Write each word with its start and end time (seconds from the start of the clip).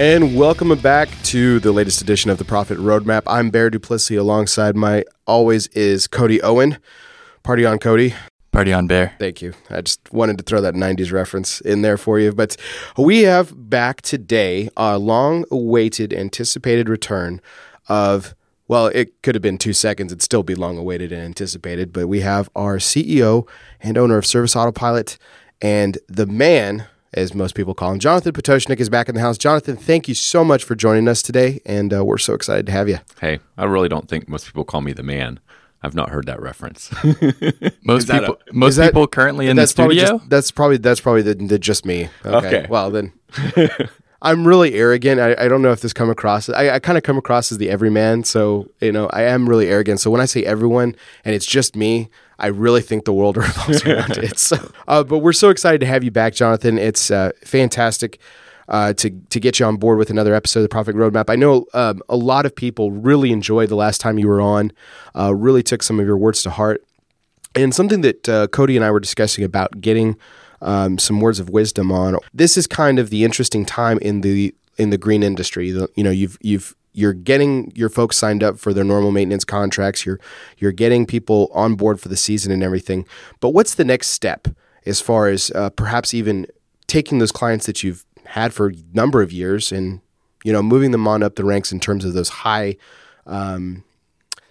And 0.00 0.34
welcome 0.34 0.74
back 0.78 1.10
to 1.24 1.60
the 1.60 1.72
latest 1.72 2.00
edition 2.00 2.30
of 2.30 2.38
the 2.38 2.44
Profit 2.46 2.78
Roadmap. 2.78 3.22
I'm 3.26 3.50
Bear 3.50 3.68
Duplessis 3.68 4.16
alongside 4.16 4.74
my 4.74 5.04
always 5.26 5.66
is 5.66 6.06
Cody 6.06 6.40
Owen. 6.40 6.78
Party 7.42 7.66
on, 7.66 7.78
Cody. 7.78 8.14
Party 8.50 8.72
on, 8.72 8.86
Bear. 8.86 9.12
Thank 9.18 9.42
you. 9.42 9.52
I 9.68 9.82
just 9.82 10.10
wanted 10.10 10.38
to 10.38 10.44
throw 10.44 10.62
that 10.62 10.72
90s 10.72 11.12
reference 11.12 11.60
in 11.60 11.82
there 11.82 11.98
for 11.98 12.18
you. 12.18 12.32
But 12.32 12.56
we 12.96 13.24
have 13.24 13.52
back 13.68 14.00
today 14.00 14.70
a 14.74 14.98
long 14.98 15.44
awaited, 15.50 16.14
anticipated 16.14 16.88
return 16.88 17.42
of, 17.86 18.34
well, 18.68 18.86
it 18.86 19.20
could 19.20 19.34
have 19.34 19.42
been 19.42 19.58
two 19.58 19.74
seconds. 19.74 20.12
It'd 20.12 20.22
still 20.22 20.42
be 20.42 20.54
long 20.54 20.78
awaited 20.78 21.12
and 21.12 21.20
anticipated. 21.20 21.92
But 21.92 22.06
we 22.06 22.20
have 22.20 22.48
our 22.56 22.78
CEO 22.78 23.46
and 23.82 23.98
owner 23.98 24.16
of 24.16 24.24
Service 24.24 24.56
Autopilot 24.56 25.18
and 25.60 25.98
the 26.08 26.24
man 26.24 26.86
as 27.12 27.34
most 27.34 27.54
people 27.54 27.74
call 27.74 27.92
him. 27.92 27.98
Jonathan 27.98 28.32
Pototschnik 28.32 28.80
is 28.80 28.88
back 28.88 29.08
in 29.08 29.14
the 29.14 29.20
house. 29.20 29.36
Jonathan, 29.36 29.76
thank 29.76 30.08
you 30.08 30.14
so 30.14 30.44
much 30.44 30.64
for 30.64 30.74
joining 30.74 31.08
us 31.08 31.22
today, 31.22 31.60
and 31.66 31.92
uh, 31.92 32.04
we're 32.04 32.18
so 32.18 32.34
excited 32.34 32.66
to 32.66 32.72
have 32.72 32.88
you. 32.88 32.98
Hey, 33.20 33.40
I 33.56 33.64
really 33.64 33.88
don't 33.88 34.08
think 34.08 34.28
most 34.28 34.46
people 34.46 34.64
call 34.64 34.80
me 34.80 34.92
the 34.92 35.02
man. 35.02 35.40
I've 35.82 35.94
not 35.94 36.10
heard 36.10 36.26
that 36.26 36.40
reference. 36.40 36.90
most 37.84 38.08
people, 38.10 38.36
a, 38.48 38.52
most 38.52 38.76
that, 38.76 38.88
people 38.88 39.06
currently 39.06 39.48
in 39.48 39.56
the 39.56 39.66
studio. 39.66 40.04
Just, 40.18 40.28
that's 40.28 40.50
probably 40.50 40.76
that's 40.76 41.00
probably 41.00 41.22
the, 41.22 41.34
the 41.34 41.58
just 41.58 41.86
me. 41.86 42.10
Okay. 42.24 42.46
okay. 42.46 42.66
Well 42.68 42.90
then, 42.90 43.12
I'm 44.22 44.46
really 44.46 44.74
arrogant. 44.74 45.20
I, 45.20 45.34
I, 45.38 45.48
don't 45.48 45.62
know 45.62 45.72
if 45.72 45.80
this 45.80 45.94
come 45.94 46.10
across. 46.10 46.50
I, 46.50 46.70
I 46.72 46.78
kind 46.80 46.98
of 46.98 47.04
come 47.04 47.16
across 47.16 47.50
as 47.50 47.56
the 47.56 47.70
everyman. 47.70 48.24
So 48.24 48.68
you 48.80 48.92
know, 48.92 49.06
I 49.08 49.22
am 49.22 49.48
really 49.48 49.68
arrogant. 49.68 50.00
So 50.00 50.10
when 50.10 50.20
I 50.20 50.26
say 50.26 50.44
everyone 50.44 50.94
and 51.24 51.34
it's 51.34 51.46
just 51.46 51.74
me, 51.74 52.10
I 52.40 52.48
really 52.48 52.80
think 52.80 53.04
the 53.04 53.12
world 53.12 53.36
revolves 53.36 53.84
around 53.84 54.18
it. 54.18 54.38
So, 54.38 54.72
uh, 54.88 55.04
but 55.04 55.18
we're 55.18 55.32
so 55.32 55.50
excited 55.50 55.80
to 55.80 55.86
have 55.86 56.02
you 56.02 56.10
back, 56.10 56.34
Jonathan. 56.34 56.78
It's 56.78 57.10
uh, 57.10 57.30
fantastic. 57.44 58.18
Uh, 58.68 58.92
to 58.92 59.10
to 59.10 59.40
get 59.40 59.58
you 59.58 59.66
on 59.66 59.76
board 59.76 59.98
with 59.98 60.10
another 60.10 60.32
episode 60.32 60.60
of 60.60 60.62
the 60.62 60.68
Profit 60.68 60.94
Roadmap. 60.94 61.24
I 61.28 61.34
know 61.34 61.66
um, 61.74 62.00
a 62.08 62.14
lot 62.14 62.46
of 62.46 62.54
people 62.54 62.92
really 62.92 63.32
enjoyed 63.32 63.68
the 63.68 63.74
last 63.74 64.00
time 64.00 64.16
you 64.16 64.28
were 64.28 64.40
on. 64.40 64.70
Uh, 65.18 65.34
really 65.34 65.64
took 65.64 65.82
some 65.82 65.98
of 65.98 66.06
your 66.06 66.16
words 66.16 66.44
to 66.44 66.50
heart, 66.50 66.84
and 67.56 67.74
something 67.74 68.02
that 68.02 68.28
uh, 68.28 68.46
Cody 68.46 68.76
and 68.76 68.84
I 68.84 68.92
were 68.92 69.00
discussing 69.00 69.42
about 69.42 69.80
getting 69.80 70.16
um, 70.62 70.98
some 70.98 71.20
words 71.20 71.40
of 71.40 71.50
wisdom 71.50 71.90
on. 71.90 72.16
This 72.32 72.56
is 72.56 72.68
kind 72.68 73.00
of 73.00 73.10
the 73.10 73.24
interesting 73.24 73.66
time 73.66 73.98
in 73.98 74.20
the 74.20 74.54
in 74.78 74.90
the 74.90 74.98
green 74.98 75.24
industry. 75.24 75.72
The, 75.72 75.88
you 75.96 76.04
know, 76.04 76.10
you've 76.10 76.38
you've 76.40 76.76
you're 76.92 77.12
getting 77.12 77.72
your 77.74 77.88
folks 77.88 78.16
signed 78.16 78.42
up 78.42 78.58
for 78.58 78.74
their 78.74 78.84
normal 78.84 79.10
maintenance 79.10 79.44
contracts. 79.44 80.04
You're 80.04 80.20
you're 80.58 80.72
getting 80.72 81.06
people 81.06 81.50
on 81.52 81.74
board 81.74 82.00
for 82.00 82.08
the 82.08 82.16
season 82.16 82.52
and 82.52 82.62
everything. 82.62 83.06
But 83.40 83.50
what's 83.50 83.74
the 83.74 83.84
next 83.84 84.08
step 84.08 84.48
as 84.86 85.00
far 85.00 85.28
as 85.28 85.50
uh, 85.54 85.70
perhaps 85.70 86.14
even 86.14 86.46
taking 86.86 87.18
those 87.18 87.32
clients 87.32 87.66
that 87.66 87.82
you've 87.82 88.04
had 88.24 88.52
for 88.52 88.68
a 88.68 88.74
number 88.92 89.22
of 89.22 89.32
years 89.32 89.72
and 89.72 90.00
you 90.44 90.52
know 90.52 90.62
moving 90.62 90.90
them 90.90 91.06
on 91.06 91.22
up 91.22 91.36
the 91.36 91.44
ranks 91.44 91.72
in 91.72 91.80
terms 91.80 92.04
of 92.04 92.12
those 92.14 92.28
high, 92.28 92.76
um, 93.26 93.84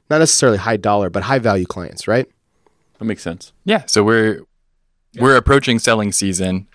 not 0.10 0.20
necessarily 0.20 0.58
high 0.58 0.78
dollar, 0.78 1.10
but 1.10 1.24
high 1.24 1.40
value 1.40 1.66
clients, 1.66 2.08
right? 2.08 2.28
That 3.00 3.06
makes 3.06 3.24
sense. 3.24 3.54
Yeah. 3.66 3.86
So 3.86 4.04
we're 4.04 4.42
we're 5.20 5.36
approaching 5.36 5.80
selling 5.80 6.12
season 6.12 6.68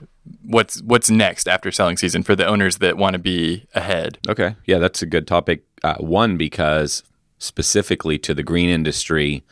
what's 0.42 0.80
what's 0.82 1.10
next 1.10 1.48
after 1.48 1.70
selling 1.70 1.96
season 1.96 2.22
for 2.22 2.34
the 2.36 2.46
owners 2.46 2.78
that 2.78 2.96
want 2.96 3.14
to 3.14 3.18
be 3.18 3.66
ahead. 3.74 4.18
Okay, 4.28 4.56
yeah, 4.66 4.78
that's 4.78 5.02
a 5.02 5.06
good 5.06 5.26
topic. 5.26 5.64
Uh, 5.82 5.96
one 5.96 6.36
because 6.36 7.02
specifically 7.38 8.18
to 8.18 8.34
the 8.34 8.42
green 8.42 8.68
industry, 8.68 9.44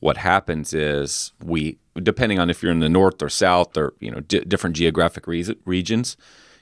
what 0.00 0.18
happens 0.18 0.74
is 0.74 1.32
we, 1.42 1.78
depending 2.02 2.38
on 2.38 2.50
if 2.50 2.62
you're 2.62 2.72
in 2.72 2.80
the 2.80 2.88
north 2.88 3.22
or 3.22 3.28
south 3.28 3.76
or 3.76 3.94
you 4.00 4.10
know 4.10 4.20
different 4.20 4.76
geographic 4.76 5.26
re- 5.26 5.56
regions, 5.64 6.16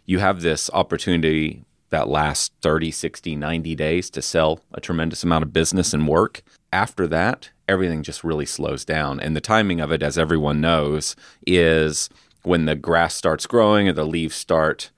you 0.04 0.18
have 0.18 0.42
this 0.42 0.70
opportunity 0.72 1.64
that 1.90 2.08
lasts 2.08 2.50
30, 2.62 2.92
60, 2.92 3.34
90 3.34 3.74
days 3.74 4.10
to 4.10 4.22
sell 4.22 4.60
a 4.72 4.80
tremendous 4.80 5.24
amount 5.24 5.42
of 5.42 5.52
business 5.52 5.92
and 5.92 6.06
work. 6.06 6.42
After 6.72 7.08
that, 7.08 7.50
everything 7.68 8.04
just 8.04 8.22
really 8.22 8.46
slows 8.46 8.84
down. 8.84 9.18
And 9.18 9.34
the 9.34 9.40
timing 9.40 9.80
of 9.80 9.90
it, 9.90 10.02
as 10.02 10.16
everyone 10.16 10.60
knows, 10.60 11.16
is 11.46 12.08
when 12.42 12.64
the 12.64 12.74
grass 12.74 13.14
starts 13.14 13.46
growing 13.46 13.88
or 13.88 13.92
the 13.92 14.04
leaves 14.04 14.34
start 14.34 14.90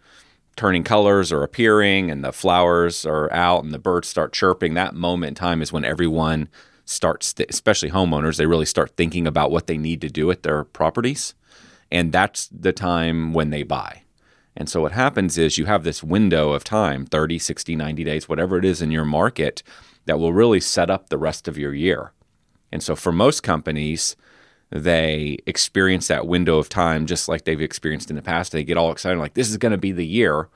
turning 0.57 0.85
colors 0.85 1.33
or 1.33 1.43
appearing 1.43 2.11
and 2.11 2.25
the 2.25 2.33
flowers 2.33 3.07
are 3.07 3.33
out 3.33 3.65
and 3.65 3.73
the 3.73 3.79
birds 3.79 4.09
start 4.09 4.33
chirping, 4.33 4.75
that 4.75 4.95
moment 4.95 5.31
in 5.31 5.35
time 5.35 5.63
is 5.63 5.73
when 5.73 5.85
everyone 5.85 6.49
starts, 6.85 7.35
especially 7.49 7.91
homeowners, 7.91 8.37
they 8.37 8.47
really 8.47 8.67
start 8.67 8.97
thinking 8.97 9.27
about 9.27 9.51
what 9.51 9.67
they 9.67 9.79
need 9.79 10.01
to 10.01 10.09
do 10.09 10.27
with 10.27 10.43
their 10.43 10.65
properties. 10.65 11.35
And 11.91 12.13
that's 12.13 12.49
the 12.49 12.73
time 12.73 13.33
when 13.33 13.51
they 13.51 13.63
buy. 13.63 14.03
And 14.57 14.69
so 14.69 14.83
what 14.83 14.93
happens 14.93 15.39
is 15.39 15.57
you 15.57 15.67
have 15.67 15.85
this 15.85 16.03
window 16.03 16.53
of 16.53 16.65
time 16.65 17.07
30, 17.07 17.39
60, 17.39 17.77
90 17.77 18.05
days, 18.05 18.29
whatever 18.29 18.59
it 18.59 18.65
is 18.65 18.83
in 18.83 18.91
your 18.91 19.05
market 19.05 19.63
that 20.05 20.19
will 20.19 20.33
really 20.33 20.61
set 20.61 20.91
up 20.91 21.09
the 21.09 21.19
rest 21.19 21.49
of 21.49 21.57
your 21.57 21.73
year. 21.73 22.13
And 22.71 22.83
so 22.83 22.97
for 22.97 23.13
most 23.13 23.43
companies, 23.43 24.17
they 24.73 25.39
experience 25.47 26.09
that 26.09 26.27
window 26.27 26.57
of 26.57 26.69
time 26.69 27.05
just 27.07 27.29
like 27.29 27.45
they've 27.45 27.61
experienced 27.61 28.09
in 28.09 28.17
the 28.17 28.23
past. 28.23 28.53
They 28.53 28.65
get 28.65 28.79
all 28.79 28.91
excited, 28.91 29.19
like, 29.19 29.35
this 29.35 29.51
is 29.51 29.59
going 29.59 29.73
to 29.73 29.79
be 29.79 29.93
the 29.93 30.07
year. 30.07 30.49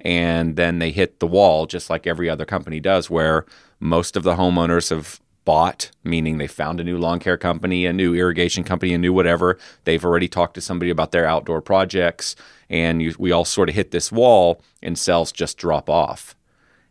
And 0.00 0.56
then 0.56 0.78
they 0.78 0.90
hit 0.90 1.20
the 1.20 1.26
wall, 1.26 1.66
just 1.66 1.90
like 1.90 2.06
every 2.06 2.30
other 2.30 2.46
company 2.46 2.80
does, 2.80 3.10
where 3.10 3.44
most 3.78 4.16
of 4.16 4.22
the 4.22 4.36
homeowners 4.36 4.88
have 4.88 5.20
bought, 5.44 5.90
meaning 6.04 6.38
they 6.38 6.46
found 6.46 6.80
a 6.80 6.84
new 6.84 6.96
lawn 6.96 7.18
care 7.18 7.36
company, 7.36 7.84
a 7.84 7.92
new 7.92 8.14
irrigation 8.14 8.64
company, 8.64 8.94
a 8.94 8.98
new 8.98 9.12
whatever. 9.12 9.58
They've 9.84 10.04
already 10.04 10.28
talked 10.28 10.54
to 10.54 10.62
somebody 10.62 10.90
about 10.90 11.12
their 11.12 11.26
outdoor 11.26 11.60
projects. 11.60 12.36
And 12.70 13.02
you, 13.02 13.14
we 13.18 13.30
all 13.30 13.44
sort 13.44 13.68
of 13.68 13.74
hit 13.74 13.90
this 13.90 14.10
wall, 14.10 14.62
and 14.82 14.98
sales 14.98 15.32
just 15.32 15.58
drop 15.58 15.90
off. 15.90 16.34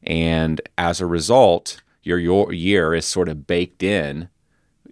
And 0.03 0.61
as 0.77 1.01
a 1.01 1.07
result, 1.07 1.81
your, 2.03 2.19
your 2.19 2.53
year 2.53 2.93
is 2.93 3.05
sort 3.05 3.27
of 3.27 3.47
baked 3.47 3.81
in 3.81 4.29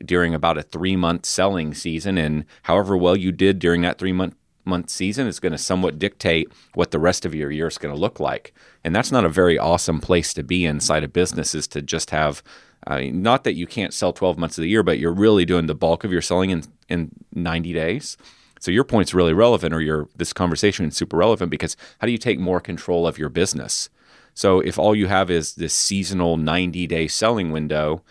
during 0.06 0.34
about 0.34 0.58
a 0.58 0.64
three 0.64 0.96
month 0.96 1.26
selling 1.26 1.74
season. 1.74 2.18
And 2.18 2.46
however 2.64 2.96
well 2.96 3.16
you 3.16 3.32
did 3.32 3.60
during 3.60 3.82
that 3.82 3.98
three 3.98 4.14
month 4.14 4.36
month 4.66 4.90
season 4.90 5.28
is 5.28 5.40
going 5.40 5.54
to 5.54 5.58
somewhat 5.58 5.98
dictate 5.98 6.52
what 6.74 6.92
the 6.92 7.00
rest 7.00 7.26
of 7.26 7.34
your 7.34 7.50
year 7.50 7.68
is 7.68 7.78
going 7.78 7.94
to 7.94 8.00
look 8.00 8.20
like. 8.20 8.54
And 8.84 8.94
that's 8.94 9.12
not 9.12 9.24
a 9.24 9.30
very 9.30 9.58
awesome 9.58 10.00
place 10.00 10.34
to 10.34 10.44
be 10.44 10.66
inside 10.66 11.04
a 11.04 11.08
business 11.08 11.56
is 11.56 11.68
to 11.70 11.82
just 11.82 12.12
have 12.12 12.44
not 12.88 13.44
that 13.44 13.56
you 13.56 13.68
can't 13.68 13.94
sell 13.94 14.14
12 14.14 14.38
months 14.38 14.58
of 14.58 14.62
the 14.62 14.70
year, 14.70 14.84
but 14.84 15.00
you're 15.00 15.14
really 15.14 15.46
doing 15.46 15.66
the 15.66 15.76
bulk 15.76 16.04
of 16.04 16.12
your 16.12 16.22
selling 16.22 16.52
in, 16.52 16.64
in 16.88 17.12
90 17.34 17.74
days. 17.74 18.18
So 18.60 18.72
your 18.72 18.84
point's 18.84 19.14
really 19.14 19.34
relevant, 19.34 19.74
or 19.74 19.82
your 19.82 20.08
this 20.16 20.34
conversation 20.34 20.86
is 20.86 20.98
super 20.98 21.18
relevant 21.18 21.52
because 21.52 21.78
how 22.00 22.08
do 22.08 22.12
you 22.12 22.18
take 22.18 22.40
more 22.40 22.60
control 22.60 23.06
of 23.06 23.18
your 23.18 23.30
business? 23.30 23.90
So 24.34 24.60
if 24.60 24.80
all 24.80 24.96
you 24.96 25.08
have 25.08 25.30
is 25.30 25.56
this 25.56 25.74
seasonal 25.74 26.38
90 26.38 26.88
day 26.88 27.08
selling 27.08 27.52
window, 27.52 28.04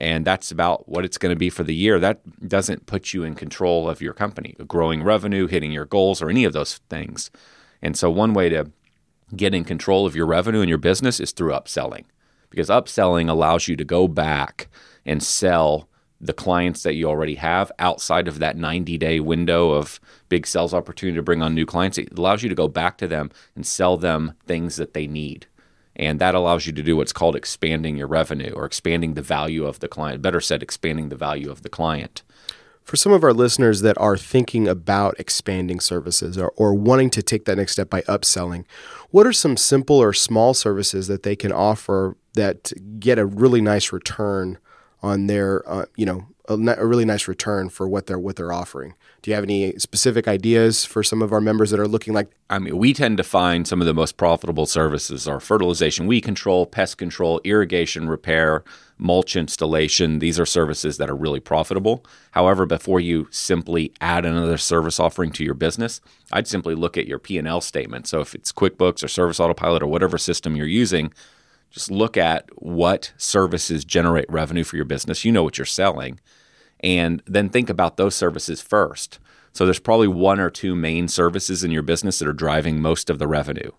and 0.00 0.24
that's 0.24 0.50
about 0.50 0.88
what 0.88 1.04
it's 1.04 1.18
going 1.18 1.34
to 1.34 1.38
be 1.38 1.50
for 1.50 1.64
the 1.64 1.74
year. 1.74 1.98
That 1.98 2.48
doesn't 2.48 2.86
put 2.86 3.12
you 3.12 3.24
in 3.24 3.34
control 3.34 3.88
of 3.88 4.00
your 4.00 4.12
company, 4.12 4.54
growing 4.66 5.02
revenue, 5.02 5.46
hitting 5.46 5.72
your 5.72 5.84
goals, 5.84 6.22
or 6.22 6.30
any 6.30 6.44
of 6.44 6.52
those 6.52 6.78
things. 6.90 7.30
And 7.82 7.96
so, 7.96 8.10
one 8.10 8.34
way 8.34 8.48
to 8.48 8.70
get 9.34 9.54
in 9.54 9.64
control 9.64 10.06
of 10.06 10.14
your 10.14 10.26
revenue 10.26 10.60
and 10.60 10.68
your 10.68 10.78
business 10.78 11.20
is 11.20 11.32
through 11.32 11.52
upselling, 11.52 12.04
because 12.50 12.68
upselling 12.68 13.28
allows 13.28 13.68
you 13.68 13.76
to 13.76 13.84
go 13.84 14.08
back 14.08 14.68
and 15.04 15.22
sell 15.22 15.88
the 16.20 16.32
clients 16.32 16.82
that 16.82 16.94
you 16.94 17.06
already 17.06 17.34
have 17.34 17.70
outside 17.78 18.26
of 18.26 18.38
that 18.38 18.56
90 18.56 18.96
day 18.98 19.20
window 19.20 19.70
of 19.70 20.00
big 20.28 20.46
sales 20.46 20.72
opportunity 20.72 21.16
to 21.16 21.22
bring 21.22 21.42
on 21.42 21.54
new 21.54 21.66
clients. 21.66 21.98
It 21.98 22.18
allows 22.18 22.42
you 22.42 22.48
to 22.48 22.54
go 22.54 22.68
back 22.68 22.98
to 22.98 23.08
them 23.08 23.30
and 23.54 23.66
sell 23.66 23.96
them 23.96 24.34
things 24.46 24.76
that 24.76 24.94
they 24.94 25.06
need. 25.06 25.46
And 25.96 26.20
that 26.20 26.34
allows 26.34 26.66
you 26.66 26.72
to 26.74 26.82
do 26.82 26.96
what's 26.96 27.12
called 27.12 27.36
expanding 27.36 27.96
your 27.96 28.06
revenue 28.06 28.52
or 28.52 28.64
expanding 28.64 29.14
the 29.14 29.22
value 29.22 29.64
of 29.64 29.80
the 29.80 29.88
client. 29.88 30.22
Better 30.22 30.40
said, 30.40 30.62
expanding 30.62 31.08
the 31.08 31.16
value 31.16 31.50
of 31.50 31.62
the 31.62 31.68
client. 31.68 32.22
For 32.84 32.96
some 32.96 33.12
of 33.12 33.24
our 33.24 33.32
listeners 33.32 33.80
that 33.80 33.98
are 33.98 34.16
thinking 34.16 34.68
about 34.68 35.18
expanding 35.18 35.80
services 35.80 36.38
or, 36.38 36.52
or 36.56 36.72
wanting 36.72 37.10
to 37.10 37.22
take 37.22 37.44
that 37.46 37.56
next 37.56 37.72
step 37.72 37.90
by 37.90 38.02
upselling, 38.02 38.64
what 39.10 39.26
are 39.26 39.32
some 39.32 39.56
simple 39.56 39.96
or 39.96 40.12
small 40.12 40.54
services 40.54 41.08
that 41.08 41.24
they 41.24 41.34
can 41.34 41.50
offer 41.50 42.16
that 42.34 42.72
get 43.00 43.18
a 43.18 43.26
really 43.26 43.60
nice 43.60 43.92
return 43.92 44.58
on 45.06 45.28
their, 45.28 45.68
uh, 45.68 45.86
you 45.96 46.04
know, 46.04 46.26
a, 46.48 46.54
a, 46.54 46.86
really 46.86 47.04
nice 47.04 47.28
return 47.28 47.68
for 47.68 47.88
what 47.88 48.06
they're 48.06 48.18
what 48.18 48.36
they're 48.36 48.52
offering? 48.52 48.94
Do 49.22 49.30
you 49.30 49.34
have 49.34 49.44
any 49.44 49.76
specific 49.78 50.28
ideas 50.28 50.84
for 50.84 51.02
some 51.02 51.22
of 51.22 51.32
our 51.32 51.40
members 51.40 51.70
that 51.70 51.80
are 51.80 51.88
looking 51.88 52.12
like? 52.12 52.30
I 52.50 52.58
mean, 52.58 52.76
we 52.76 52.92
tend 52.92 53.16
to 53.16 53.24
find 53.24 53.66
some 53.66 53.80
of 53.80 53.86
the 53.86 53.94
most 53.94 54.16
profitable 54.16 54.66
services 54.66 55.26
are 55.26 55.40
fertilization, 55.40 56.06
weed 56.06 56.22
control, 56.22 56.66
pest 56.66 56.98
control, 56.98 57.40
irrigation 57.44 58.08
repair, 58.08 58.62
mulch 58.98 59.36
installation. 59.36 60.18
These 60.18 60.38
are 60.38 60.46
services 60.46 60.96
that 60.98 61.10
are 61.10 61.16
really 61.16 61.40
profitable. 61.40 62.04
However, 62.32 62.66
before 62.66 63.00
you 63.00 63.28
simply 63.30 63.92
add 64.00 64.24
another 64.24 64.58
service 64.58 65.00
offering 65.00 65.32
to 65.32 65.44
your 65.44 65.54
business, 65.54 66.00
I'd 66.32 66.48
simply 66.48 66.74
look 66.74 66.96
at 66.96 67.06
your 67.06 67.18
P&L 67.18 67.60
statement. 67.60 68.06
So 68.06 68.20
if 68.20 68.34
it's 68.34 68.52
QuickBooks 68.52 69.02
or 69.02 69.08
Service 69.08 69.40
Autopilot 69.40 69.82
or 69.82 69.86
whatever 69.86 70.18
system 70.18 70.56
you're 70.56 70.66
using, 70.66 71.12
just 71.70 71.90
look 71.90 72.16
at 72.16 72.48
what 72.56 73.12
services 73.16 73.84
generate 73.84 74.30
revenue 74.30 74.64
for 74.64 74.76
your 74.76 74.84
business. 74.84 75.24
You 75.24 75.32
know 75.32 75.42
what 75.42 75.58
you're 75.58 75.64
selling 75.64 76.20
and 76.80 77.22
then 77.26 77.48
think 77.48 77.70
about 77.70 77.96
those 77.96 78.14
services 78.14 78.60
first. 78.60 79.18
So 79.52 79.64
there's 79.64 79.78
probably 79.78 80.08
one 80.08 80.38
or 80.38 80.50
two 80.50 80.74
main 80.74 81.08
services 81.08 81.64
in 81.64 81.70
your 81.70 81.82
business 81.82 82.18
that 82.18 82.28
are 82.28 82.34
driving 82.34 82.80
most 82.80 83.08
of 83.08 83.18
the 83.18 83.26
revenue. 83.26 83.70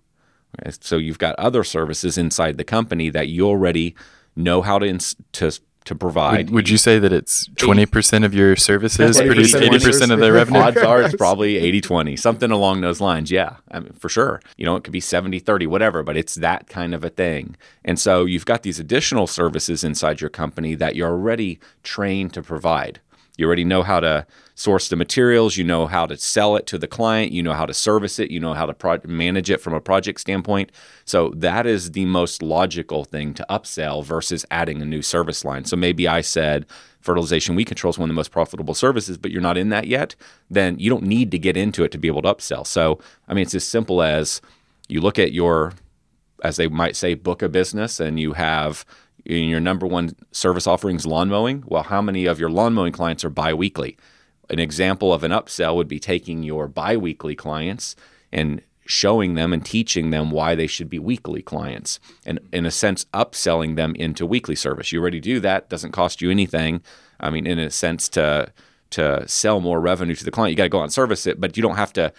So 0.79 0.97
you've 0.97 1.19
got 1.19 1.35
other 1.37 1.63
services 1.63 2.17
inside 2.17 2.57
the 2.57 2.63
company 2.63 3.09
that 3.11 3.27
you 3.27 3.47
already 3.47 3.95
know 4.35 4.61
how 4.61 4.79
to 4.79 4.87
ins- 4.87 5.15
to 5.33 5.51
to 5.87 5.95
provide. 5.95 6.47
Would, 6.47 6.49
would, 6.51 6.69
you 6.69 6.77
say 6.77 6.99
that 6.99 7.13
it's 7.13 7.47
20% 7.49 8.25
of 8.25 8.33
your 8.33 8.55
services 8.55 9.17
produce 9.17 9.53
80% 9.53 10.11
of 10.11 10.19
the 10.19 10.31
revenue? 10.31 10.59
Odds 10.59 10.77
are 10.77 11.01
it's 11.01 11.15
probably 11.15 11.57
80 11.57 11.81
20, 11.81 12.15
something 12.17 12.51
along 12.51 12.81
those 12.81 12.99
lines. 12.99 13.31
Yeah, 13.31 13.57
I 13.71 13.79
mean, 13.79 13.93
for 13.93 14.09
sure. 14.09 14.41
You 14.57 14.65
know, 14.65 14.75
it 14.75 14.83
could 14.83 14.93
be 14.93 14.99
70 14.99 15.39
30, 15.39 15.67
whatever, 15.67 16.03
but 16.03 16.17
it's 16.17 16.35
that 16.35 16.67
kind 16.67 16.93
of 16.93 17.03
a 17.03 17.09
thing. 17.09 17.55
And 17.85 17.99
so 17.99 18.25
you've 18.25 18.45
got 18.45 18.63
these 18.63 18.79
additional 18.79 19.27
services 19.27 19.83
inside 19.83 20.19
your 20.19 20.29
company 20.29 20.75
that 20.75 20.95
you're 20.95 21.09
already 21.09 21.59
trained 21.83 22.33
to 22.33 22.43
provide. 22.43 22.99
You 23.37 23.45
already 23.45 23.63
know 23.63 23.83
how 23.83 23.99
to 23.99 24.25
source 24.55 24.89
the 24.89 24.95
materials, 24.95 25.55
you 25.55 25.63
know 25.63 25.85
how 25.85 26.07
to 26.07 26.17
sell 26.17 26.55
it 26.55 26.65
to 26.65 26.79
the 26.79 26.87
client, 26.87 27.31
you 27.31 27.43
know 27.43 27.53
how 27.53 27.67
to 27.67 27.73
service 27.73 28.17
it, 28.17 28.31
you 28.31 28.39
know 28.39 28.55
how 28.55 28.65
to 28.65 28.73
pro- 28.73 28.99
manage 29.05 29.51
it 29.51 29.61
from 29.61 29.75
a 29.75 29.79
project 29.79 30.19
standpoint. 30.19 30.71
So 31.05 31.31
that 31.35 31.67
is 31.67 31.91
the 31.91 32.05
most 32.05 32.41
logical 32.41 33.03
thing 33.03 33.35
to 33.35 33.45
upsell 33.49 34.03
versus 34.03 34.45
adding 34.49 34.81
a 34.81 34.85
new 34.85 35.03
service 35.03 35.45
line. 35.45 35.65
So 35.65 35.75
maybe 35.75 36.07
I 36.07 36.21
said 36.21 36.65
fertilization 36.99 37.55
weed 37.55 37.65
control 37.65 37.91
is 37.91 37.99
one 37.99 38.09
of 38.09 38.13
the 38.13 38.19
most 38.19 38.31
profitable 38.31 38.73
services, 38.73 39.17
but 39.17 39.29
you're 39.29 39.41
not 39.41 39.57
in 39.57 39.69
that 39.69 39.85
yet, 39.85 40.15
then 40.49 40.77
you 40.79 40.89
don't 40.89 41.03
need 41.03 41.29
to 41.31 41.37
get 41.37 41.55
into 41.55 41.83
it 41.83 41.91
to 41.91 41.99
be 41.99 42.07
able 42.07 42.23
to 42.23 42.33
upsell. 42.33 42.65
So, 42.65 42.99
I 43.27 43.35
mean, 43.35 43.43
it's 43.43 43.55
as 43.55 43.63
simple 43.63 44.01
as 44.01 44.41
you 44.87 45.01
look 45.01 45.19
at 45.19 45.31
your, 45.31 45.73
as 46.43 46.57
they 46.57 46.67
might 46.67 46.95
say, 46.95 47.13
book 47.13 47.43
of 47.43 47.51
business 47.51 47.99
and 47.99 48.19
you 48.19 48.33
have 48.33 48.83
in 49.27 49.49
your 49.49 49.59
number 49.59 49.85
one 49.85 50.15
service 50.31 50.65
offerings 50.65 51.05
lawn 51.05 51.29
mowing. 51.29 51.63
Well, 51.67 51.83
how 51.83 52.01
many 52.01 52.25
of 52.25 52.39
your 52.39 52.49
lawn 52.49 52.73
mowing 52.73 52.93
clients 52.93 53.25
are 53.25 53.29
biweekly? 53.29 53.97
An 54.49 54.59
example 54.59 55.13
of 55.13 55.23
an 55.23 55.31
upsell 55.31 55.75
would 55.75 55.89
be 55.89 55.99
taking 55.99 56.43
your 56.43 56.67
biweekly 56.67 57.35
clients 57.35 57.95
and 58.31 58.61
showing 58.85 59.33
them 59.33 59.51
and 59.51 59.65
teaching 59.65 60.11
them 60.11 60.31
why 60.31 60.55
they 60.55 60.65
should 60.65 60.89
be 60.89 60.97
weekly 60.97 61.41
clients 61.41 61.99
and 62.25 62.39
in 62.53 62.65
a 62.65 62.71
sense 62.71 63.05
upselling 63.13 63.75
them 63.75 63.93
into 63.95 64.25
weekly 64.25 64.55
service 64.55 64.93
you 64.93 65.01
already 65.01 65.19
do 65.19 65.41
that 65.41 65.69
doesn't 65.69 65.91
cost 65.91 66.21
you 66.21 66.31
anything 66.31 66.81
i 67.19 67.29
mean 67.29 67.45
in 67.45 67.59
a 67.59 67.69
sense 67.69 68.07
to 68.07 68.49
to 68.89 69.27
sell 69.27 69.59
more 69.59 69.81
revenue 69.81 70.15
to 70.15 70.23
the 70.23 70.31
client 70.31 70.51
you 70.51 70.55
got 70.55 70.63
to 70.63 70.69
go 70.69 70.79
out 70.79 70.83
and 70.83 70.93
service 70.93 71.27
it 71.27 71.41
but 71.41 71.57
you 71.57 71.61
don't 71.61 71.75
have 71.75 71.91
to 71.91 72.13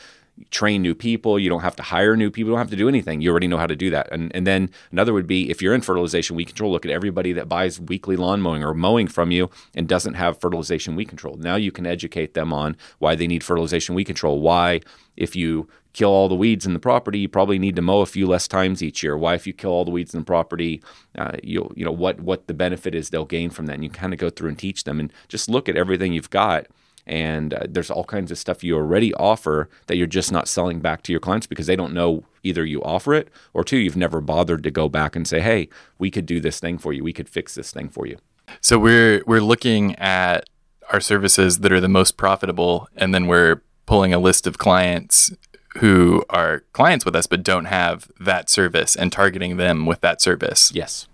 train 0.50 0.82
new 0.82 0.94
people. 0.94 1.38
You 1.38 1.48
don't 1.48 1.62
have 1.62 1.76
to 1.76 1.82
hire 1.82 2.16
new 2.16 2.30
people. 2.30 2.48
You 2.48 2.52
don't 2.52 2.58
have 2.58 2.70
to 2.70 2.76
do 2.76 2.88
anything. 2.88 3.20
You 3.20 3.30
already 3.30 3.48
know 3.48 3.58
how 3.58 3.66
to 3.66 3.76
do 3.76 3.90
that. 3.90 4.08
And 4.12 4.34
and 4.34 4.46
then 4.46 4.70
another 4.92 5.12
would 5.12 5.26
be 5.26 5.50
if 5.50 5.60
you're 5.60 5.74
in 5.74 5.80
fertilization 5.80 6.36
weed 6.36 6.46
control, 6.46 6.72
look 6.72 6.84
at 6.84 6.90
everybody 6.90 7.32
that 7.32 7.48
buys 7.48 7.80
weekly 7.80 8.16
lawn 8.16 8.40
mowing 8.40 8.62
or 8.64 8.74
mowing 8.74 9.08
from 9.08 9.30
you 9.30 9.50
and 9.74 9.88
doesn't 9.88 10.14
have 10.14 10.40
fertilization 10.40 10.96
weed 10.96 11.08
control. 11.08 11.36
Now 11.36 11.56
you 11.56 11.72
can 11.72 11.86
educate 11.86 12.34
them 12.34 12.52
on 12.52 12.76
why 12.98 13.14
they 13.14 13.26
need 13.26 13.44
fertilization 13.44 13.94
weed 13.94 14.04
control. 14.04 14.40
Why 14.40 14.80
if 15.16 15.34
you 15.34 15.68
kill 15.92 16.10
all 16.10 16.28
the 16.28 16.34
weeds 16.34 16.64
in 16.64 16.74
the 16.74 16.78
property, 16.78 17.18
you 17.18 17.28
probably 17.28 17.58
need 17.58 17.74
to 17.74 17.82
mow 17.82 18.00
a 18.00 18.06
few 18.06 18.26
less 18.26 18.46
times 18.46 18.82
each 18.82 19.02
year. 19.02 19.16
Why 19.16 19.34
if 19.34 19.46
you 19.46 19.52
kill 19.52 19.70
all 19.70 19.84
the 19.84 19.90
weeds 19.90 20.14
in 20.14 20.20
the 20.20 20.24
property, 20.24 20.82
uh, 21.16 21.32
you 21.42 21.72
you 21.74 21.84
know 21.84 21.92
what 21.92 22.20
what 22.20 22.46
the 22.46 22.54
benefit 22.54 22.94
is 22.94 23.10
they'll 23.10 23.24
gain 23.24 23.50
from 23.50 23.66
that. 23.66 23.74
And 23.74 23.84
you 23.84 23.90
kind 23.90 24.12
of 24.12 24.18
go 24.18 24.30
through 24.30 24.50
and 24.50 24.58
teach 24.58 24.84
them 24.84 25.00
and 25.00 25.12
just 25.28 25.48
look 25.48 25.68
at 25.68 25.76
everything 25.76 26.12
you've 26.12 26.30
got 26.30 26.66
and 27.08 27.54
uh, 27.54 27.60
there's 27.68 27.90
all 27.90 28.04
kinds 28.04 28.30
of 28.30 28.38
stuff 28.38 28.62
you 28.62 28.76
already 28.76 29.12
offer 29.14 29.68
that 29.86 29.96
you're 29.96 30.06
just 30.06 30.30
not 30.30 30.46
selling 30.48 30.80
back 30.80 31.02
to 31.02 31.12
your 31.12 31.20
clients 31.20 31.46
because 31.46 31.66
they 31.66 31.76
don't 31.76 31.94
know 31.94 32.24
either 32.42 32.64
you 32.64 32.82
offer 32.82 33.14
it 33.14 33.28
or 33.52 33.64
two 33.64 33.78
you've 33.78 33.96
never 33.96 34.20
bothered 34.20 34.62
to 34.62 34.70
go 34.70 34.88
back 34.88 35.16
and 35.16 35.26
say 35.26 35.40
hey 35.40 35.68
we 35.98 36.10
could 36.10 36.26
do 36.26 36.40
this 36.40 36.60
thing 36.60 36.78
for 36.78 36.92
you. 36.92 37.02
We 37.02 37.12
could 37.12 37.28
fix 37.28 37.54
this 37.54 37.72
thing 37.72 37.88
for 37.88 38.06
you. 38.06 38.18
So 38.60 38.78
we're 38.78 39.22
we're 39.26 39.40
looking 39.40 39.94
at 39.96 40.48
our 40.92 41.00
services 41.00 41.58
that 41.58 41.72
are 41.72 41.80
the 41.80 41.88
most 41.88 42.16
profitable 42.16 42.88
and 42.96 43.14
then 43.14 43.26
we're 43.26 43.62
pulling 43.86 44.14
a 44.14 44.18
list 44.18 44.46
of 44.46 44.58
clients 44.58 45.32
who 45.78 46.24
are 46.30 46.64
clients 46.72 47.04
with 47.04 47.14
us 47.14 47.26
but 47.26 47.42
don't 47.42 47.66
have 47.66 48.10
that 48.18 48.48
service 48.48 48.96
and 48.96 49.12
targeting 49.12 49.56
them 49.56 49.86
with 49.86 50.00
that 50.00 50.20
service. 50.20 50.72
Yes 50.74 51.06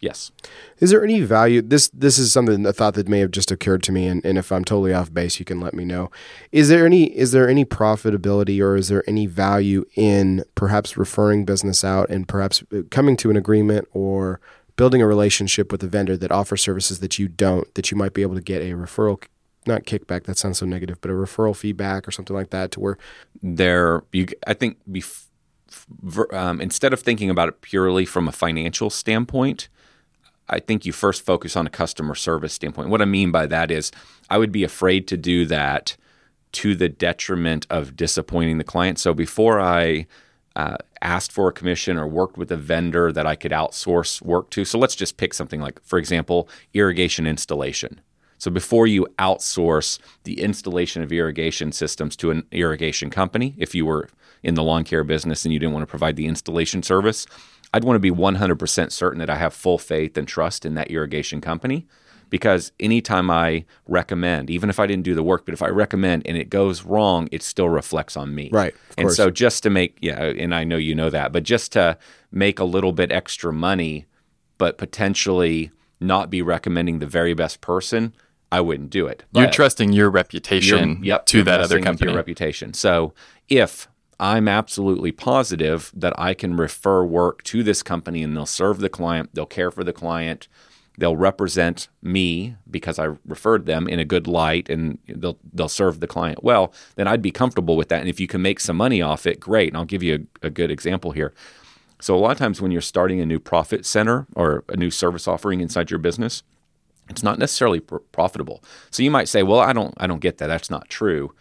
Yes. 0.00 0.30
Is 0.78 0.90
there 0.90 1.02
any 1.02 1.20
value? 1.22 1.62
This 1.62 1.88
this 1.88 2.18
is 2.18 2.30
something 2.30 2.66
a 2.66 2.72
thought 2.72 2.94
that 2.94 3.08
may 3.08 3.20
have 3.20 3.30
just 3.30 3.50
occurred 3.50 3.82
to 3.84 3.92
me, 3.92 4.06
and, 4.06 4.24
and 4.26 4.36
if 4.36 4.52
I'm 4.52 4.64
totally 4.64 4.92
off 4.92 5.12
base, 5.12 5.38
you 5.38 5.46
can 5.46 5.58
let 5.58 5.72
me 5.72 5.84
know. 5.84 6.10
Is 6.52 6.68
there 6.68 6.84
any 6.84 7.06
is 7.16 7.32
there 7.32 7.48
any 7.48 7.64
profitability 7.64 8.60
or 8.60 8.76
is 8.76 8.88
there 8.88 9.02
any 9.08 9.26
value 9.26 9.86
in 9.94 10.44
perhaps 10.54 10.96
referring 10.98 11.44
business 11.46 11.82
out 11.82 12.10
and 12.10 12.28
perhaps 12.28 12.62
coming 12.90 13.16
to 13.16 13.30
an 13.30 13.36
agreement 13.36 13.88
or 13.92 14.40
building 14.76 15.00
a 15.00 15.06
relationship 15.06 15.72
with 15.72 15.82
a 15.82 15.88
vendor 15.88 16.16
that 16.18 16.30
offers 16.30 16.60
services 16.60 17.00
that 17.00 17.18
you 17.18 17.26
don't 17.26 17.74
that 17.74 17.90
you 17.90 17.96
might 17.96 18.12
be 18.12 18.22
able 18.22 18.34
to 18.34 18.42
get 18.42 18.60
a 18.60 18.72
referral 18.72 19.22
not 19.66 19.84
kickback 19.84 20.24
that 20.24 20.36
sounds 20.36 20.58
so 20.58 20.66
negative 20.66 21.00
but 21.00 21.10
a 21.10 21.14
referral 21.14 21.56
feedback 21.56 22.06
or 22.06 22.10
something 22.10 22.36
like 22.36 22.50
that 22.50 22.70
to 22.70 22.80
where 22.80 22.98
there 23.42 24.02
you 24.12 24.26
I 24.46 24.52
think 24.52 24.78
bef- 24.88 25.26
um, 26.32 26.60
instead 26.60 26.92
of 26.92 27.00
thinking 27.00 27.30
about 27.30 27.48
it 27.48 27.62
purely 27.62 28.04
from 28.04 28.28
a 28.28 28.32
financial 28.32 28.90
standpoint 28.90 29.68
I 30.48 30.60
think 30.60 30.86
you 30.86 30.92
first 30.92 31.22
focus 31.22 31.56
on 31.56 31.66
a 31.66 31.70
customer 31.70 32.14
service 32.14 32.52
standpoint. 32.52 32.88
What 32.88 33.02
I 33.02 33.06
mean 33.06 33.30
by 33.30 33.46
that 33.46 33.70
is 33.70 33.90
I 34.30 34.38
would 34.38 34.52
be 34.52 34.64
afraid 34.64 35.08
to 35.08 35.16
do 35.16 35.46
that 35.46 35.96
to 36.52 36.74
the 36.74 36.88
detriment 36.88 37.66
of 37.68 37.96
disappointing 37.96 38.58
the 38.58 38.64
client. 38.64 38.98
So 38.98 39.12
before 39.12 39.60
I 39.60 40.06
uh, 40.54 40.76
asked 41.02 41.32
for 41.32 41.48
a 41.48 41.52
commission 41.52 41.98
or 41.98 42.06
worked 42.06 42.38
with 42.38 42.50
a 42.50 42.56
vendor 42.56 43.12
that 43.12 43.26
I 43.26 43.34
could 43.34 43.52
outsource 43.52 44.22
work 44.22 44.50
to, 44.50 44.64
so 44.64 44.78
let's 44.78 44.96
just 44.96 45.16
pick 45.16 45.34
something 45.34 45.60
like, 45.60 45.82
for 45.82 45.98
example, 45.98 46.48
irrigation 46.72 47.26
installation. 47.26 48.00
So 48.38 48.50
before 48.50 48.86
you 48.86 49.06
outsource 49.18 49.98
the 50.24 50.40
installation 50.40 51.02
of 51.02 51.12
irrigation 51.12 51.72
systems 51.72 52.16
to 52.16 52.30
an 52.30 52.46
irrigation 52.52 53.10
company, 53.10 53.54
if 53.56 53.74
you 53.74 53.86
were 53.86 54.08
in 54.42 54.54
the 54.54 54.62
lawn 54.62 54.84
care 54.84 55.04
business 55.04 55.44
and 55.44 55.52
you 55.52 55.58
didn't 55.58 55.72
want 55.72 55.82
to 55.82 55.90
provide 55.90 56.16
the 56.16 56.26
installation 56.26 56.82
service, 56.82 57.26
I'd 57.76 57.84
want 57.84 57.96
to 57.96 58.00
be 58.00 58.10
100% 58.10 58.90
certain 58.90 59.18
that 59.18 59.28
I 59.28 59.36
have 59.36 59.52
full 59.52 59.76
faith 59.76 60.16
and 60.16 60.26
trust 60.26 60.64
in 60.64 60.72
that 60.76 60.90
irrigation 60.90 61.42
company 61.42 61.86
because 62.30 62.72
anytime 62.80 63.30
I 63.30 63.66
recommend, 63.86 64.48
even 64.48 64.70
if 64.70 64.80
I 64.80 64.86
didn't 64.86 65.04
do 65.04 65.14
the 65.14 65.22
work, 65.22 65.44
but 65.44 65.52
if 65.52 65.60
I 65.60 65.68
recommend 65.68 66.26
and 66.26 66.38
it 66.38 66.48
goes 66.48 66.84
wrong, 66.84 67.28
it 67.30 67.42
still 67.42 67.68
reflects 67.68 68.16
on 68.16 68.34
me. 68.34 68.48
Right. 68.50 68.74
And 68.96 69.12
so 69.12 69.30
just 69.30 69.62
to 69.64 69.68
make, 69.68 69.98
yeah, 70.00 70.22
and 70.22 70.54
I 70.54 70.64
know 70.64 70.78
you 70.78 70.94
know 70.94 71.10
that, 71.10 71.32
but 71.32 71.42
just 71.42 71.72
to 71.72 71.98
make 72.32 72.58
a 72.58 72.64
little 72.64 72.92
bit 72.92 73.12
extra 73.12 73.52
money, 73.52 74.06
but 74.56 74.78
potentially 74.78 75.70
not 76.00 76.30
be 76.30 76.40
recommending 76.40 76.98
the 76.98 77.06
very 77.06 77.34
best 77.34 77.60
person, 77.60 78.14
I 78.50 78.62
wouldn't 78.62 78.88
do 78.88 79.06
it. 79.06 79.22
You're 79.34 79.50
trusting 79.50 79.92
your 79.92 80.08
reputation 80.08 81.04
yep, 81.04 81.26
to 81.26 81.42
that 81.42 81.60
other 81.60 81.78
company. 81.82 82.10
Your 82.10 82.16
reputation. 82.16 82.72
So 82.72 83.12
if 83.50 83.86
I'm 84.18 84.48
absolutely 84.48 85.12
positive 85.12 85.92
that 85.94 86.18
I 86.18 86.32
can 86.34 86.56
refer 86.56 87.04
work 87.04 87.42
to 87.44 87.62
this 87.62 87.82
company 87.82 88.22
and 88.22 88.36
they'll 88.36 88.46
serve 88.46 88.78
the 88.78 88.88
client, 88.88 89.30
they'll 89.34 89.46
care 89.46 89.70
for 89.70 89.84
the 89.84 89.92
client, 89.92 90.48
they'll 90.98 91.16
represent 91.16 91.88
me 92.02 92.56
because 92.70 92.98
I 92.98 93.16
referred 93.26 93.66
them 93.66 93.86
in 93.86 93.98
a 93.98 94.04
good 94.04 94.26
light 94.26 94.70
and 94.70 94.98
they'll 95.06 95.38
they'll 95.52 95.68
serve 95.68 96.00
the 96.00 96.06
client 96.06 96.42
well, 96.42 96.72
then 96.94 97.06
I'd 97.06 97.22
be 97.22 97.30
comfortable 97.30 97.76
with 97.76 97.88
that. 97.90 98.00
And 98.00 98.08
if 98.08 98.18
you 98.18 98.26
can 98.26 98.40
make 98.40 98.60
some 98.60 98.76
money 98.76 99.02
off 99.02 99.26
it, 99.26 99.38
great. 99.38 99.68
And 99.68 99.76
I'll 99.76 99.84
give 99.84 100.02
you 100.02 100.26
a, 100.42 100.46
a 100.46 100.50
good 100.50 100.70
example 100.70 101.10
here. 101.10 101.34
So 102.00 102.14
a 102.14 102.18
lot 102.18 102.32
of 102.32 102.38
times 102.38 102.60
when 102.60 102.70
you're 102.70 102.80
starting 102.80 103.20
a 103.20 103.26
new 103.26 103.40
profit 103.40 103.86
center 103.86 104.26
or 104.34 104.64
a 104.68 104.76
new 104.76 104.90
service 104.90 105.26
offering 105.26 105.60
inside 105.60 105.90
your 105.90 105.98
business, 105.98 106.42
it's 107.08 107.22
not 107.22 107.38
necessarily 107.38 107.80
pr- 107.80 107.96
profitable. 108.12 108.62
So 108.90 109.02
you 109.02 109.10
might 109.10 109.28
say, 109.28 109.42
"Well, 109.42 109.60
I 109.60 109.72
don't 109.72 109.94
I 109.98 110.06
don't 110.06 110.20
get 110.20 110.38
that. 110.38 110.48
That's 110.48 110.70
not 110.70 110.88
true." 110.88 111.34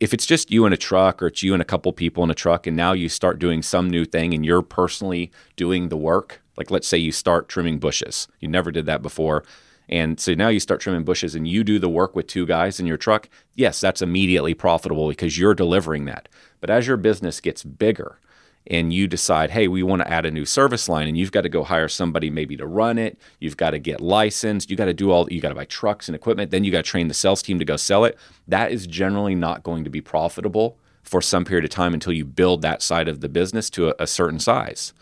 If 0.00 0.14
it's 0.14 0.26
just 0.26 0.50
you 0.50 0.66
in 0.66 0.72
a 0.72 0.76
truck 0.76 1.22
or 1.22 1.26
it's 1.26 1.42
you 1.42 1.52
and 1.52 1.62
a 1.62 1.66
couple 1.66 1.92
people 1.92 2.22
in 2.24 2.30
a 2.30 2.34
truck 2.34 2.66
and 2.66 2.76
now 2.76 2.92
you 2.92 3.08
start 3.08 3.38
doing 3.38 3.62
some 3.62 3.88
new 3.88 4.04
thing 4.04 4.34
and 4.34 4.44
you're 4.44 4.62
personally 4.62 5.30
doing 5.56 5.88
the 5.88 5.96
work 5.96 6.42
like 6.56 6.70
let's 6.70 6.88
say 6.88 6.98
you 6.98 7.12
start 7.12 7.48
trimming 7.48 7.78
bushes. 7.78 8.28
You 8.40 8.48
never 8.48 8.70
did 8.70 8.86
that 8.86 9.02
before. 9.02 9.44
And 9.88 10.20
so 10.20 10.34
now 10.34 10.48
you 10.48 10.60
start 10.60 10.80
trimming 10.80 11.04
bushes 11.04 11.34
and 11.34 11.48
you 11.48 11.64
do 11.64 11.78
the 11.78 11.88
work 11.88 12.14
with 12.14 12.26
two 12.26 12.46
guys 12.46 12.78
in 12.78 12.86
your 12.86 12.96
truck 12.96 13.28
yes 13.54 13.80
that's 13.80 14.02
immediately 14.02 14.54
profitable 14.54 15.08
because 15.08 15.38
you're 15.38 15.54
delivering 15.54 16.04
that. 16.06 16.28
But 16.60 16.70
as 16.70 16.86
your 16.86 16.96
business 16.96 17.40
gets 17.40 17.64
bigger 17.64 18.18
and 18.66 18.92
you 18.92 19.08
decide, 19.08 19.50
hey, 19.50 19.66
we 19.66 19.82
want 19.82 20.02
to 20.02 20.10
add 20.10 20.24
a 20.24 20.30
new 20.30 20.44
service 20.44 20.88
line, 20.88 21.08
and 21.08 21.18
you've 21.18 21.32
got 21.32 21.40
to 21.42 21.48
go 21.48 21.64
hire 21.64 21.88
somebody 21.88 22.30
maybe 22.30 22.56
to 22.56 22.66
run 22.66 22.96
it. 22.98 23.18
You've 23.40 23.56
got 23.56 23.70
to 23.70 23.78
get 23.78 24.00
licensed. 24.00 24.70
You 24.70 24.76
got 24.76 24.84
to 24.84 24.94
do 24.94 25.10
all. 25.10 25.30
You 25.32 25.40
got 25.40 25.48
to 25.48 25.54
buy 25.54 25.64
trucks 25.64 26.08
and 26.08 26.14
equipment. 26.14 26.50
Then 26.50 26.64
you 26.64 26.70
got 26.70 26.84
to 26.84 26.90
train 26.90 27.08
the 27.08 27.14
sales 27.14 27.42
team 27.42 27.58
to 27.58 27.64
go 27.64 27.76
sell 27.76 28.04
it. 28.04 28.16
That 28.46 28.70
is 28.70 28.86
generally 28.86 29.34
not 29.34 29.62
going 29.62 29.84
to 29.84 29.90
be 29.90 30.00
profitable 30.00 30.78
for 31.02 31.20
some 31.20 31.44
period 31.44 31.64
of 31.64 31.70
time 31.70 31.94
until 31.94 32.12
you 32.12 32.24
build 32.24 32.62
that 32.62 32.82
side 32.82 33.08
of 33.08 33.20
the 33.20 33.28
business 33.28 33.68
to 33.70 33.88
a, 33.88 33.94
a 33.98 34.06
certain 34.06 34.38
size. 34.38 34.92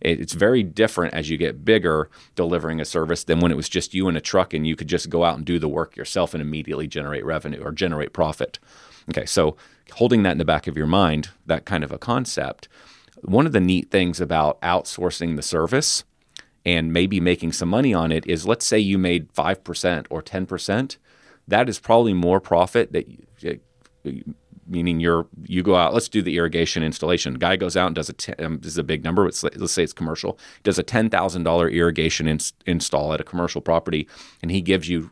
It's 0.00 0.34
very 0.34 0.62
different 0.62 1.12
as 1.14 1.28
you 1.28 1.36
get 1.36 1.64
bigger 1.64 2.08
delivering 2.36 2.80
a 2.80 2.84
service 2.84 3.24
than 3.24 3.40
when 3.40 3.50
it 3.50 3.56
was 3.56 3.68
just 3.68 3.94
you 3.94 4.08
in 4.08 4.16
a 4.16 4.20
truck 4.20 4.54
and 4.54 4.64
you 4.64 4.76
could 4.76 4.86
just 4.86 5.10
go 5.10 5.24
out 5.24 5.36
and 5.36 5.44
do 5.44 5.58
the 5.58 5.68
work 5.68 5.96
yourself 5.96 6.34
and 6.34 6.40
immediately 6.40 6.86
generate 6.86 7.24
revenue 7.24 7.60
or 7.60 7.72
generate 7.72 8.12
profit. 8.12 8.60
Okay, 9.10 9.26
so 9.26 9.56
holding 9.94 10.22
that 10.22 10.32
in 10.32 10.38
the 10.38 10.44
back 10.44 10.68
of 10.68 10.76
your 10.76 10.86
mind, 10.86 11.30
that 11.46 11.64
kind 11.64 11.82
of 11.82 11.90
a 11.90 11.98
concept 11.98 12.68
one 13.22 13.46
of 13.46 13.52
the 13.52 13.60
neat 13.60 13.90
things 13.90 14.20
about 14.20 14.60
outsourcing 14.60 15.36
the 15.36 15.42
service 15.42 16.04
and 16.64 16.92
maybe 16.92 17.20
making 17.20 17.52
some 17.52 17.68
money 17.68 17.94
on 17.94 18.12
it 18.12 18.26
is 18.26 18.46
let's 18.46 18.66
say 18.66 18.78
you 18.78 18.98
made 18.98 19.32
5% 19.32 20.06
or 20.10 20.22
10%, 20.22 20.96
that 21.46 21.68
is 21.68 21.78
probably 21.78 22.12
more 22.12 22.40
profit 22.40 22.92
that 22.92 23.06
meaning 24.68 25.00
you're 25.00 25.26
you 25.44 25.62
go 25.62 25.74
out. 25.74 25.94
Let's 25.94 26.08
do 26.08 26.22
the 26.22 26.36
irrigation 26.36 26.82
installation. 26.82 27.34
Guy 27.34 27.56
goes 27.56 27.76
out 27.76 27.86
and 27.86 27.94
does 27.94 28.10
a 28.10 28.44
um, 28.44 28.58
this 28.58 28.72
is 28.72 28.78
a 28.78 28.84
big 28.84 29.02
number. 29.02 29.24
Let's, 29.24 29.42
let's 29.42 29.72
say 29.72 29.82
it's 29.82 29.92
commercial. 29.92 30.38
Does 30.62 30.78
a 30.78 30.82
ten 30.82 31.10
thousand 31.10 31.44
dollar 31.44 31.68
irrigation 31.68 32.28
ins- 32.28 32.52
install 32.66 33.12
at 33.12 33.20
a 33.20 33.24
commercial 33.24 33.60
property, 33.60 34.06
and 34.42 34.50
he 34.50 34.60
gives 34.60 34.88
you 34.88 35.10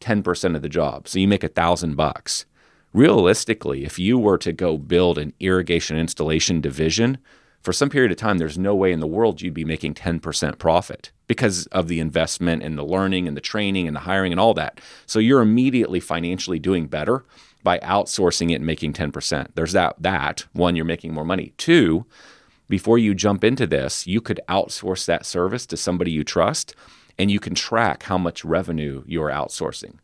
ten 0.00 0.22
percent 0.22 0.56
of 0.56 0.62
the 0.62 0.68
job. 0.68 1.08
So 1.08 1.18
you 1.18 1.28
make 1.28 1.44
a 1.44 1.48
thousand 1.48 1.94
bucks. 1.94 2.44
Realistically, 2.92 3.84
if 3.84 3.98
you 3.98 4.18
were 4.18 4.38
to 4.38 4.52
go 4.52 4.78
build 4.78 5.18
an 5.18 5.34
irrigation 5.38 5.98
installation 5.98 6.60
division, 6.60 7.18
for 7.66 7.72
some 7.72 7.90
period 7.90 8.12
of 8.12 8.16
time, 8.16 8.38
there's 8.38 8.56
no 8.56 8.76
way 8.76 8.92
in 8.92 9.00
the 9.00 9.08
world 9.08 9.42
you'd 9.42 9.52
be 9.52 9.64
making 9.64 9.92
10% 9.92 10.56
profit 10.56 11.10
because 11.26 11.66
of 11.72 11.88
the 11.88 11.98
investment 11.98 12.62
and 12.62 12.78
the 12.78 12.84
learning 12.84 13.26
and 13.26 13.36
the 13.36 13.40
training 13.40 13.88
and 13.88 13.96
the 13.96 14.06
hiring 14.06 14.32
and 14.32 14.38
all 14.38 14.54
that. 14.54 14.80
So 15.04 15.18
you're 15.18 15.40
immediately 15.40 15.98
financially 15.98 16.60
doing 16.60 16.86
better 16.86 17.24
by 17.64 17.80
outsourcing 17.80 18.52
it 18.52 18.60
and 18.60 18.66
making 18.66 18.92
10%. 18.92 19.48
There's 19.56 19.72
that 19.72 19.96
that 19.98 20.44
one 20.52 20.76
you're 20.76 20.84
making 20.84 21.12
more 21.12 21.24
money. 21.24 21.54
Two, 21.56 22.06
before 22.68 22.98
you 22.98 23.16
jump 23.16 23.42
into 23.42 23.66
this, 23.66 24.06
you 24.06 24.20
could 24.20 24.40
outsource 24.48 25.04
that 25.06 25.26
service 25.26 25.66
to 25.66 25.76
somebody 25.76 26.12
you 26.12 26.22
trust 26.22 26.72
and 27.18 27.32
you 27.32 27.40
can 27.40 27.56
track 27.56 28.04
how 28.04 28.16
much 28.16 28.44
revenue 28.44 29.02
you're 29.08 29.30
outsourcing. 29.30 29.96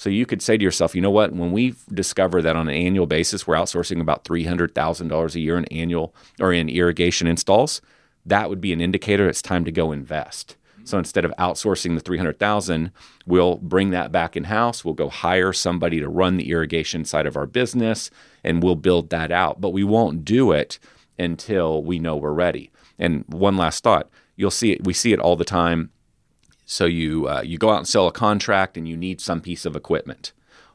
So 0.00 0.08
you 0.08 0.24
could 0.24 0.40
say 0.40 0.56
to 0.56 0.64
yourself, 0.64 0.94
you 0.94 1.02
know 1.02 1.10
what? 1.10 1.34
When 1.34 1.52
we 1.52 1.74
discover 1.92 2.40
that 2.40 2.56
on 2.56 2.70
an 2.70 2.74
annual 2.74 3.04
basis 3.04 3.46
we're 3.46 3.56
outsourcing 3.56 4.00
about 4.00 4.24
three 4.24 4.46
hundred 4.46 4.74
thousand 4.74 5.08
dollars 5.08 5.36
a 5.36 5.40
year 5.40 5.58
in 5.58 5.66
annual 5.66 6.14
or 6.40 6.54
in 6.54 6.70
irrigation 6.70 7.26
installs, 7.26 7.82
that 8.24 8.48
would 8.48 8.62
be 8.62 8.72
an 8.72 8.80
indicator 8.80 9.28
it's 9.28 9.42
time 9.42 9.62
to 9.66 9.70
go 9.70 9.92
invest. 9.92 10.56
So 10.84 10.96
instead 10.96 11.26
of 11.26 11.34
outsourcing 11.38 11.96
the 11.96 12.00
300,000, 12.00 12.92
we'll 13.26 13.56
bring 13.56 13.90
that 13.90 14.10
back 14.10 14.38
in 14.38 14.44
house. 14.44 14.86
We'll 14.86 14.94
go 14.94 15.10
hire 15.10 15.52
somebody 15.52 16.00
to 16.00 16.08
run 16.08 16.38
the 16.38 16.50
irrigation 16.50 17.04
side 17.04 17.26
of 17.26 17.36
our 17.36 17.46
business 17.46 18.10
and 18.42 18.62
we'll 18.62 18.76
build 18.76 19.10
that 19.10 19.30
out. 19.30 19.60
But 19.60 19.74
we 19.74 19.84
won't 19.84 20.24
do 20.24 20.50
it 20.50 20.78
until 21.18 21.84
we 21.84 21.98
know 21.98 22.16
we're 22.16 22.32
ready. 22.32 22.70
And 22.98 23.26
one 23.28 23.58
last 23.58 23.84
thought, 23.84 24.08
you'll 24.34 24.50
see 24.50 24.72
it 24.72 24.82
we 24.82 24.94
see 24.94 25.12
it 25.12 25.20
all 25.20 25.36
the 25.36 25.44
time 25.44 25.90
so 26.70 26.84
you 26.84 27.26
uh, 27.26 27.42
you 27.44 27.58
go 27.58 27.70
out 27.70 27.78
and 27.78 27.88
sell 27.88 28.06
a 28.06 28.12
contract, 28.12 28.76
and 28.76 28.86
you 28.86 28.96
need 28.96 29.20
some 29.20 29.40
piece 29.40 29.66
of 29.66 29.74
equipment, 29.74 30.32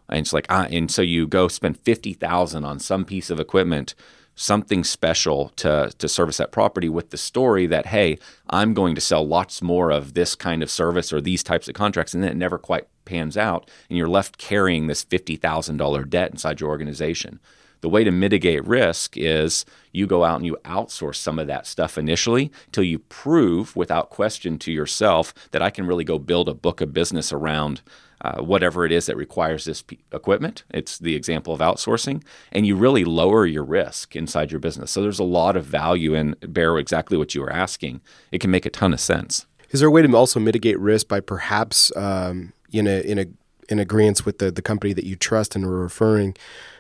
and 0.10 0.20
it's 0.20 0.34
like, 0.34 0.46
ah, 0.50 0.68
and 0.70 0.92
so 0.92 1.02
you 1.02 1.26
go 1.26 1.48
spend 1.48 1.80
fifty 1.80 2.12
thousand 2.14 2.66
on 2.66 2.80
some 2.80 3.06
piece 3.06 3.30
of 3.30 3.40
equipment, 3.40 3.96
something 4.36 4.84
special 4.84 5.54
to 5.56 5.92
to 5.98 6.10
service 6.10 6.36
that 6.36 6.52
property, 6.52 6.90
with 6.90 7.12
the 7.12 7.18
story 7.18 7.66
that 7.68 7.86
hey, 7.86 8.18
I'm 8.50 8.74
going 8.74 8.94
to 8.96 9.02
sell 9.02 9.26
lots 9.26 9.62
more 9.62 9.90
of 9.90 10.16
this 10.16 10.36
kind 10.36 10.62
of 10.62 10.70
service 10.70 11.14
or 11.14 11.22
these 11.22 11.44
types 11.44 11.70
of 11.70 11.76
contracts, 11.76 12.14
and 12.14 12.22
then 12.22 12.32
it 12.32 12.38
never 12.38 12.58
quite 12.58 12.88
pans 13.06 13.38
out, 13.38 13.72
and 13.90 13.98
you're 13.98 14.10
left 14.10 14.38
carrying 14.38 14.88
this 14.88 15.04
fifty 15.04 15.38
thousand 15.38 15.78
dollar 15.78 16.04
debt 16.04 16.32
inside 16.32 16.60
your 16.60 16.70
organization. 16.70 17.40
The 17.86 17.90
way 17.90 18.04
to 18.04 18.10
mitigate 18.10 18.66
risk 18.66 19.16
is 19.16 19.64
you 19.92 20.08
go 20.08 20.24
out 20.24 20.38
and 20.38 20.46
you 20.48 20.58
outsource 20.66 21.18
some 21.18 21.38
of 21.38 21.46
that 21.46 21.68
stuff 21.68 22.00
initially 22.00 22.52
till 22.72 22.84
you 22.84 22.98
prove 22.98 23.76
without 23.76 24.10
question 24.10 24.58
to 24.58 24.72
yourself 24.72 25.36
that 25.52 25.62
I 25.62 25.70
can 25.70 25.86
really 25.86 26.04
go 26.04 26.18
build 26.18 26.50
a 26.50 26.56
book 26.56 26.82
of 26.82 26.94
business 26.94 27.32
around 27.32 27.84
uh, 28.22 28.42
whatever 28.42 28.88
it 28.88 28.92
is 28.92 29.06
that 29.06 29.16
requires 29.16 29.66
this 29.66 29.84
p- 29.84 30.00
equipment. 30.12 30.64
It's 30.72 30.98
the 30.98 31.14
example 31.14 31.54
of 31.54 31.60
outsourcing, 31.60 32.24
and 32.52 32.66
you 32.66 32.76
really 32.76 33.06
lower 33.06 33.46
your 33.46 33.64
risk 33.64 34.16
inside 34.16 34.50
your 34.50 34.60
business. 34.60 34.90
So 34.90 35.04
there's 35.04 35.20
a 35.20 35.24
lot 35.24 35.56
of 35.56 35.64
value 35.64 36.16
in 36.16 36.36
Barrow, 36.42 36.78
exactly 36.78 37.20
what 37.20 37.36
you 37.36 37.42
were 37.42 37.54
asking. 37.54 38.02
It 38.32 38.42
can 38.42 38.50
make 38.50 38.66
a 38.66 38.72
ton 38.72 38.94
of 38.94 39.00
sense. 39.00 39.46
Is 39.70 39.82
there 39.82 39.90
a 39.90 39.92
way 39.92 40.02
to 40.02 40.12
also 40.16 40.40
mitigate 40.40 40.80
risk 40.80 41.08
by 41.08 41.20
perhaps 41.20 41.96
um, 41.96 42.54
in 42.72 42.88
a 42.88 43.02
in 43.02 43.20
a 43.20 43.28
in 43.70 43.78
agreement 43.78 44.26
with 44.26 44.40
the 44.40 44.50
the 44.50 44.64
company 44.64 44.94
that 44.94 45.06
you 45.06 45.16
trust 45.16 45.56
and 45.56 45.64
are 45.64 45.70
referring? 45.70 46.36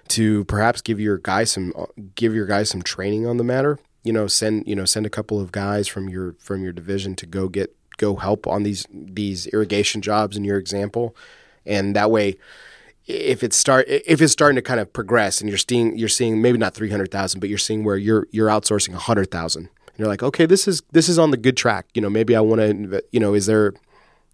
To 0.09 0.45
perhaps 0.45 0.81
give 0.81 0.99
your 0.99 1.17
guys 1.17 1.51
some 1.51 1.73
uh, 1.75 1.85
give 2.15 2.33
your 2.33 2.45
guys 2.45 2.69
some 2.69 2.81
training 2.81 3.25
on 3.25 3.37
the 3.37 3.43
matter. 3.43 3.79
You 4.03 4.13
know, 4.13 4.27
send 4.27 4.67
you 4.67 4.75
know 4.75 4.85
send 4.85 5.05
a 5.05 5.09
couple 5.09 5.39
of 5.39 5.51
guys 5.51 5.87
from 5.87 6.09
your 6.09 6.35
from 6.39 6.63
your 6.63 6.73
division 6.73 7.15
to 7.15 7.25
go 7.25 7.47
get 7.47 7.75
go 7.97 8.15
help 8.15 8.47
on 8.47 8.63
these 8.63 8.85
these 8.91 9.47
irrigation 9.47 10.01
jobs 10.01 10.37
in 10.37 10.43
your 10.43 10.57
example, 10.57 11.15
and 11.65 11.95
that 11.95 12.11
way, 12.11 12.37
if 13.07 13.43
it's 13.43 13.55
start 13.55 13.85
if 13.87 14.21
it's 14.21 14.33
starting 14.33 14.55
to 14.55 14.61
kind 14.61 14.79
of 14.79 14.91
progress 14.93 15.41
and 15.41 15.49
you're 15.49 15.57
seeing 15.57 15.97
you're 15.97 16.09
seeing 16.09 16.41
maybe 16.41 16.57
not 16.57 16.73
three 16.73 16.91
hundred 16.91 17.11
thousand, 17.11 17.39
but 17.39 17.49
you're 17.49 17.57
seeing 17.57 17.83
where 17.83 17.97
you're 17.97 18.27
you're 18.31 18.49
outsourcing 18.49 18.93
a 18.93 18.99
hundred 18.99 19.31
thousand. 19.31 19.69
You're 19.97 20.09
like, 20.09 20.23
okay, 20.23 20.45
this 20.45 20.67
is 20.67 20.83
this 20.91 21.07
is 21.07 21.17
on 21.17 21.31
the 21.31 21.37
good 21.37 21.55
track. 21.55 21.87
You 21.93 22.01
know, 22.01 22.09
maybe 22.09 22.35
I 22.35 22.41
want 22.41 22.59
to. 22.61 23.03
You 23.11 23.19
know, 23.19 23.33
is 23.33 23.45
there 23.45 23.73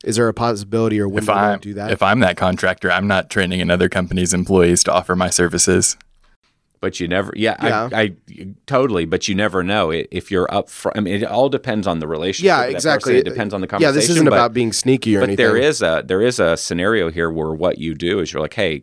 is 0.03 0.15
there 0.15 0.27
a 0.27 0.34
possibility 0.34 1.00
or 1.00 1.08
when 1.08 1.27
I 1.29 1.58
do 1.58 1.74
that? 1.75 1.91
If 1.91 2.01
I'm 2.01 2.20
that 2.22 2.38
contractor, 2.38 2.91
I'm 2.91 3.08
not 3.08 3.29
training 3.29 3.62
another 3.62 3.89
company's 3.89 4.34
employees 4.34 4.84
to 4.86 4.91
offer 4.93 5.15
my 5.15 5.29
services. 5.29 5.98
But 6.79 7.00
you 7.00 7.08
never, 7.08 7.31
yeah, 7.36 7.58
yeah. 7.62 7.89
I, 7.93 8.01
I, 8.01 8.15
totally. 8.65 9.05
But 9.05 9.27
you 9.27 9.36
never 9.36 9.62
know 9.62 9.91
if 9.91 10.31
you're 10.31 10.51
up 10.51 10.67
front. 10.67 10.98
I 10.98 11.01
mean, 11.01 11.13
it 11.13 11.24
all 11.24 11.48
depends 11.48 11.86
on 11.86 12.00
the 12.00 12.08
relationship. 12.08 12.48
Yeah, 12.48 12.63
exactly. 12.63 13.17
It 13.17 13.24
depends 13.24 13.53
on 13.53 13.62
the 13.62 13.67
conversation. 13.67 13.93
Yeah, 13.93 14.01
this 14.01 14.10
isn't 14.10 14.25
but, 14.25 14.34
about 14.34 14.51
being 14.51 14.74
sneaky 14.74 15.15
or 15.15 15.20
but 15.20 15.29
anything. 15.29 15.46
there 15.46 15.58
is 15.58 15.84
a 15.84 16.03
there 16.03 16.24
is 16.24 16.39
a 16.39 16.58
scenario 16.58 17.12
here 17.12 17.29
where 17.29 17.51
what 17.51 17.77
you 17.77 17.93
do 17.93 18.20
is 18.20 18.34
you're 18.34 18.41
like, 18.41 18.55
hey, 18.55 18.81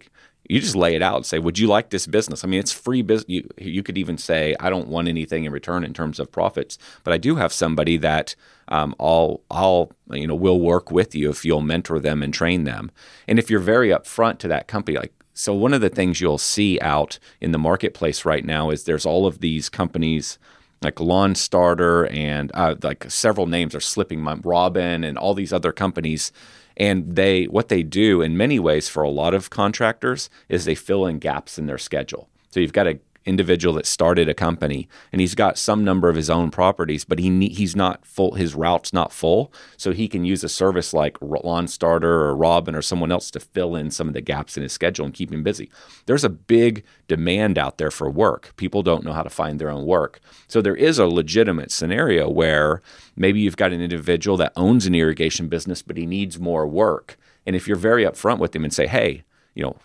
you 0.48 0.60
just 0.60 0.76
lay 0.76 0.94
it 0.94 1.02
out 1.02 1.16
and 1.16 1.26
say, 1.26 1.38
"Would 1.38 1.58
you 1.58 1.66
like 1.66 1.90
this 1.90 2.06
business?" 2.06 2.44
I 2.44 2.48
mean, 2.48 2.60
it's 2.60 2.72
free 2.72 3.02
business. 3.02 3.28
You, 3.28 3.48
you 3.58 3.82
could 3.82 3.98
even 3.98 4.18
say, 4.18 4.56
"I 4.60 4.70
don't 4.70 4.88
want 4.88 5.08
anything 5.08 5.44
in 5.44 5.52
return 5.52 5.84
in 5.84 5.92
terms 5.92 6.18
of 6.18 6.32
profits, 6.32 6.78
but 7.04 7.12
I 7.12 7.18
do 7.18 7.36
have 7.36 7.52
somebody 7.52 7.96
that 7.98 8.34
um, 8.68 8.94
I'll 8.98 9.42
I'll 9.50 9.92
you 10.10 10.26
know 10.26 10.34
will 10.34 10.60
work 10.60 10.90
with 10.90 11.14
you 11.14 11.30
if 11.30 11.44
you'll 11.44 11.60
mentor 11.60 12.00
them 12.00 12.22
and 12.22 12.32
train 12.32 12.64
them." 12.64 12.90
And 13.26 13.38
if 13.38 13.50
you're 13.50 13.60
very 13.60 13.90
upfront 13.90 14.38
to 14.38 14.48
that 14.48 14.68
company, 14.68 14.96
like 14.96 15.12
so, 15.38 15.54
one 15.54 15.72
of 15.72 15.80
the 15.80 15.88
things 15.88 16.20
you'll 16.20 16.36
see 16.36 16.80
out 16.80 17.20
in 17.40 17.52
the 17.52 17.58
marketplace 17.58 18.24
right 18.24 18.44
now 18.44 18.70
is 18.70 18.82
there's 18.82 19.06
all 19.06 19.24
of 19.24 19.38
these 19.38 19.68
companies 19.68 20.36
like 20.82 20.96
LawnStarter 20.96 22.12
and 22.12 22.50
uh, 22.54 22.74
like 22.82 23.08
several 23.08 23.46
names 23.46 23.72
are 23.74 23.80
slipping 23.80 24.20
my 24.20 24.34
Robin 24.42 25.04
and 25.04 25.16
all 25.16 25.34
these 25.34 25.52
other 25.52 25.70
companies 25.70 26.32
and 26.78 27.16
they 27.16 27.44
what 27.44 27.68
they 27.68 27.82
do 27.82 28.22
in 28.22 28.36
many 28.36 28.58
ways 28.58 28.88
for 28.88 29.02
a 29.02 29.10
lot 29.10 29.34
of 29.34 29.50
contractors 29.50 30.30
is 30.48 30.64
they 30.64 30.74
fill 30.74 31.06
in 31.06 31.18
gaps 31.18 31.58
in 31.58 31.66
their 31.66 31.78
schedule. 31.78 32.28
So 32.50 32.60
you've 32.60 32.72
got 32.72 32.86
a 32.86 32.98
individual 33.28 33.74
that 33.74 33.86
started 33.86 34.28
a 34.28 34.34
company 34.34 34.88
and 35.12 35.20
he's 35.20 35.34
got 35.34 35.58
some 35.58 35.84
number 35.84 36.08
of 36.08 36.16
his 36.16 36.30
own 36.30 36.50
properties, 36.50 37.04
but 37.04 37.18
he 37.18 37.48
he's 37.48 37.76
not 37.76 38.04
full. 38.04 38.32
His 38.32 38.54
route's 38.54 38.92
not 38.92 39.12
full, 39.12 39.52
so 39.76 39.92
he 39.92 40.08
can 40.08 40.24
use 40.24 40.42
a 40.42 40.48
service 40.48 40.94
like 40.94 41.20
LawnStarter 41.20 42.02
or 42.02 42.34
Robin 42.34 42.74
or 42.74 42.82
someone 42.82 43.12
else 43.12 43.30
to 43.32 43.40
fill 43.40 43.76
in 43.76 43.90
some 43.90 44.08
of 44.08 44.14
the 44.14 44.22
gaps 44.22 44.56
in 44.56 44.62
his 44.62 44.72
schedule 44.72 45.04
and 45.04 45.14
keep 45.14 45.30
him 45.30 45.42
busy. 45.42 45.70
There's 46.06 46.24
a 46.24 46.30
big 46.30 46.84
demand 47.06 47.58
out 47.58 47.78
there 47.78 47.90
for 47.90 48.08
work. 48.08 48.54
People 48.56 48.82
don't 48.82 49.04
know 49.04 49.12
how 49.12 49.22
to 49.22 49.30
find 49.30 49.60
their 49.60 49.70
own 49.70 49.84
work, 49.84 50.20
so 50.46 50.62
there 50.62 50.76
is 50.76 50.98
a 50.98 51.06
legitimate 51.06 51.70
scenario 51.70 52.28
where 52.28 52.82
maybe 53.14 53.40
you've 53.40 53.56
got 53.56 53.72
an 53.72 53.82
individual 53.82 54.36
that 54.38 54.52
owns 54.56 54.86
an 54.86 54.94
irrigation 54.94 55.48
business, 55.48 55.82
but 55.82 55.98
he 55.98 56.06
needs 56.06 56.40
more 56.40 56.66
work. 56.66 57.18
And 57.44 57.54
if 57.54 57.68
you're 57.68 57.76
very 57.76 58.04
upfront 58.04 58.38
with 58.38 58.56
him 58.56 58.64
and 58.64 58.72
say, 58.72 58.86
hey, 58.86 59.24
you 59.54 59.62
know, 59.62 59.76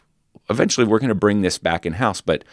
eventually 0.49 0.85
we're 0.85 0.99
going 0.99 1.09
to 1.09 1.15
bring 1.15 1.41
this 1.41 1.57
back 1.57 1.85
in 1.85 1.93
house, 1.93 2.21
but 2.21 2.43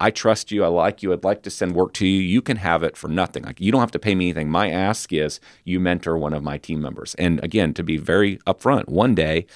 I 0.00 0.10
trust 0.10 0.50
you. 0.50 0.64
I 0.64 0.68
like 0.68 1.02
you. 1.02 1.12
I'd 1.12 1.24
like 1.24 1.42
to 1.42 1.50
send 1.50 1.74
work 1.74 1.92
to 1.94 2.06
you. 2.06 2.20
You 2.20 2.40
can 2.40 2.56
have 2.56 2.82
it 2.82 2.96
for 2.96 3.08
nothing. 3.08 3.44
Like 3.44 3.60
you 3.60 3.70
don't 3.70 3.80
have 3.80 3.90
to 3.92 3.98
pay 3.98 4.14
me 4.14 4.26
anything. 4.26 4.50
My 4.50 4.70
ask 4.70 5.12
is 5.12 5.40
you 5.64 5.78
mentor 5.78 6.16
one 6.16 6.32
of 6.32 6.42
my 6.42 6.56
team 6.56 6.80
members. 6.80 7.14
And 7.16 7.42
again, 7.44 7.74
to 7.74 7.82
be 7.82 7.98
very 7.98 8.38
upfront, 8.38 8.88
one 8.88 9.14
day 9.14 9.46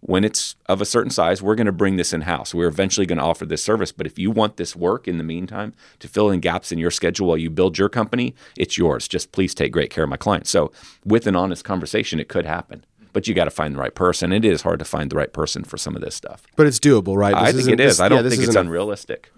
when 0.00 0.24
it's 0.24 0.56
of 0.66 0.80
a 0.80 0.84
certain 0.84 1.12
size, 1.12 1.40
we're 1.40 1.54
going 1.54 1.66
to 1.66 1.72
bring 1.72 1.94
this 1.94 2.12
in 2.12 2.22
house. 2.22 2.52
We're 2.52 2.66
eventually 2.66 3.06
going 3.06 3.18
to 3.18 3.24
offer 3.24 3.46
this 3.46 3.62
service. 3.62 3.92
But 3.92 4.06
if 4.08 4.18
you 4.18 4.32
want 4.32 4.56
this 4.56 4.74
work 4.74 5.06
in 5.06 5.16
the 5.16 5.24
meantime 5.24 5.74
to 6.00 6.08
fill 6.08 6.28
in 6.28 6.40
gaps 6.40 6.72
in 6.72 6.78
your 6.78 6.90
schedule 6.90 7.28
while 7.28 7.36
you 7.36 7.50
build 7.50 7.78
your 7.78 7.88
company, 7.88 8.34
it's 8.58 8.76
yours. 8.76 9.06
Just 9.06 9.30
please 9.30 9.54
take 9.54 9.70
great 9.70 9.90
care 9.90 10.02
of 10.02 10.10
my 10.10 10.16
clients. 10.16 10.50
So, 10.50 10.72
with 11.04 11.28
an 11.28 11.36
honest 11.36 11.64
conversation, 11.64 12.18
it 12.18 12.28
could 12.28 12.46
happen 12.46 12.84
but 13.12 13.28
you 13.28 13.34
got 13.34 13.44
to 13.44 13.50
find 13.50 13.74
the 13.74 13.78
right 13.78 13.94
person. 13.94 14.32
It 14.32 14.42
is 14.42 14.62
hard 14.62 14.78
to 14.78 14.86
find 14.86 15.10
the 15.10 15.16
right 15.16 15.30
person 15.30 15.64
for 15.64 15.76
some 15.76 15.94
of 15.94 16.00
this 16.00 16.14
stuff. 16.14 16.46
But 16.56 16.66
it's 16.66 16.78
doable, 16.78 17.14
right? 17.14 17.34
This 17.34 17.42
I 17.42 17.52
think 17.52 17.68
it 17.68 17.78
is. 17.78 17.98
This, 17.98 18.00
I 18.00 18.08
don't 18.08 18.24
yeah, 18.24 18.30
think 18.30 18.42
it's 18.42 18.56
unrealistic. 18.56 19.30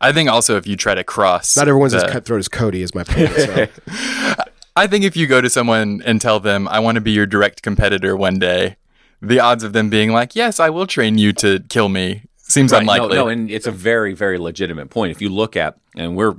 I 0.00 0.12
think 0.12 0.30
also 0.30 0.56
if 0.56 0.66
you 0.66 0.76
try 0.76 0.94
to 0.94 1.04
cross, 1.04 1.56
not 1.56 1.68
everyone's 1.68 1.92
the, 1.92 2.04
as 2.04 2.12
cutthroat 2.12 2.40
as 2.40 2.48
Cody 2.48 2.82
is 2.82 2.94
my 2.94 3.04
point. 3.04 3.30
So. 3.32 3.66
I 4.76 4.86
think 4.86 5.04
if 5.04 5.16
you 5.16 5.26
go 5.26 5.40
to 5.40 5.48
someone 5.48 6.02
and 6.04 6.20
tell 6.20 6.40
them, 6.40 6.68
"I 6.68 6.80
want 6.80 6.96
to 6.96 7.00
be 7.00 7.12
your 7.12 7.26
direct 7.26 7.62
competitor 7.62 8.16
one 8.16 8.38
day," 8.38 8.76
the 9.22 9.40
odds 9.40 9.64
of 9.64 9.72
them 9.72 9.88
being 9.88 10.12
like, 10.12 10.36
"Yes, 10.36 10.60
I 10.60 10.70
will 10.70 10.86
train 10.86 11.18
you 11.18 11.32
to 11.34 11.60
kill 11.68 11.88
me," 11.88 12.22
seems 12.36 12.72
right, 12.72 12.80
unlikely. 12.80 13.16
No, 13.16 13.24
no, 13.24 13.28
and 13.28 13.50
it's 13.50 13.66
a 13.66 13.72
very, 13.72 14.12
very 14.12 14.38
legitimate 14.38 14.90
point. 14.90 15.10
If 15.10 15.22
you 15.22 15.28
look 15.28 15.56
at, 15.56 15.78
and 15.96 16.16
we're 16.16 16.34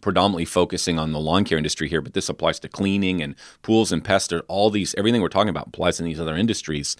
predominantly 0.00 0.44
focusing 0.44 0.98
on 0.98 1.12
the 1.12 1.20
lawn 1.20 1.44
care 1.44 1.56
industry 1.56 1.88
here, 1.88 2.02
but 2.02 2.12
this 2.12 2.28
applies 2.28 2.58
to 2.60 2.68
cleaning 2.68 3.22
and 3.22 3.34
pools 3.62 3.92
and 3.92 4.04
pests. 4.04 4.32
All 4.48 4.68
these, 4.68 4.94
everything 4.98 5.22
we're 5.22 5.28
talking 5.28 5.48
about 5.48 5.68
applies 5.68 5.98
in 5.98 6.06
these 6.06 6.20
other 6.20 6.36
industries 6.36 6.96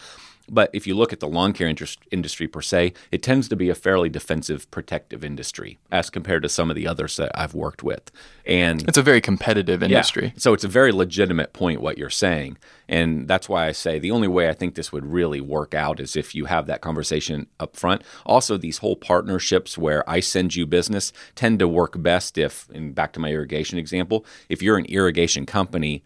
But 0.48 0.70
if 0.72 0.86
you 0.86 0.94
look 0.94 1.12
at 1.12 1.20
the 1.20 1.28
lawn 1.28 1.52
care 1.52 1.68
interest, 1.68 2.00
industry 2.10 2.48
per 2.48 2.60
se, 2.60 2.92
it 3.10 3.22
tends 3.22 3.48
to 3.48 3.56
be 3.56 3.68
a 3.68 3.74
fairly 3.74 4.08
defensive, 4.08 4.70
protective 4.70 5.24
industry 5.24 5.78
as 5.90 6.10
compared 6.10 6.42
to 6.42 6.48
some 6.48 6.70
of 6.70 6.76
the 6.76 6.86
others 6.86 7.16
that 7.16 7.32
I've 7.34 7.54
worked 7.54 7.82
with. 7.82 8.10
And 8.44 8.82
it's 8.88 8.98
a 8.98 9.02
very 9.02 9.20
competitive 9.20 9.82
industry. 9.82 10.26
Yeah, 10.26 10.32
so 10.36 10.52
it's 10.52 10.64
a 10.64 10.68
very 10.68 10.92
legitimate 10.92 11.52
point 11.52 11.80
what 11.80 11.98
you're 11.98 12.10
saying. 12.10 12.58
And 12.88 13.28
that's 13.28 13.48
why 13.48 13.66
I 13.66 13.72
say 13.72 13.98
the 13.98 14.10
only 14.10 14.28
way 14.28 14.48
I 14.48 14.52
think 14.52 14.74
this 14.74 14.92
would 14.92 15.06
really 15.06 15.40
work 15.40 15.74
out 15.74 16.00
is 16.00 16.16
if 16.16 16.34
you 16.34 16.46
have 16.46 16.66
that 16.66 16.80
conversation 16.80 17.46
up 17.60 17.76
front. 17.76 18.02
Also, 18.26 18.56
these 18.56 18.78
whole 18.78 18.96
partnerships 18.96 19.78
where 19.78 20.08
I 20.08 20.20
send 20.20 20.54
you 20.56 20.66
business 20.66 21.12
tend 21.34 21.60
to 21.60 21.68
work 21.68 22.02
best 22.02 22.36
if, 22.36 22.68
and 22.70 22.94
back 22.94 23.12
to 23.14 23.20
my 23.20 23.30
irrigation 23.30 23.78
example, 23.78 24.26
if 24.48 24.62
you're 24.62 24.76
an 24.76 24.86
irrigation 24.86 25.46
company 25.46 26.02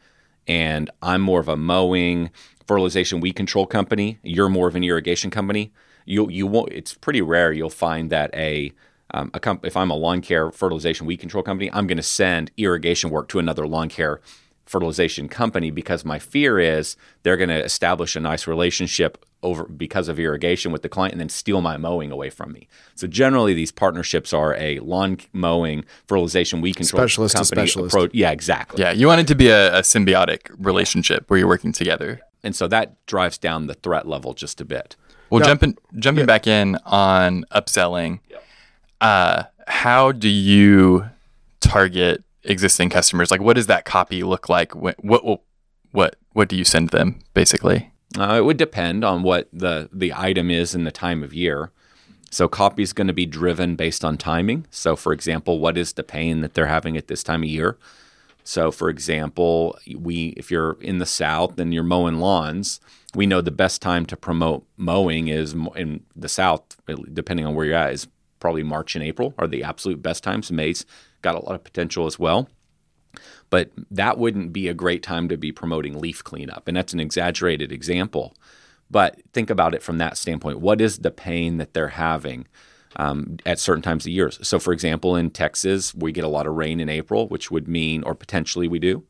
and 0.47 0.91
I'm 1.03 1.21
more 1.21 1.41
of 1.41 1.49
a 1.49 1.57
mowing, 1.57 2.31
fertilization 2.67 3.21
weed 3.21 3.35
control 3.35 3.67
company, 3.67 4.19
you're 4.23 4.49
more 4.49 4.69
of 4.69 4.76
an 4.76 4.85
irrigation 4.85 5.31
company. 5.31 5.73
You 6.05 6.29
you 6.31 6.47
won't. 6.47 6.73
It's 6.73 6.95
pretty 6.95 7.21
rare 7.21 7.53
you'll 7.53 7.71
find 7.71 8.11
that 8.11 8.35
a 8.35 8.73
um, 9.12 9.31
a 9.35 9.41
comp- 9.41 9.65
if 9.65 9.76
I'm 9.76 9.91
a 9.91 9.97
lawn 9.97 10.21
care 10.21 10.50
fertilization 10.50 11.07
weed 11.07 11.19
control 11.19 11.43
company, 11.43 11.71
I'm 11.73 11.87
going 11.87 11.97
to 11.97 12.03
send 12.03 12.50
irrigation 12.57 13.11
work 13.11 13.29
to 13.29 13.38
another 13.38 13.67
lawn 13.67 13.88
care 13.88 14.21
fertilization 14.67 15.29
company 15.29 15.71
because 15.71 16.05
my 16.05 16.19
fear 16.19 16.59
is 16.59 16.97
they're 17.23 17.37
going 17.37 17.49
to 17.49 17.65
establish 17.65 18.17
a 18.17 18.21
nice 18.21 18.47
relationship 18.47 19.25
over 19.47 19.65
because 19.65 20.09
of 20.09 20.19
irrigation 20.19 20.73
with 20.73 20.83
the 20.83 20.88
client 20.88 21.12
and 21.12 21.21
then 21.21 21.29
steal 21.29 21.61
my 21.61 21.76
mowing 21.76 22.11
away 22.11 22.31
from 22.31 22.53
me. 22.53 22.69
So 22.97 23.07
generally 23.07 23.55
these 23.55 23.71
partnerships 23.71 24.33
are 24.33 24.55
a 24.57 24.81
lawn 24.81 25.19
mowing 25.33 25.85
fertilization 26.07 26.61
weed 26.61 26.76
control 26.76 27.00
specialist 27.00 27.37
company 27.37 27.62
to 27.62 27.69
specialist. 27.69 27.95
Approach. 27.95 28.11
Yeah, 28.12 28.33
exactly. 28.33 28.83
Yeah, 28.83 28.91
you 28.91 29.07
want 29.07 29.21
it 29.21 29.29
to 29.29 29.35
be 29.35 29.49
a, 29.49 29.79
a 29.79 29.81
symbiotic 29.83 30.50
relationship 30.59 31.31
where 31.31 31.38
you're 31.38 31.49
working 31.49 31.73
together. 31.73 32.21
And 32.43 32.55
so 32.55 32.67
that 32.69 33.05
drives 33.07 33.38
down 33.38 33.67
the 33.69 33.75
threat 33.75 34.07
level 34.07 34.35
just 34.35 34.61
a 34.61 34.65
bit. 34.65 34.97
Well, 35.31 35.41
now, 35.41 35.47
jumping 35.47 35.79
jumping 35.97 36.23
yeah. 36.23 36.26
back 36.26 36.47
in 36.47 36.76
on 36.85 37.45
upselling, 37.53 38.21
uh, 39.00 39.45
how 39.67 40.12
do 40.12 40.29
you 40.29 41.07
target 41.61 42.23
existing 42.45 42.91
customers? 42.91 43.31
Like, 43.31 43.41
what 43.41 43.55
does 43.55 43.67
that 43.67 43.85
copy 43.85 44.23
look 44.23 44.49
like? 44.49 44.75
What 44.75 45.03
what 45.05 45.41
what 45.91 46.17
what 46.33 46.49
do 46.49 46.57
you 46.57 46.65
send 46.65 46.91
them 46.91 47.19
basically? 47.35 47.91
Uh, 48.18 48.35
it 48.38 48.44
would 48.44 48.56
depend 48.56 49.04
on 49.04 49.23
what 49.23 49.49
the 49.52 49.88
the 49.92 50.12
item 50.14 50.50
is 50.50 50.75
and 50.75 50.87
the 50.87 50.92
time 50.92 51.23
of 51.23 51.35
year. 51.35 51.70
So 52.30 52.49
copy 52.49 52.82
is 52.82 52.92
going 52.92 53.06
to 53.06 53.12
be 53.12 53.26
driven 53.26 53.76
based 53.76 54.04
on 54.04 54.18
timing. 54.18 54.66
So, 54.70 54.96
for 54.96 55.12
example, 55.12 55.58
what 55.58 55.78
is 55.78 55.92
the 55.92 56.02
pain 56.02 56.40
that 56.40 56.54
they're 56.54 56.66
having 56.66 56.96
at 56.96 57.06
this 57.06 57.23
time 57.23 57.42
of 57.42 57.49
year? 57.49 57.78
So, 58.44 58.70
for 58.70 58.88
example, 58.88 59.78
we 59.96 60.28
if 60.37 60.50
you're 60.50 60.76
in 60.80 60.99
the 60.99 61.06
South 61.06 61.58
and 61.58 61.73
you're 61.73 61.82
mowing 61.82 62.18
lawns, 62.18 62.80
we 63.14 63.26
know 63.26 63.40
the 63.40 63.50
best 63.50 63.82
time 63.82 64.06
to 64.06 64.16
promote 64.16 64.66
mowing 64.76 65.28
is 65.28 65.54
in 65.75 66.04
the 66.14 66.28
South, 66.28 66.62
depending 67.12 67.46
on 67.46 67.54
where 67.54 67.66
you're 67.66 67.75
at, 67.75 67.92
is 67.92 68.08
probably 68.38 68.62
March 68.62 68.94
and 68.94 69.04
April 69.04 69.35
are 69.38 69.49
the 69.49 69.64
absolute 69.64 70.02
best 70.02 70.23
times. 70.23 70.52
May's 70.52 70.85
got 71.23 71.35
a 71.35 71.40
lot 71.40 71.54
of 71.54 71.64
potential 71.64 72.06
as 72.06 72.18
well. 72.18 72.49
But 73.49 73.71
that 73.91 74.19
wouldn't 74.19 74.53
be 74.53 74.69
a 74.69 74.75
great 74.75 75.03
time 75.03 75.29
to 75.29 75.37
be 75.37 75.53
promoting 75.53 75.99
leaf 75.99 76.23
cleanup. 76.25 76.67
And 76.67 76.76
that's 76.76 76.93
an 76.93 77.00
exaggerated 77.00 77.71
example. 77.73 78.35
But 78.91 79.21
think 79.33 79.50
about 79.50 79.75
it 79.75 79.83
from 79.83 79.99
that 79.99 80.17
standpoint. 80.17 80.61
What 80.61 80.81
is 80.81 80.99
the 80.99 81.11
pain 81.11 81.59
that 81.59 81.73
they're 81.75 81.88
having? 81.88 82.47
um, 82.97 83.37
at 83.45 83.59
certain 83.59 83.83
times 83.83 84.07
of 84.07 84.12
years. 84.12 84.38
So, 84.47 84.59
for 84.59 84.73
example, 84.73 85.17
in 85.17 85.31
Texas, 85.31 85.95
we 85.95 86.12
get 86.12 86.25
a 86.25 86.29
lot 86.29 86.47
of 86.47 86.55
rain 86.55 86.81
in 86.81 86.88
April, 86.88 87.29
which 87.29 87.50
would 87.50 87.69
mean, 87.69 88.03
or 88.03 88.15
potentially 88.15 88.69
we 88.69 88.79
do. 88.79 89.05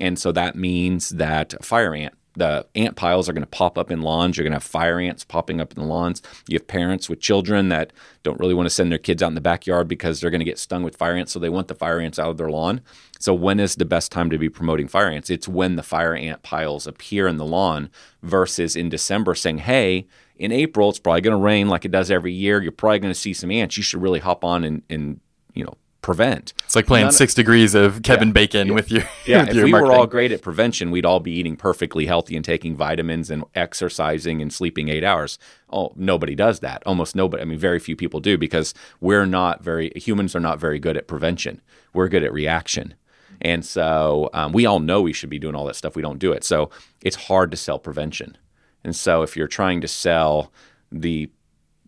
And 0.00 0.18
so 0.18 0.32
that 0.32 0.54
means 0.54 1.10
that 1.10 1.64
fire 1.64 1.94
ant, 1.94 2.14
the 2.38 2.66
ant 2.74 2.96
piles 2.96 3.28
are 3.28 3.32
going 3.32 3.42
to 3.42 3.46
pop 3.46 3.76
up 3.76 3.90
in 3.90 4.00
lawns. 4.00 4.36
You're 4.36 4.44
going 4.44 4.52
to 4.52 4.56
have 4.56 4.62
fire 4.62 4.98
ants 4.98 5.24
popping 5.24 5.60
up 5.60 5.72
in 5.72 5.82
the 5.82 5.88
lawns. 5.88 6.22
You 6.48 6.56
have 6.56 6.66
parents 6.66 7.08
with 7.08 7.20
children 7.20 7.68
that 7.68 7.92
don't 8.22 8.38
really 8.38 8.54
want 8.54 8.66
to 8.66 8.74
send 8.74 8.90
their 8.90 8.98
kids 8.98 9.22
out 9.22 9.28
in 9.28 9.34
the 9.34 9.40
backyard 9.40 9.88
because 9.88 10.20
they're 10.20 10.30
going 10.30 10.40
to 10.40 10.44
get 10.44 10.58
stung 10.58 10.82
with 10.82 10.96
fire 10.96 11.16
ants. 11.16 11.32
So 11.32 11.38
they 11.38 11.48
want 11.48 11.68
the 11.68 11.74
fire 11.74 12.00
ants 12.00 12.18
out 12.18 12.30
of 12.30 12.36
their 12.36 12.50
lawn. 12.50 12.80
So, 13.18 13.34
when 13.34 13.58
is 13.58 13.74
the 13.74 13.84
best 13.84 14.12
time 14.12 14.30
to 14.30 14.38
be 14.38 14.48
promoting 14.48 14.86
fire 14.86 15.10
ants? 15.10 15.28
It's 15.28 15.48
when 15.48 15.76
the 15.76 15.82
fire 15.82 16.14
ant 16.14 16.42
piles 16.42 16.86
appear 16.86 17.26
in 17.26 17.36
the 17.36 17.44
lawn 17.44 17.90
versus 18.22 18.76
in 18.76 18.88
December 18.88 19.34
saying, 19.34 19.58
hey, 19.58 20.06
in 20.36 20.52
April, 20.52 20.88
it's 20.88 21.00
probably 21.00 21.20
going 21.20 21.36
to 21.36 21.42
rain 21.42 21.68
like 21.68 21.84
it 21.84 21.90
does 21.90 22.10
every 22.10 22.32
year. 22.32 22.62
You're 22.62 22.70
probably 22.70 23.00
going 23.00 23.12
to 23.12 23.18
see 23.18 23.34
some 23.34 23.50
ants. 23.50 23.76
You 23.76 23.82
should 23.82 24.00
really 24.00 24.20
hop 24.20 24.44
on 24.44 24.62
and, 24.62 24.82
and 24.88 25.20
you 25.52 25.64
know, 25.64 25.74
prevent. 26.02 26.52
It's 26.64 26.76
like 26.76 26.86
playing 26.86 27.06
None 27.06 27.12
six 27.12 27.34
degrees 27.34 27.74
of 27.74 28.02
Kevin 28.02 28.28
yeah, 28.28 28.32
Bacon 28.32 28.68
yeah, 28.68 28.74
with 28.74 28.90
your 28.90 29.02
yeah. 29.26 29.40
With 29.40 29.48
if 29.50 29.54
your 29.56 29.64
we 29.64 29.72
marketing. 29.72 29.92
were 29.92 29.98
all 29.98 30.06
great 30.06 30.32
at 30.32 30.42
prevention, 30.42 30.90
we'd 30.90 31.06
all 31.06 31.20
be 31.20 31.32
eating 31.32 31.56
perfectly 31.56 32.06
healthy 32.06 32.36
and 32.36 32.44
taking 32.44 32.76
vitamins 32.76 33.30
and 33.30 33.44
exercising 33.54 34.40
and 34.40 34.52
sleeping 34.52 34.88
eight 34.88 35.04
hours. 35.04 35.38
Oh, 35.70 35.92
nobody 35.96 36.34
does 36.34 36.60
that. 36.60 36.82
Almost 36.86 37.16
nobody. 37.16 37.42
I 37.42 37.46
mean, 37.46 37.58
very 37.58 37.78
few 37.78 37.96
people 37.96 38.20
do 38.20 38.38
because 38.38 38.74
we're 39.00 39.26
not 39.26 39.62
very 39.62 39.92
humans 39.96 40.34
are 40.36 40.40
not 40.40 40.58
very 40.58 40.78
good 40.78 40.96
at 40.96 41.08
prevention. 41.08 41.60
We're 41.92 42.08
good 42.08 42.24
at 42.24 42.32
reaction. 42.32 42.94
And 43.40 43.64
so 43.64 44.30
um, 44.34 44.52
we 44.52 44.66
all 44.66 44.80
know 44.80 45.00
we 45.00 45.12
should 45.12 45.30
be 45.30 45.38
doing 45.38 45.54
all 45.54 45.66
that 45.66 45.76
stuff. 45.76 45.94
We 45.94 46.02
don't 46.02 46.18
do 46.18 46.32
it. 46.32 46.42
So 46.44 46.70
it's 47.02 47.16
hard 47.16 47.50
to 47.52 47.56
sell 47.56 47.78
prevention. 47.78 48.36
And 48.82 48.96
so 48.96 49.22
if 49.22 49.36
you're 49.36 49.48
trying 49.48 49.80
to 49.80 49.88
sell 49.88 50.52
the 50.90 51.30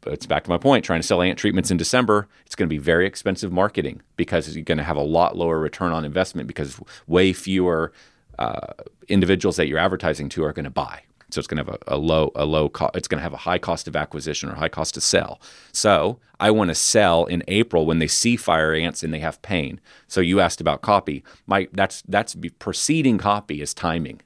it's 0.06 0.26
back 0.26 0.44
to 0.44 0.50
my 0.50 0.58
point 0.58 0.84
trying 0.84 1.00
to 1.00 1.06
sell 1.06 1.22
ant 1.22 1.38
treatments 1.38 1.70
in 1.70 1.76
December, 1.76 2.28
it's 2.46 2.54
going 2.54 2.68
to 2.68 2.74
be 2.74 2.78
very 2.78 3.06
expensive 3.06 3.52
marketing 3.52 4.02
because 4.16 4.54
you're 4.54 4.64
going 4.64 4.78
to 4.78 4.84
have 4.84 4.96
a 4.96 5.02
lot 5.02 5.36
lower 5.36 5.58
return 5.58 5.92
on 5.92 6.04
investment 6.04 6.46
because 6.46 6.80
way 7.06 7.32
fewer 7.32 7.92
uh, 8.38 8.72
individuals 9.08 9.56
that 9.56 9.68
you're 9.68 9.78
advertising 9.78 10.28
to 10.30 10.44
are 10.44 10.52
going 10.52 10.64
to 10.64 10.70
buy. 10.70 11.02
So 11.32 11.38
it's 11.38 11.46
going 11.46 11.64
to 11.64 11.70
have 11.70 11.80
a, 11.86 11.96
a 11.96 11.98
low, 11.98 12.32
a 12.34 12.44
low 12.44 12.68
cost. 12.68 12.96
It's 12.96 13.06
going 13.06 13.18
to 13.18 13.22
have 13.22 13.32
a 13.32 13.38
high 13.38 13.58
cost 13.58 13.86
of 13.86 13.94
acquisition 13.94 14.48
or 14.48 14.54
high 14.54 14.68
cost 14.68 14.94
to 14.94 15.00
sell. 15.00 15.40
So 15.72 16.18
I 16.40 16.50
want 16.50 16.68
to 16.68 16.74
sell 16.74 17.24
in 17.26 17.42
April 17.48 17.86
when 17.86 17.98
they 17.98 18.08
see 18.08 18.36
fire 18.36 18.74
ants 18.74 19.02
and 19.02 19.14
they 19.14 19.20
have 19.20 19.40
pain. 19.42 19.80
So 20.08 20.20
you 20.20 20.40
asked 20.40 20.60
about 20.60 20.82
copy. 20.82 21.22
My 21.46 21.68
that's 21.72 22.02
that's 22.08 22.36
preceding 22.58 23.18
copy 23.18 23.62
is 23.62 23.74
timing, 23.74 24.20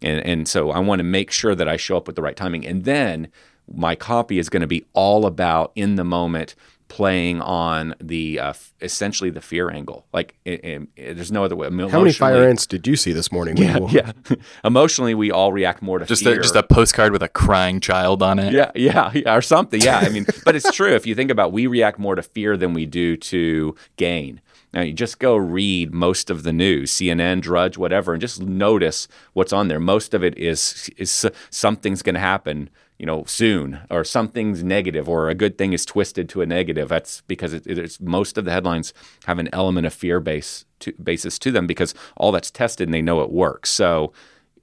and 0.00 0.20
and 0.20 0.48
so 0.48 0.70
I 0.70 0.78
want 0.78 1.00
to 1.00 1.04
make 1.04 1.30
sure 1.30 1.54
that 1.54 1.68
I 1.68 1.76
show 1.76 1.96
up 1.96 2.06
with 2.06 2.16
the 2.16 2.22
right 2.22 2.36
timing, 2.36 2.66
and 2.66 2.84
then 2.84 3.28
my 3.72 3.94
copy 3.94 4.38
is 4.38 4.48
going 4.48 4.60
to 4.60 4.66
be 4.66 4.84
all 4.92 5.26
about 5.26 5.72
in 5.74 5.96
the 5.96 6.04
moment 6.04 6.54
playing 6.88 7.40
on 7.40 7.94
the 8.00 8.38
uh, 8.38 8.52
essentially 8.80 9.30
the 9.30 9.40
fear 9.40 9.70
angle. 9.70 10.06
Like 10.12 10.36
it, 10.44 10.64
it, 10.64 10.82
it, 10.96 11.14
there's 11.14 11.32
no 11.32 11.44
other 11.44 11.56
way. 11.56 11.66
How 11.88 11.98
many 11.98 12.12
fire 12.12 12.48
ants 12.48 12.66
did 12.66 12.86
you 12.86 12.96
see 12.96 13.12
this 13.12 13.32
morning? 13.32 13.56
Yeah, 13.56 13.78
yeah. 13.90 14.12
Emotionally, 14.64 15.14
we 15.14 15.30
all 15.30 15.52
react 15.52 15.82
more 15.82 15.98
to 15.98 16.06
just 16.06 16.22
fear. 16.22 16.38
A, 16.38 16.42
just 16.42 16.54
a 16.54 16.62
postcard 16.62 17.12
with 17.12 17.22
a 17.22 17.28
crying 17.28 17.80
child 17.80 18.22
on 18.22 18.38
it. 18.38 18.52
Yeah, 18.52 18.70
yeah, 18.74 19.10
yeah 19.14 19.34
or 19.34 19.42
something. 19.42 19.80
Yeah, 19.80 19.98
I 19.98 20.08
mean, 20.08 20.26
but 20.44 20.54
it's 20.54 20.70
true. 20.72 20.94
If 20.94 21.06
you 21.06 21.14
think 21.14 21.30
about, 21.30 21.52
we 21.52 21.66
react 21.66 21.98
more 21.98 22.14
to 22.14 22.22
fear 22.22 22.56
than 22.56 22.74
we 22.74 22.86
do 22.86 23.16
to 23.16 23.74
gain. 23.96 24.40
Now, 24.72 24.82
you 24.82 24.92
just 24.92 25.18
go 25.18 25.36
read 25.36 25.94
most 25.94 26.28
of 26.28 26.42
the 26.42 26.52
news, 26.52 26.92
CNN, 26.92 27.40
Drudge, 27.40 27.78
whatever, 27.78 28.12
and 28.12 28.20
just 28.20 28.42
notice 28.42 29.08
what's 29.32 29.52
on 29.52 29.68
there. 29.68 29.80
Most 29.80 30.12
of 30.12 30.22
it 30.22 30.36
is 30.38 30.90
is 30.96 31.26
something's 31.50 32.02
going 32.02 32.14
to 32.14 32.20
happen 32.20 32.68
you 32.98 33.06
know, 33.06 33.24
soon, 33.24 33.80
or 33.90 34.04
something's 34.04 34.62
negative, 34.62 35.08
or 35.08 35.28
a 35.28 35.34
good 35.34 35.58
thing 35.58 35.72
is 35.72 35.84
twisted 35.84 36.28
to 36.30 36.42
a 36.42 36.46
negative. 36.46 36.88
That's 36.88 37.20
because 37.22 37.52
it, 37.52 37.66
it's 37.66 38.00
most 38.00 38.38
of 38.38 38.44
the 38.44 38.52
headlines 38.52 38.94
have 39.26 39.38
an 39.38 39.48
element 39.52 39.86
of 39.86 39.92
fear 39.92 40.20
base 40.20 40.64
to, 40.80 40.92
basis 40.92 41.38
to 41.40 41.50
them 41.50 41.66
because 41.66 41.94
all 42.16 42.32
that's 42.32 42.50
tested 42.50 42.88
and 42.88 42.94
they 42.94 43.02
know 43.02 43.20
it 43.22 43.30
works. 43.30 43.70
So 43.70 44.12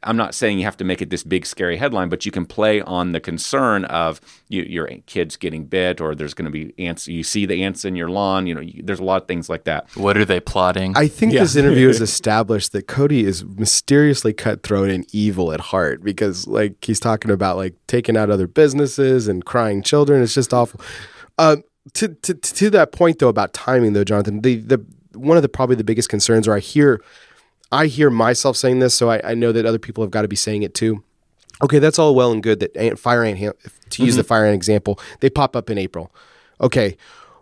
I'm 0.03 0.17
not 0.17 0.35
saying 0.35 0.59
you 0.59 0.65
have 0.65 0.77
to 0.77 0.83
make 0.83 1.01
it 1.01 1.09
this 1.09 1.23
big 1.23 1.45
scary 1.45 1.77
headline, 1.77 2.09
but 2.09 2.25
you 2.25 2.31
can 2.31 2.45
play 2.45 2.81
on 2.81 3.11
the 3.11 3.19
concern 3.19 3.85
of 3.85 4.21
you, 4.47 4.63
your 4.63 4.87
kids 5.05 5.35
getting 5.35 5.65
bit, 5.65 6.01
or 6.01 6.15
there's 6.15 6.33
going 6.33 6.45
to 6.45 6.51
be 6.51 6.73
ants. 6.77 7.07
You 7.07 7.23
see 7.23 7.45
the 7.45 7.63
ants 7.63 7.85
in 7.85 7.95
your 7.95 8.09
lawn. 8.09 8.47
You 8.47 8.55
know, 8.55 8.61
you, 8.61 8.83
there's 8.83 8.99
a 8.99 9.03
lot 9.03 9.21
of 9.21 9.27
things 9.27 9.49
like 9.49 9.63
that. 9.65 9.87
What 9.95 10.17
are 10.17 10.25
they 10.25 10.39
plotting? 10.39 10.95
I 10.95 11.07
think 11.07 11.33
yeah. 11.33 11.41
this 11.41 11.55
interview 11.55 11.87
has 11.87 12.01
established 12.01 12.71
that 12.73 12.87
Cody 12.87 13.25
is 13.25 13.43
mysteriously 13.43 14.33
cutthroat 14.33 14.89
and 14.89 15.05
evil 15.13 15.51
at 15.51 15.59
heart 15.59 16.03
because, 16.03 16.47
like, 16.47 16.83
he's 16.83 16.99
talking 16.99 17.31
about 17.31 17.57
like 17.57 17.75
taking 17.87 18.17
out 18.17 18.29
other 18.29 18.47
businesses 18.47 19.27
and 19.27 19.45
crying 19.45 19.81
children. 19.81 20.21
It's 20.21 20.33
just 20.33 20.53
awful. 20.53 20.81
Uh, 21.37 21.57
to, 21.93 22.07
to 22.07 22.33
to 22.33 22.69
that 22.69 22.91
point 22.91 23.19
though 23.19 23.27
about 23.27 23.53
timing 23.53 23.93
though, 23.93 24.03
Jonathan, 24.03 24.41
the 24.41 24.57
the 24.57 24.85
one 25.13 25.37
of 25.37 25.43
the 25.43 25.49
probably 25.49 25.75
the 25.75 25.83
biggest 25.83 26.09
concerns, 26.09 26.47
or 26.47 26.55
I 26.55 26.59
hear 26.59 27.01
I 27.73 27.87
hear 27.87 28.11
myself 28.11 28.55
saying 28.55 28.79
this, 28.79 28.93
so 28.93 29.09
I, 29.09 29.31
I 29.31 29.33
know 29.33 29.51
that 29.51 29.65
other 29.65 29.79
people 29.79 30.03
have 30.03 30.11
got 30.11 30.21
to 30.21 30.27
be 30.27 30.35
saying 30.35 30.61
it 30.61 30.75
too. 30.75 31.03
Okay, 31.63 31.79
that's 31.79 31.97
all 31.97 32.13
well 32.13 32.31
and 32.31 32.43
good 32.43 32.59
that 32.59 32.75
ant, 32.77 32.99
fire 32.99 33.23
ant, 33.23 33.39
to 33.39 34.03
use 34.03 34.13
mm-hmm. 34.13 34.17
the 34.17 34.23
fire 34.23 34.45
ant 34.45 34.55
example, 34.55 34.99
they 35.21 35.29
pop 35.29 35.55
up 35.55 35.69
in 35.69 35.77
April. 35.77 36.13
Okay, 36.61 36.97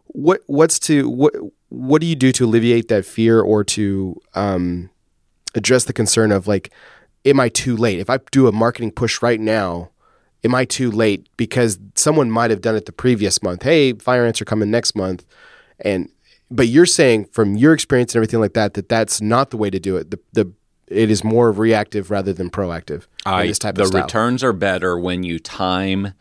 what 0.05 0.41
what's 0.47 0.79
to 0.79 1.09
what 1.09 1.33
what 1.69 2.01
do 2.01 2.07
you 2.07 2.15
do 2.15 2.31
to 2.31 2.45
alleviate 2.45 2.87
that 2.87 3.05
fear 3.05 3.41
or 3.41 3.63
to 3.63 4.19
um, 4.33 4.89
address 5.53 5.83
the 5.83 5.93
concern 5.93 6.31
of 6.31 6.47
like, 6.47 6.71
am 7.25 7.39
I 7.39 7.49
too 7.49 7.75
late? 7.75 7.99
If 7.99 8.09
I 8.09 8.19
do 8.31 8.47
a 8.47 8.51
marketing 8.51 8.91
push 8.91 9.21
right 9.21 9.39
now, 9.39 9.89
am 10.43 10.55
I 10.55 10.65
too 10.65 10.91
late 10.91 11.27
because 11.35 11.77
someone 11.95 12.31
might 12.31 12.51
have 12.51 12.61
done 12.61 12.75
it 12.75 12.85
the 12.85 12.91
previous 12.91 13.43
month? 13.43 13.63
Hey, 13.63 13.93
fire 13.93 14.25
ants 14.25 14.41
are 14.41 14.45
coming 14.45 14.71
next 14.71 14.95
month, 14.95 15.25
and 15.79 16.09
but 16.51 16.67
you're 16.67 16.85
saying 16.85 17.25
from 17.25 17.55
your 17.55 17.73
experience 17.73 18.13
and 18.13 18.19
everything 18.19 18.39
like 18.39 18.53
that 18.53 18.73
that 18.75 18.89
that's 18.89 19.21
not 19.21 19.49
the 19.49 19.57
way 19.57 19.69
to 19.69 19.79
do 19.79 19.95
it. 19.97 20.11
The 20.11 20.19
the 20.33 20.51
it 20.87 21.09
is 21.09 21.23
more 21.23 21.51
reactive 21.51 22.11
rather 22.11 22.33
than 22.33 22.49
proactive. 22.49 23.07
I, 23.25 23.47
this 23.47 23.59
type 23.59 23.75
the 23.75 23.83
of 23.83 23.93
returns 23.93 24.43
are 24.43 24.53
better 24.53 24.99
when 24.99 25.23
you 25.23 25.39
time 25.39 26.13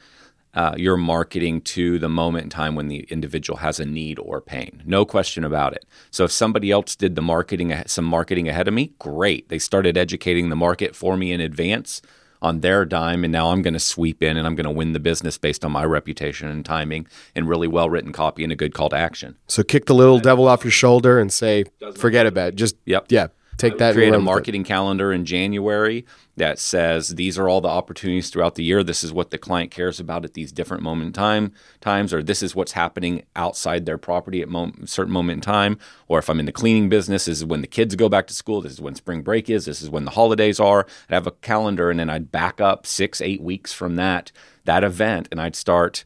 uh, 0.55 0.75
your 0.77 0.97
marketing 0.97 1.61
to 1.61 1.99
the 1.99 2.09
moment 2.09 2.45
in 2.45 2.51
time 2.51 2.75
when 2.75 2.89
the 2.89 3.01
individual 3.11 3.59
has 3.59 3.81
a 3.81 3.85
need 3.85 4.19
or 4.19 4.41
pain. 4.41 4.83
No 4.85 5.05
question 5.05 5.45
about 5.45 5.75
it. 5.75 5.85
So 6.11 6.25
if 6.25 6.33
somebody 6.33 6.71
else 6.71 6.97
did 6.97 7.17
the 7.17 7.23
marketing, 7.23 7.75
some 7.87 8.05
marketing 8.05 8.49
ahead 8.49 8.69
of 8.69 8.75
me, 8.75 8.93
great. 8.99 9.49
They 9.49 9.59
started 9.59 9.97
educating 9.97 10.49
the 10.49 10.57
market 10.57 10.95
for 10.95 11.17
me 11.17 11.33
in 11.33 11.41
advance 11.41 12.01
on 12.43 12.61
their 12.61 12.85
dime, 12.85 13.25
and 13.25 13.33
now 13.33 13.51
I'm 13.51 13.63
going 13.63 13.75
to 13.75 13.81
sweep 13.81 14.23
in 14.23 14.37
and 14.37 14.47
I'm 14.47 14.55
going 14.55 14.65
to 14.65 14.71
win 14.71 14.93
the 14.93 15.01
business 15.01 15.39
based 15.39 15.65
on 15.65 15.73
my 15.73 15.85
reputation 15.85 16.49
and 16.49 16.65
timing 16.65 17.07
and 17.35 17.49
really 17.49 17.69
well 17.69 17.91
written 17.91 18.13
copy 18.13 18.43
and 18.45 18.53
a 18.53 18.57
good 18.57 18.75
call 18.75 18.89
to 18.91 18.97
action. 18.97 19.37
So 19.47 19.63
kick 19.63 19.87
the 19.87 19.95
little 19.95 20.19
devil 20.19 20.49
off 20.49 20.65
your 20.65 20.71
shoulder 20.71 21.19
and 21.19 21.33
say, 21.33 21.65
forget 21.97 22.27
about 22.27 22.49
it. 22.49 22.55
Just 22.57 22.77
yep, 22.87 23.07
yeah, 23.09 23.29
take 23.61 23.75
uh, 23.75 23.77
that. 23.77 23.95
Create 23.95 24.15
a 24.15 24.19
marketing 24.19 24.65
calendar 24.65 25.13
in 25.13 25.25
January 25.25 26.05
that 26.37 26.59
says 26.59 27.11
these 27.11 27.39
are 27.39 27.49
all 27.49 27.61
the 27.61 27.69
opportunities 27.69 28.31
throughout 28.31 28.55
the 28.55 28.65
year. 28.65 28.83
This 28.83 29.05
is 29.05 29.13
what 29.13 29.31
the 29.31 29.39
client 29.39 29.71
cares 29.71 30.01
about 30.01 30.25
at 30.25 30.35
these 30.35 30.53
different 30.53 30.83
moment 30.83 31.09
in 31.09 31.13
time 31.13 31.53
times, 31.81 32.15
or 32.15 32.23
this 32.23 32.43
is 32.43 32.55
what's 32.55 32.73
happening 32.73 33.25
outside 33.37 33.87
their 33.87 33.99
property 33.99 34.43
at 34.43 34.49
a 34.49 34.87
certain 34.87 35.13
moment 35.13 35.39
in 35.39 35.41
time. 35.43 35.79
Or 36.09 36.19
if 36.19 36.29
I'm 36.29 36.41
in 36.41 36.47
the 36.47 36.53
cleaning 36.53 36.89
business, 36.89 37.27
this 37.27 37.39
is 37.39 37.45
when 37.45 37.61
the 37.61 37.67
kids 37.67 37.95
go 37.95 38.09
back 38.09 38.27
to 38.29 38.35
school. 38.35 38.63
This 38.63 38.73
is 38.73 38.81
when 38.81 38.95
spring 38.95 39.23
break 39.23 39.51
is. 39.51 39.67
This 39.67 39.83
is 39.83 39.91
when 39.91 40.05
the 40.05 40.13
holidays 40.13 40.59
are. 40.59 40.87
I'd 41.09 41.15
have 41.15 41.27
a 41.27 41.33
calendar, 41.33 41.91
and 41.91 42.01
then 42.01 42.11
I'd 42.11 42.33
back 42.33 42.61
up 42.61 42.87
six, 42.87 43.21
eight 43.21 43.43
weeks 43.43 43.73
from 43.73 43.97
that 43.97 44.33
that 44.65 44.85
event, 44.85 45.29
and 45.31 45.41
I'd 45.41 45.57
start 45.57 46.05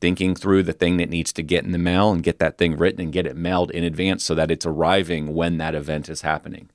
thinking 0.00 0.34
through 0.34 0.62
the 0.62 0.72
thing 0.72 0.98
that 0.98 1.08
needs 1.08 1.32
to 1.32 1.42
get 1.42 1.64
in 1.64 1.72
the 1.72 1.78
mail 1.78 2.12
and 2.12 2.22
get 2.22 2.38
that 2.38 2.58
thing 2.58 2.76
written 2.76 3.00
and 3.00 3.12
get 3.12 3.26
it 3.26 3.36
mailed 3.36 3.70
in 3.70 3.82
advance 3.82 4.24
so 4.24 4.34
that 4.34 4.50
it's 4.50 4.66
arriving 4.66 5.34
when 5.34 5.58
that 5.58 5.74
event 5.74 6.08
is 6.08 6.22
happening. 6.22 6.68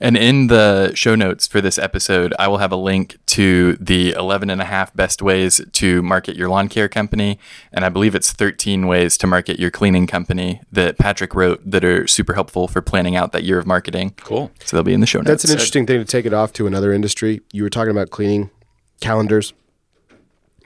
And 0.00 0.16
in 0.16 0.48
the 0.48 0.92
show 0.94 1.14
notes 1.14 1.46
for 1.46 1.60
this 1.60 1.78
episode, 1.78 2.34
I 2.38 2.48
will 2.48 2.58
have 2.58 2.72
a 2.72 2.76
link 2.76 3.18
to 3.26 3.74
the 3.74 4.12
11 4.12 4.50
and 4.50 4.60
a 4.60 4.64
half 4.64 4.94
best 4.94 5.22
ways 5.22 5.60
to 5.72 6.02
market 6.02 6.36
your 6.36 6.48
lawn 6.48 6.68
care 6.68 6.88
company. 6.88 7.38
And 7.72 7.84
I 7.84 7.88
believe 7.88 8.14
it's 8.14 8.32
13 8.32 8.86
ways 8.86 9.16
to 9.18 9.26
market 9.26 9.58
your 9.58 9.70
cleaning 9.70 10.06
company 10.06 10.60
that 10.72 10.98
Patrick 10.98 11.34
wrote 11.34 11.60
that 11.64 11.84
are 11.84 12.06
super 12.06 12.34
helpful 12.34 12.68
for 12.68 12.82
planning 12.82 13.16
out 13.16 13.32
that 13.32 13.44
year 13.44 13.58
of 13.58 13.66
marketing. 13.66 14.14
Cool. 14.18 14.50
So 14.64 14.76
they'll 14.76 14.84
be 14.84 14.94
in 14.94 15.00
the 15.00 15.06
show 15.06 15.18
notes. 15.18 15.28
That's 15.28 15.44
an 15.44 15.52
interesting 15.52 15.86
thing 15.86 15.98
to 15.98 16.04
take 16.04 16.26
it 16.26 16.32
off 16.32 16.52
to 16.54 16.66
another 16.66 16.92
industry. 16.92 17.40
You 17.52 17.62
were 17.62 17.70
talking 17.70 17.90
about 17.90 18.10
cleaning 18.10 18.50
calendars. 19.00 19.52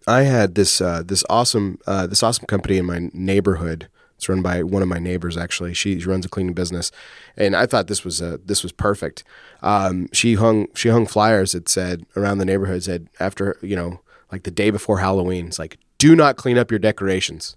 I 0.07 0.23
had 0.23 0.55
this 0.55 0.81
uh, 0.81 1.03
this 1.05 1.23
awesome 1.29 1.79
uh, 1.87 2.07
this 2.07 2.23
awesome 2.23 2.47
company 2.47 2.79
in 2.79 2.87
my 2.87 3.11
neighborhood 3.13 3.89
it's 4.21 4.29
run 4.29 4.43
by 4.43 4.63
one 4.63 4.83
of 4.83 4.89
my 4.89 4.99
neighbors 4.99 5.39
actually. 5.39 5.73
She 5.73 5.97
runs 6.05 6.27
a 6.27 6.29
cleaning 6.29 6.53
business, 6.53 6.93
and 7.39 7.57
I 7.57 7.65
thought 7.65 7.87
this 7.87 8.05
was 8.05 8.21
a, 8.21 8.37
this 8.37 8.63
was 8.63 8.71
perfect. 8.71 9.25
Um, 9.63 10.09
she 10.13 10.35
hung 10.35 10.67
she 10.75 10.91
hung 10.91 11.07
flyers 11.07 11.53
that 11.53 11.71
said 11.71 12.05
around 12.17 12.37
the 12.37 12.45
neighborhood 12.45 12.83
said 12.83 13.09
after 13.19 13.57
you 13.63 13.75
know 13.75 14.03
like 14.31 14.43
the 14.43 14.51
day 14.51 14.69
before 14.69 14.99
Halloween. 14.99 15.47
It's 15.47 15.59
like 15.59 15.79
do 15.97 16.15
not 16.15 16.37
clean 16.37 16.59
up 16.59 16.71
your 16.71 16.79
decorations, 16.79 17.57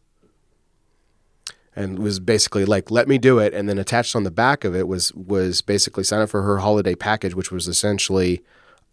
and 1.76 2.00
was 2.00 2.22
basically 2.22 2.64
like 2.64 2.90
let 2.90 3.10
me 3.10 3.18
do 3.18 3.40
it. 3.40 3.54
And 3.54 3.68
then 3.68 3.78
attached 3.78 4.16
on 4.16 4.24
the 4.24 4.32
back 4.32 4.64
of 4.64 4.74
it 4.74 4.88
was 4.88 5.14
was 5.16 5.62
basically 5.62 6.06
sign 6.06 6.22
up 6.22 6.30
for 6.30 6.44
her 6.44 6.60
holiday 6.60 6.96
package, 6.96 7.36
which 7.36 7.52
was 7.52 7.68
essentially. 7.68 8.42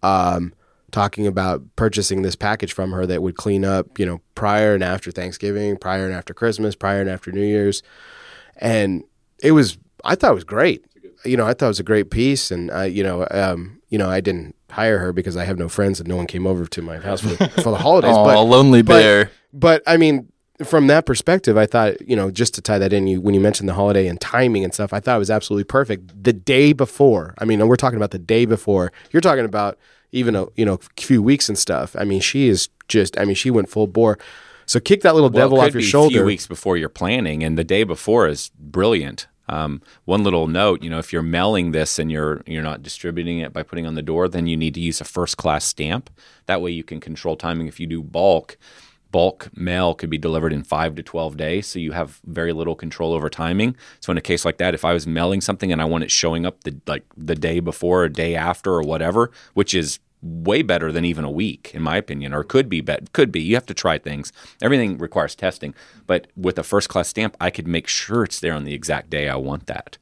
Um, 0.02 0.54
talking 0.90 1.26
about 1.26 1.62
purchasing 1.76 2.22
this 2.22 2.36
package 2.36 2.72
from 2.72 2.92
her 2.92 3.06
that 3.06 3.22
would 3.22 3.36
clean 3.36 3.64
up, 3.64 3.98
you 3.98 4.06
know, 4.06 4.20
prior 4.34 4.74
and 4.74 4.84
after 4.84 5.10
Thanksgiving, 5.10 5.76
prior 5.76 6.06
and 6.06 6.14
after 6.14 6.34
Christmas, 6.34 6.74
prior 6.74 7.00
and 7.00 7.10
after 7.10 7.32
New 7.32 7.44
Year's. 7.44 7.82
And 8.56 9.04
it 9.42 9.52
was, 9.52 9.78
I 10.04 10.14
thought 10.14 10.32
it 10.32 10.34
was 10.34 10.44
great. 10.44 10.84
You 11.24 11.36
know, 11.36 11.46
I 11.46 11.54
thought 11.54 11.66
it 11.66 11.68
was 11.68 11.80
a 11.80 11.84
great 11.84 12.10
piece. 12.10 12.50
And, 12.50 12.70
I, 12.70 12.86
you 12.86 13.02
know, 13.02 13.26
um, 13.30 13.80
you 13.88 13.98
know, 13.98 14.08
I 14.08 14.20
didn't 14.20 14.54
hire 14.70 14.98
her 14.98 15.12
because 15.12 15.36
I 15.36 15.44
have 15.44 15.58
no 15.58 15.68
friends 15.68 16.00
and 16.00 16.08
no 16.08 16.16
one 16.16 16.26
came 16.26 16.46
over 16.46 16.66
to 16.66 16.82
my 16.82 16.98
house 16.98 17.20
for, 17.20 17.48
for 17.62 17.70
the 17.70 17.78
holidays. 17.78 18.14
Oh, 18.14 18.24
but, 18.24 18.42
lonely 18.42 18.82
bear. 18.82 19.30
But, 19.52 19.82
but 19.82 19.82
I 19.86 19.96
mean, 19.96 20.30
from 20.64 20.86
that 20.88 21.06
perspective, 21.06 21.56
I 21.56 21.66
thought, 21.66 22.06
you 22.06 22.14
know, 22.14 22.30
just 22.30 22.54
to 22.54 22.60
tie 22.60 22.78
that 22.78 22.92
in, 22.92 23.06
you 23.06 23.20
when 23.20 23.34
you 23.34 23.40
mentioned 23.40 23.68
the 23.68 23.74
holiday 23.74 24.06
and 24.06 24.20
timing 24.20 24.64
and 24.64 24.74
stuff, 24.74 24.92
I 24.92 25.00
thought 25.00 25.16
it 25.16 25.20
was 25.20 25.30
absolutely 25.30 25.64
perfect. 25.64 26.22
The 26.22 26.32
day 26.32 26.72
before, 26.72 27.34
I 27.38 27.44
mean, 27.44 27.66
we're 27.66 27.76
talking 27.76 27.96
about 27.96 28.10
the 28.10 28.18
day 28.18 28.44
before. 28.44 28.92
You're 29.10 29.22
talking 29.22 29.44
about 29.44 29.78
even 30.12 30.36
a 30.36 30.46
you 30.56 30.64
know 30.64 30.78
few 30.98 31.22
weeks 31.22 31.48
and 31.48 31.58
stuff. 31.58 31.96
I 31.98 32.04
mean, 32.04 32.20
she 32.20 32.48
is 32.48 32.68
just. 32.88 33.18
I 33.18 33.24
mean, 33.24 33.34
she 33.34 33.50
went 33.50 33.68
full 33.68 33.86
bore. 33.86 34.18
So 34.66 34.78
kick 34.78 35.02
that 35.02 35.14
little 35.14 35.30
well, 35.30 35.48
devil 35.48 35.60
off 35.60 35.72
your 35.72 35.82
shoulder. 35.82 36.16
A 36.16 36.18
few 36.18 36.24
weeks 36.24 36.46
before 36.46 36.76
you're 36.76 36.88
planning, 36.88 37.42
and 37.42 37.58
the 37.58 37.64
day 37.64 37.82
before 37.84 38.28
is 38.28 38.50
brilliant. 38.58 39.26
Um, 39.48 39.82
one 40.04 40.22
little 40.22 40.46
note, 40.46 40.80
you 40.80 40.88
know, 40.88 41.00
if 41.00 41.12
you're 41.12 41.22
mailing 41.22 41.72
this 41.72 41.98
and 41.98 42.10
you're 42.10 42.42
you're 42.46 42.62
not 42.62 42.82
distributing 42.82 43.40
it 43.40 43.52
by 43.52 43.64
putting 43.64 43.84
on 43.84 43.96
the 43.96 44.02
door, 44.02 44.28
then 44.28 44.46
you 44.46 44.56
need 44.56 44.74
to 44.74 44.80
use 44.80 45.00
a 45.00 45.04
first 45.04 45.36
class 45.36 45.64
stamp. 45.64 46.08
That 46.46 46.62
way, 46.62 46.70
you 46.70 46.84
can 46.84 47.00
control 47.00 47.36
timing. 47.36 47.66
If 47.66 47.80
you 47.80 47.88
do 47.88 48.00
bulk, 48.00 48.56
bulk 49.10 49.50
mail 49.56 49.94
could 49.94 50.10
be 50.10 50.18
delivered 50.18 50.52
in 50.52 50.62
five 50.62 50.94
to 50.94 51.02
12 51.02 51.36
days. 51.36 51.66
So 51.66 51.78
you 51.78 51.92
have 51.92 52.20
very 52.24 52.52
little 52.52 52.74
control 52.74 53.12
over 53.12 53.28
timing. 53.28 53.76
So 54.00 54.10
in 54.10 54.18
a 54.18 54.22
case 54.22 54.44
like 54.44 54.58
that, 54.58 54.74
if 54.74 54.84
I 54.84 54.92
was 54.92 55.06
mailing 55.06 55.40
something 55.40 55.72
and 55.72 55.80
I 55.80 55.84
want 55.84 56.04
it 56.04 56.10
showing 56.10 56.46
up 56.46 56.62
the, 56.64 56.76
like 56.86 57.04
the 57.16 57.34
day 57.34 57.60
before 57.60 58.04
or 58.04 58.08
day 58.08 58.34
after 58.34 58.72
or 58.72 58.82
whatever, 58.82 59.30
which 59.54 59.74
is 59.74 59.98
way 60.22 60.62
better 60.62 60.92
than 60.92 61.04
even 61.04 61.24
a 61.24 61.30
week 61.30 61.70
in 61.72 61.80
my 61.82 61.96
opinion 61.96 62.34
or 62.34 62.44
could 62.44 62.68
be 62.68 62.82
bet 62.82 63.10
could 63.14 63.32
be 63.32 63.40
you 63.40 63.54
have 63.54 63.64
to 63.64 63.72
try 63.72 63.96
things 63.96 64.34
everything 64.60 64.98
requires 64.98 65.34
testing 65.34 65.74
but 66.06 66.26
with 66.36 66.58
a 66.58 66.62
first 66.62 66.90
class 66.90 67.08
stamp 67.08 67.34
i 67.40 67.48
could 67.48 67.66
make 67.66 67.86
sure 67.86 68.22
it's 68.22 68.38
there 68.38 68.52
on 68.52 68.64
the 68.64 68.74
exact 68.74 69.08
day 69.08 69.30
i 69.30 69.34
want 69.34 69.66
that 69.66 69.96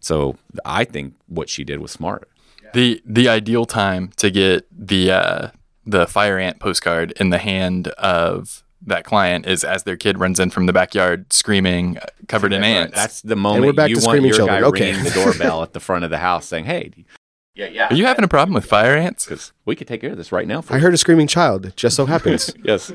so 0.00 0.36
i 0.64 0.82
think 0.82 1.14
what 1.28 1.48
she 1.48 1.62
did 1.62 1.78
was 1.78 1.92
smart 1.92 2.28
the 2.74 3.00
the 3.04 3.28
ideal 3.28 3.64
time 3.64 4.10
to 4.16 4.30
get 4.30 4.66
the 4.76 5.10
uh, 5.10 5.48
the 5.84 6.06
fire 6.06 6.38
ant 6.38 6.60
postcard 6.60 7.12
in 7.12 7.30
the 7.30 7.38
hand 7.38 7.88
of 7.88 8.64
that 8.82 9.04
client 9.04 9.46
is 9.46 9.62
as 9.64 9.82
their 9.82 9.96
kid 9.96 10.18
runs 10.18 10.40
in 10.40 10.50
from 10.50 10.66
the 10.66 10.72
backyard 10.72 11.32
screaming, 11.32 11.98
covered 12.28 12.52
in 12.52 12.64
ants. 12.64 12.94
That's 12.94 13.20
the 13.22 13.36
moment 13.36 13.66
we're 13.66 13.72
back 13.72 13.90
you 13.90 13.96
to 13.96 14.06
want 14.06 14.22
your 14.22 14.34
children. 14.34 14.62
guy 14.62 14.68
okay. 14.68 14.90
ringing 14.92 15.04
the 15.04 15.10
doorbell 15.10 15.62
at 15.62 15.72
the 15.72 15.80
front 15.80 16.04
of 16.04 16.10
the 16.10 16.18
house 16.18 16.46
saying, 16.46 16.64
"Hey, 16.64 16.92
yeah, 17.54 17.66
yeah." 17.66 17.88
Are 17.88 17.94
you 17.94 18.06
having 18.06 18.24
a 18.24 18.28
problem 18.28 18.54
with 18.54 18.64
fire 18.64 18.96
ants? 18.96 19.24
Because 19.24 19.52
we 19.64 19.76
could 19.76 19.88
take 19.88 20.00
care 20.00 20.12
of 20.12 20.16
this 20.16 20.32
right 20.32 20.46
now. 20.46 20.64
I 20.70 20.78
heard 20.78 20.94
a 20.94 20.98
screaming 20.98 21.26
child. 21.26 21.66
It 21.66 21.76
just 21.76 21.96
so 21.96 22.06
happens. 22.06 22.52
yes, 22.64 22.92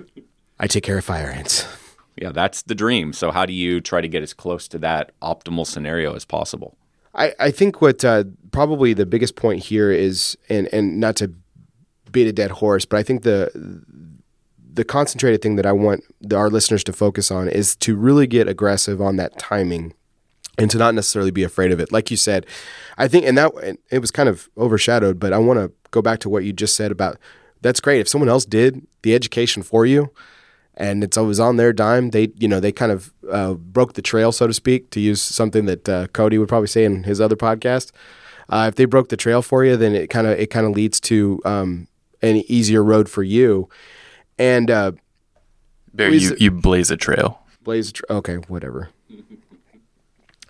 I 0.60 0.68
take 0.68 0.84
care 0.84 0.98
of 0.98 1.06
fire 1.06 1.30
ants. 1.30 1.68
Yeah, 2.16 2.32
that's 2.32 2.62
the 2.62 2.76
dream. 2.76 3.14
So, 3.14 3.32
how 3.32 3.46
do 3.46 3.54
you 3.54 3.82
try 3.82 4.02
to 4.02 4.08
get 4.08 4.24
as 4.24 4.34
close 4.34 4.68
to 4.70 4.78
that 4.80 5.12
optimal 5.22 5.68
scenario 5.68 6.16
as 6.16 6.26
possible? 6.26 6.78
I, 7.14 7.34
I 7.40 7.52
think 7.52 7.82
what 7.82 8.04
uh, 8.04 8.26
probably 8.52 8.94
the 8.94 9.06
biggest 9.06 9.36
point 9.36 9.64
here 9.64 9.92
is, 9.92 10.38
and 10.50 10.68
and 10.74 11.00
not 11.00 11.16
to 11.18 11.34
beat 12.16 12.28
a 12.28 12.34
dead 12.34 12.52
horse, 12.52 12.86
but 12.86 12.98
I 12.98 13.04
think 13.04 13.24
the 13.24 13.52
the 14.74 14.84
concentrated 14.84 15.42
thing 15.42 15.56
that 15.58 15.66
I 15.66 15.72
want 15.72 16.04
the, 16.20 16.36
our 16.36 16.50
listeners 16.50 16.84
to 16.86 16.94
focus 16.94 17.30
on 17.30 17.48
is 17.48 17.76
to 17.78 17.96
really 17.96 18.28
get 18.28 18.48
aggressive 18.48 19.02
on 19.02 19.18
that 19.18 19.38
timing 19.38 19.94
and 20.58 20.72
to 20.72 20.78
not 20.78 20.96
necessarily 20.96 21.32
be 21.32 21.44
afraid 21.44 21.72
of 21.72 21.80
it. 21.80 21.92
Like 21.92 22.10
you 22.10 22.18
said, 22.18 22.46
I 22.98 23.08
think, 23.08 23.26
and 23.26 23.38
that 23.38 23.52
it 23.92 24.00
was 24.00 24.12
kind 24.12 24.30
of 24.30 24.50
overshadowed, 24.58 25.20
but 25.20 25.34
I 25.34 25.38
want 25.38 25.60
to 25.60 25.72
go 25.92 26.02
back 26.02 26.20
to 26.20 26.30
what 26.30 26.44
you 26.44 26.54
just 26.54 26.76
said 26.76 26.92
about 26.92 27.18
that's 27.62 27.80
great. 27.80 28.00
If 28.00 28.08
someone 28.08 28.30
else 28.30 28.46
did 28.46 28.86
the 29.02 29.16
education 29.16 29.64
for 29.64 29.86
you 29.86 30.12
and 30.76 31.04
it's 31.04 31.18
always 31.18 31.40
on 31.40 31.58
their 31.58 31.74
dime, 31.74 32.12
they, 32.12 32.32
you 32.38 32.48
know, 32.48 32.60
they 32.60 32.72
kind 32.72 32.92
of 32.92 33.12
uh, 33.32 33.54
broke 33.54 33.94
the 33.94 34.02
trail, 34.02 34.32
so 34.32 34.46
to 34.46 34.54
speak, 34.54 34.92
to 34.92 35.00
use 35.00 35.22
something 35.22 35.66
that 35.66 35.90
uh, 35.90 36.08
Cody 36.08 36.38
would 36.38 36.50
probably 36.50 36.68
say 36.68 36.86
in 36.86 37.04
his 37.04 37.20
other 37.20 37.36
podcast. 37.36 37.92
Uh, 38.50 38.66
if 38.68 38.76
they 38.76 38.86
broke 38.86 39.10
the 39.10 39.18
trail 39.18 39.42
for 39.42 39.66
you, 39.66 39.76
then 39.76 39.96
it 39.96 40.10
kind 40.12 40.28
of 40.28 40.38
it 40.38 40.52
kind 40.52 40.68
of 40.68 40.74
leads 40.74 41.00
to 41.00 41.42
um, 41.46 41.88
an 42.26 42.44
easier 42.48 42.84
road 42.84 43.10
for 43.10 43.24
you. 43.24 43.70
And 44.38 44.70
uh, 44.70 44.94
Barry, 45.94 46.18
you, 46.18 46.36
you 46.40 46.52
blaze 46.52 46.92
a 46.92 46.98
trail. 46.98 47.40
Blaze 47.64 47.90
a 47.90 47.94
trail. 47.94 48.18
Okay, 48.18 48.36
whatever. 48.48 48.90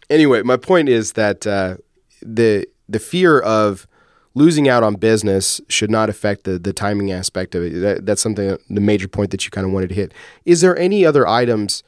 anyway, 0.10 0.42
my 0.42 0.58
point 0.58 0.90
is 0.90 1.14
that 1.14 1.46
uh, 1.46 1.78
the 2.22 2.68
the 2.90 3.00
fear 3.00 3.40
of 3.40 3.88
losing 4.34 4.68
out 4.68 4.84
on 4.84 4.96
business 4.96 5.62
should 5.70 5.92
not 5.92 6.10
affect 6.10 6.44
the 6.44 6.58
the 6.58 6.74
timing 6.74 7.12
aspect 7.12 7.56
of 7.56 7.64
it. 7.64 7.80
That, 7.80 8.06
that's 8.06 8.22
something 8.22 8.58
the 8.70 8.82
major 8.82 9.08
point 9.08 9.32
that 9.32 9.46
you 9.46 9.52
kind 9.52 9.66
of 9.66 9.74
wanted 9.74 9.90
to 9.90 9.96
hit. 9.96 10.14
Is 10.46 10.62
there 10.62 10.78
any 10.78 11.06
other 11.06 11.28
items, 11.28 11.84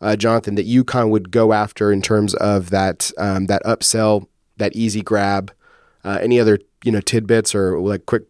uh, 0.00 0.16
Jonathan, 0.16 0.54
that 0.56 0.66
you 0.66 0.84
kind 0.84 1.04
of 1.04 1.10
would 1.10 1.30
go 1.30 1.52
after 1.52 1.90
in 1.90 2.02
terms 2.02 2.34
of 2.34 2.70
that 2.70 3.10
um, 3.18 3.46
that 3.46 3.62
upsell, 3.64 4.26
that 4.58 4.74
easy 4.76 5.02
grab? 5.02 5.52
Uh, 6.04 6.18
any 6.22 6.38
other 6.38 6.58
you 6.84 6.92
know 6.92 7.00
tidbits 7.00 7.54
or 7.54 7.80
like 7.80 8.06
quick 8.06 8.24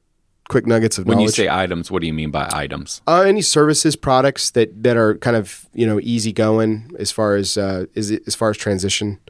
quick 0.48 0.66
nuggets 0.66 0.98
of 0.98 1.06
when 1.06 1.18
knowledge. 1.18 1.38
you 1.38 1.44
say 1.44 1.48
items, 1.48 1.90
what 1.90 2.00
do 2.00 2.06
you 2.06 2.12
mean 2.12 2.30
by 2.30 2.48
items? 2.52 3.02
Uh, 3.06 3.22
any 3.22 3.42
services, 3.42 3.96
products 3.96 4.50
that 4.50 4.82
that 4.82 4.96
are 4.96 5.16
kind 5.18 5.36
of 5.36 5.68
you 5.72 5.86
know 5.86 6.00
easy 6.02 6.32
going 6.32 6.90
as 6.98 7.10
far 7.10 7.36
as 7.36 7.56
uh, 7.56 7.86
is 7.94 8.10
it, 8.10 8.22
as 8.26 8.34
far 8.34 8.50
as 8.50 8.56
transition. 8.56 9.20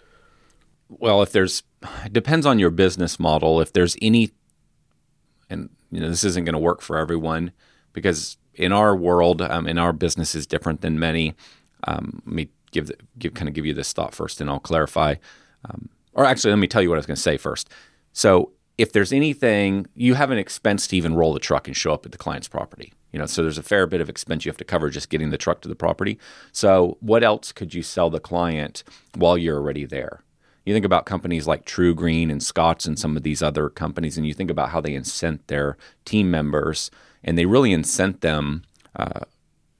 Well, 0.89 1.23
if 1.23 1.33
there's, 1.33 1.63
it 2.05 2.15
depends 2.15 2.47
on 2.47 2.59
your 2.59 2.71
business 2.71 3.21
model. 3.21 3.61
If 3.61 3.73
there's 3.73 3.97
any, 4.01 4.31
and 5.51 5.69
you 5.91 6.01
know 6.01 6.09
this 6.09 6.25
isn't 6.25 6.45
going 6.45 6.55
to 6.55 6.59
work 6.59 6.81
for 6.81 6.97
everyone 6.97 7.53
because 7.93 8.39
in 8.55 8.73
our 8.73 8.97
world, 8.97 9.43
um, 9.43 9.67
in 9.67 9.79
our 9.79 9.93
business 9.93 10.35
is 10.35 10.47
different 10.47 10.81
than 10.81 10.99
many. 10.99 11.35
Um, 11.85 12.23
let 12.27 12.35
me 12.35 12.49
give, 12.73 12.89
the, 12.89 12.97
give 13.19 13.35
kind 13.35 13.49
of 13.49 13.55
give 13.55 13.65
you 13.67 13.75
this 13.75 13.93
thought 13.93 14.15
first, 14.15 14.41
and 14.41 14.51
I'll 14.51 14.59
clarify. 14.59 15.17
Um, 15.65 15.89
or 16.13 16.25
actually, 16.25 16.51
let 16.51 16.59
me 16.59 16.67
tell 16.67 16.83
you 16.83 16.89
what 16.89 16.97
I 16.97 16.99
was 16.99 17.07
going 17.07 17.17
to 17.17 17.23
say 17.23 17.37
first. 17.37 17.71
So 18.13 18.53
if 18.79 18.93
there's 18.93 19.13
anything, 19.13 19.89
you 19.97 20.15
have 20.15 20.31
an 20.31 20.39
expense 20.39 20.87
to 20.87 20.97
even 20.97 21.17
roll 21.17 21.35
the 21.35 21.41
truck 21.41 21.67
and 21.67 21.77
show 21.77 21.93
up 21.93 22.07
at 22.07 22.13
the 22.13 22.19
client's 22.19 22.49
property. 22.49 22.93
You 23.13 23.19
know, 23.19 23.27
so 23.27 23.43
there's 23.43 23.59
a 23.59 23.63
fair 23.63 23.87
bit 23.87 24.01
of 24.01 24.09
expense 24.09 24.45
you 24.45 24.51
have 24.51 24.59
to 24.59 24.65
cover 24.65 24.89
just 24.89 25.11
getting 25.11 25.31
the 25.31 25.39
truck 25.39 25.61
to 25.63 25.69
the 25.69 25.75
property. 25.75 26.19
So 26.53 26.97
what 27.01 27.25
else 27.25 27.51
could 27.51 27.75
you 27.75 27.83
sell 27.83 28.09
the 28.09 28.21
client 28.21 28.85
while 29.15 29.37
you're 29.37 29.57
already 29.57 29.85
there? 29.85 30.23
You 30.65 30.75
think 30.75 30.85
about 30.85 31.07
companies 31.07 31.47
like 31.47 31.65
TruGreen 31.65 32.31
and 32.31 32.43
Scotts 32.43 32.87
and 32.87 32.99
some 32.99 33.17
of 33.17 33.23
these 33.23 33.43
other 33.43 33.69
companies, 33.69 34.17
and 34.17 34.27
you 34.27 34.35
think 34.35 34.51
about 34.51 34.69
how 34.69 34.81
they 34.81 34.93
incent 34.93 35.47
their 35.47 35.79
team 36.05 36.31
members, 36.31 36.91
and 37.25 37.37
they 37.37 37.47
really 37.47 37.71
incent 37.71 38.21
them 38.21 38.65
uh, 38.95 39.21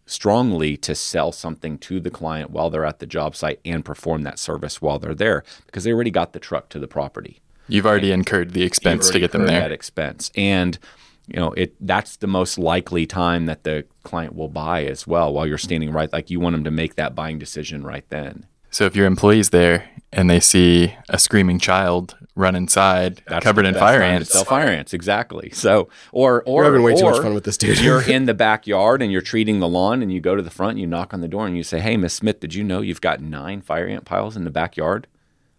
strongly 0.07 0.79
to 0.79 0.95
sell 0.95 1.31
something 1.31 1.79
to 1.79 2.01
the 2.01 2.11
client 2.11 2.51
while 2.51 2.71
they're 2.71 2.87
at 2.87 2.99
the 2.99 3.07
job 3.07 3.37
site 3.37 3.61
and 3.65 3.85
perform 3.85 4.23
that 4.23 4.39
service 4.39 4.81
while 4.81 4.99
they're 4.99 5.15
there 5.15 5.45
because 5.67 5.85
they 5.85 5.93
already 5.93 6.11
got 6.11 6.33
the 6.33 6.41
truck 6.41 6.71
to 6.71 6.79
the 6.79 6.89
property. 6.89 7.41
You've 7.69 7.87
already 7.87 8.13
and 8.13 8.21
incurred 8.21 8.53
the 8.53 8.63
expense 8.63 9.11
to 9.11 9.21
get 9.21 9.33
them 9.33 9.47
there. 9.47 9.61
That 9.61 9.73
expense, 9.73 10.31
and 10.35 10.79
you 11.27 11.37
know 11.37 11.53
it. 11.53 11.75
That's 11.81 12.17
the 12.17 12.27
most 12.27 12.59
likely 12.59 13.07
time 13.07 13.47
that 13.47 13.65
the 13.65 13.85
client 14.03 14.35
will 14.35 14.49
buy 14.49 14.85
as 14.85 15.07
well. 15.07 15.33
While 15.33 15.47
you're 15.47 15.59
standing 15.59 15.93
right, 15.93 16.13
like 16.13 16.31
you 16.31 16.41
want 16.41 16.55
them 16.55 16.65
to 16.65 16.71
make 16.71 16.97
that 16.97 17.15
buying 17.15 17.39
decision 17.39 17.85
right 17.85 18.05
then. 18.09 18.47
So 18.71 18.85
if 18.85 18.95
your 18.95 19.07
employee's 19.07 19.51
there 19.51 19.89
and 20.13 20.29
they 20.29 20.41
see 20.41 20.95
a 21.09 21.19
screaming 21.19 21.59
child 21.59 22.17
run 22.35 22.55
inside 22.55 23.23
that's, 23.27 23.43
covered 23.43 23.67
in 23.67 23.75
fire 23.75 24.03
ants, 24.03 24.31
sell 24.31 24.45
fire 24.45 24.69
ants 24.69 24.93
exactly. 24.93 25.51
So 25.51 25.89
or 26.13 26.43
or 26.45 26.63
you're 26.63 26.73
having 26.73 26.85
way 26.85 26.95
too 26.95 27.05
much 27.05 27.23
fun 27.23 27.35
with 27.35 27.45
this 27.45 27.57
dude. 27.57 27.81
you're 27.81 28.03
in 28.09 28.27
the 28.27 28.35
backyard 28.35 29.03
and 29.03 29.11
you're 29.11 29.23
treating 29.23 29.61
the 29.61 29.69
lawn, 29.69 30.03
and 30.03 30.13
you 30.13 30.21
go 30.21 30.37
to 30.37 30.43
the 30.43 30.51
front, 30.51 30.73
and 30.73 30.81
you 30.81 30.87
knock 30.87 31.13
on 31.15 31.21
the 31.21 31.29
door, 31.29 31.47
and 31.47 31.57
you 31.57 31.63
say, 31.63 31.81
"Hey, 31.81 31.97
Miss 31.97 32.15
Smith, 32.15 32.41
did 32.41 32.55
you 32.55 32.63
know 32.63 32.81
you've 32.81 33.01
got 33.01 33.21
nine 33.21 33.61
fire 33.61 33.87
ant 33.87 34.05
piles 34.05 34.37
in 34.37 34.45
the 34.45 34.51
backyard?" 34.51 35.07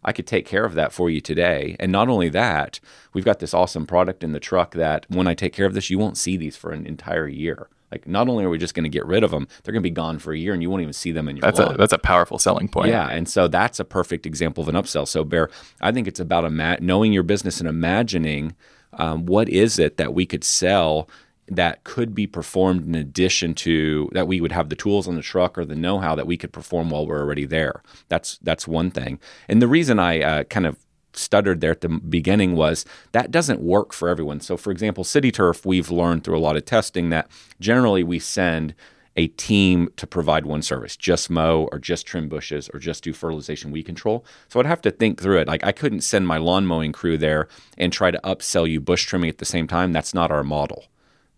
I 0.04 0.14
could 0.14 0.28
take 0.28 0.46
care 0.46 0.66
of 0.66 0.76
that 0.76 0.94
for 0.94 1.10
you 1.10 1.22
today. 1.22 1.76
And 1.80 1.92
not 1.92 2.08
only 2.08 2.30
that, 2.30 2.80
we've 3.14 3.26
got 3.26 3.40
this 3.40 3.54
awesome 3.54 3.86
product 3.86 4.24
in 4.24 4.32
the 4.32 4.40
truck 4.40 4.76
that 4.76 5.06
when 5.10 5.28
I 5.28 5.34
take 5.34 5.54
care 5.54 5.66
of 5.66 5.74
this, 5.74 5.90
you 5.90 6.00
won't 6.00 6.18
see 6.18 6.38
these 6.38 6.56
for 6.56 6.72
an 6.72 6.86
entire 6.86 7.28
year. 7.28 7.70
Like 7.92 8.08
not 8.08 8.30
only 8.30 8.46
are 8.46 8.50
we 8.50 8.58
just 8.58 8.76
going 8.76 8.84
to 8.84 8.90
get 8.90 9.06
rid 9.06 9.24
of 9.24 9.32
them, 9.32 9.48
they're 9.64 9.72
going 9.72 9.82
to 9.82 9.90
be 9.90 9.94
gone 9.94 10.20
for 10.20 10.32
a 10.32 10.38
year, 10.38 10.54
and 10.54 10.62
you 10.62 10.70
won't 10.70 10.82
even 10.82 10.94
see 10.94 11.12
them 11.12 11.28
in 11.28 11.38
your. 11.38 11.42
That's 11.42 11.60
lawn. 11.60 11.74
a 11.74 11.78
that's 11.78 11.94
a 11.94 11.98
powerful 11.98 12.38
selling 12.38 12.68
point. 12.68 12.90
Yeah, 12.90 13.10
and 13.10 13.28
so 13.28 13.48
that's 13.48 13.80
a 13.80 13.86
perfect 13.86 14.26
example 14.26 14.62
of 14.62 14.70
an 14.70 14.76
upsell. 14.76 15.08
So 15.08 15.24
Bear, 15.24 15.50
I 15.82 15.92
think 15.92 16.08
it's 16.08 16.20
about 16.20 16.46
ima- 16.46 16.78
knowing 16.82 17.14
your 17.14 17.24
business 17.24 17.60
and 17.60 17.68
imagining 17.68 18.56
um, 18.94 19.26
what 19.26 19.50
is 19.50 19.80
it 19.80 19.98
that 19.98 20.14
we 20.14 20.26
could 20.26 20.44
sell 20.44 21.10
that 21.52 21.84
could 21.84 22.14
be 22.14 22.28
performed 22.28 22.88
in 22.88 22.96
addition 22.96 23.54
to 23.54 24.10
that 24.14 24.28
we 24.28 24.42
would 24.42 24.52
have 24.52 24.70
the 24.70 24.76
tools 24.76 25.08
on 25.08 25.16
the 25.16 25.22
truck 25.22 25.58
or 25.58 25.66
the 25.66 25.76
know-how 25.76 26.16
that 26.16 26.28
we 26.28 26.38
could 26.38 26.54
perform 26.54 26.90
while 26.90 27.06
we're 27.06 27.20
already 27.20 27.46
there. 27.46 27.82
That's 28.08 28.38
that's 28.40 28.68
one 28.68 28.92
thing. 28.92 29.20
And 29.48 29.62
the 29.62 29.68
reason 29.68 30.00
I 30.00 30.22
uh, 30.22 30.44
kind 30.44 30.66
of 30.66 30.78
stuttered 31.14 31.60
there 31.60 31.72
at 31.72 31.82
the 31.82 31.90
beginning 31.90 32.56
was 32.56 32.86
that 33.12 33.32
doesn't 33.32 33.62
work 33.62 33.94
for 33.94 34.10
everyone. 34.10 34.40
So 34.40 34.58
for 34.58 34.72
example, 34.72 35.04
City 35.04 35.32
Turf, 35.32 35.66
we've 35.66 35.90
learned 35.90 36.24
through 36.24 36.38
a 36.38 36.40
lot 36.40 36.56
of 36.56 36.66
testing 36.66 37.10
that 37.10 37.30
generally 37.60 38.04
we 38.04 38.20
send 38.20 38.76
a 39.16 39.28
team 39.28 39.90
to 39.98 40.08
provide 40.08 40.46
one 40.46 40.62
service, 40.62 40.96
just 40.96 41.30
mow 41.30 41.68
or 41.72 41.80
just 41.80 42.06
trim 42.06 42.30
bushes 42.30 42.70
or 42.74 42.80
just 42.80 43.04
do 43.04 43.12
fertilization 43.12 43.72
weed 43.72 43.84
control. 43.84 44.24
So 44.48 44.60
I'd 44.60 44.66
have 44.66 44.82
to 44.84 44.92
think 44.92 45.20
through 45.20 45.40
it. 45.40 45.48
Like 45.48 45.64
I 45.64 45.72
couldn't 45.72 46.02
send 46.02 46.26
my 46.26 46.38
lawn 46.38 46.66
mowing 46.66 46.94
crew 46.94 47.18
there 47.18 47.50
and 47.78 47.92
try 47.92 48.12
to 48.12 48.20
upsell 48.24 48.70
you 48.70 48.80
bush 48.80 49.06
trimming 49.06 49.30
at 49.30 49.40
the 49.40 49.46
same 49.46 49.68
time. 49.68 49.92
That's 49.92 50.14
not 50.14 50.32
our 50.32 50.44
model. 50.44 50.86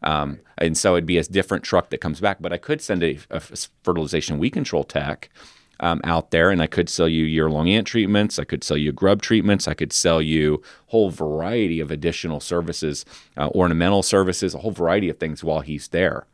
Um, 0.03 0.39
and 0.57 0.77
so 0.77 0.95
it'd 0.95 1.05
be 1.05 1.17
a 1.17 1.23
different 1.23 1.63
truck 1.63 1.89
that 1.89 2.01
comes 2.01 2.19
back. 2.19 2.37
But 2.39 2.53
I 2.53 2.57
could 2.57 2.81
send 2.81 3.03
a, 3.03 3.19
a 3.29 3.39
fertilization 3.83 4.39
weed 4.39 4.51
control 4.51 4.83
tech 4.83 5.29
um, 5.79 6.01
out 6.03 6.31
there, 6.31 6.51
and 6.51 6.61
I 6.61 6.67
could 6.67 6.89
sell 6.89 7.07
you 7.07 7.25
year-long 7.25 7.67
ant 7.69 7.87
treatments. 7.87 8.37
I 8.37 8.43
could 8.43 8.63
sell 8.63 8.77
you 8.77 8.91
grub 8.91 9.21
treatments. 9.21 9.67
I 9.67 9.73
could 9.73 9.91
sell 9.91 10.21
you 10.21 10.61
a 10.87 10.91
whole 10.91 11.09
variety 11.09 11.79
of 11.79 11.91
additional 11.91 12.39
services, 12.39 13.05
uh, 13.37 13.49
ornamental 13.49 14.03
services, 14.03 14.53
a 14.53 14.59
whole 14.59 14.71
variety 14.71 15.09
of 15.09 15.17
things 15.17 15.43
while 15.43 15.61
he's 15.61 15.87
there. 15.89 16.25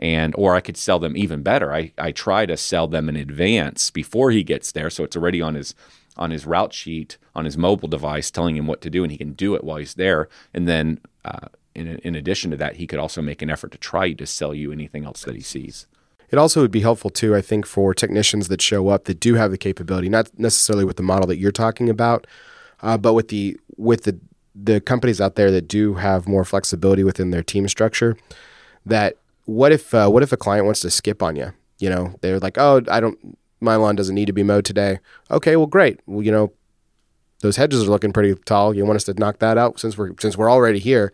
And 0.00 0.34
or 0.36 0.54
I 0.54 0.60
could 0.60 0.76
sell 0.76 0.98
them 0.98 1.16
even 1.16 1.42
better. 1.42 1.72
I, 1.72 1.92
I 1.98 2.12
try 2.12 2.46
to 2.46 2.56
sell 2.56 2.86
them 2.86 3.08
in 3.08 3.16
advance 3.16 3.90
before 3.90 4.30
he 4.30 4.44
gets 4.44 4.72
there, 4.72 4.90
so 4.90 5.04
it's 5.04 5.16
already 5.16 5.40
on 5.42 5.54
his 5.54 5.74
on 6.16 6.32
his 6.32 6.46
route 6.46 6.72
sheet 6.72 7.16
on 7.34 7.44
his 7.44 7.56
mobile 7.56 7.88
device, 7.88 8.30
telling 8.30 8.56
him 8.56 8.66
what 8.66 8.80
to 8.80 8.90
do, 8.90 9.04
and 9.04 9.12
he 9.12 9.18
can 9.18 9.32
do 9.32 9.54
it 9.54 9.62
while 9.62 9.76
he's 9.76 9.94
there. 9.94 10.28
And 10.52 10.66
then 10.66 11.00
uh, 11.24 11.48
in, 11.78 11.98
in 11.98 12.14
addition 12.14 12.50
to 12.50 12.56
that, 12.58 12.76
he 12.76 12.86
could 12.86 12.98
also 12.98 13.22
make 13.22 13.42
an 13.42 13.50
effort 13.50 13.72
to 13.72 13.78
try 13.78 14.12
to 14.12 14.26
sell 14.26 14.54
you 14.54 14.72
anything 14.72 15.04
else 15.04 15.22
that 15.22 15.34
he 15.34 15.40
sees. 15.40 15.86
It 16.30 16.38
also 16.38 16.60
would 16.60 16.70
be 16.70 16.80
helpful 16.80 17.10
too, 17.10 17.34
I 17.34 17.40
think, 17.40 17.66
for 17.66 17.94
technicians 17.94 18.48
that 18.48 18.60
show 18.60 18.88
up 18.88 19.04
that 19.04 19.20
do 19.20 19.34
have 19.34 19.50
the 19.50 19.58
capability, 19.58 20.08
not 20.08 20.30
necessarily 20.38 20.84
with 20.84 20.96
the 20.96 21.02
model 21.02 21.26
that 21.28 21.38
you're 21.38 21.52
talking 21.52 21.88
about, 21.88 22.26
uh, 22.82 22.98
but 22.98 23.14
with 23.14 23.28
the 23.28 23.58
with 23.76 24.04
the 24.04 24.18
the 24.54 24.80
companies 24.80 25.20
out 25.20 25.36
there 25.36 25.50
that 25.50 25.68
do 25.68 25.94
have 25.94 26.26
more 26.26 26.44
flexibility 26.44 27.04
within 27.04 27.30
their 27.30 27.42
team 27.42 27.68
structure. 27.68 28.16
That 28.84 29.16
what 29.44 29.72
if 29.72 29.94
uh, 29.94 30.08
what 30.08 30.22
if 30.22 30.32
a 30.32 30.36
client 30.36 30.66
wants 30.66 30.80
to 30.80 30.90
skip 30.90 31.22
on 31.22 31.36
you? 31.36 31.52
You 31.78 31.90
know, 31.90 32.14
they're 32.20 32.40
like, 32.40 32.58
oh, 32.58 32.82
I 32.90 33.00
don't, 33.00 33.38
my 33.60 33.76
lawn 33.76 33.96
doesn't 33.96 34.14
need 34.14 34.26
to 34.26 34.32
be 34.32 34.42
mowed 34.42 34.64
today. 34.64 34.98
Okay, 35.30 35.56
well, 35.56 35.66
great. 35.66 36.00
Well, 36.06 36.24
you 36.24 36.32
know, 36.32 36.52
those 37.40 37.56
hedges 37.56 37.84
are 37.84 37.90
looking 37.90 38.12
pretty 38.12 38.34
tall. 38.44 38.74
You 38.74 38.84
want 38.84 38.96
us 38.96 39.04
to 39.04 39.14
knock 39.14 39.38
that 39.38 39.56
out 39.56 39.78
since 39.78 39.96
we're 39.96 40.12
since 40.20 40.36
we're 40.36 40.50
already 40.50 40.78
here. 40.78 41.12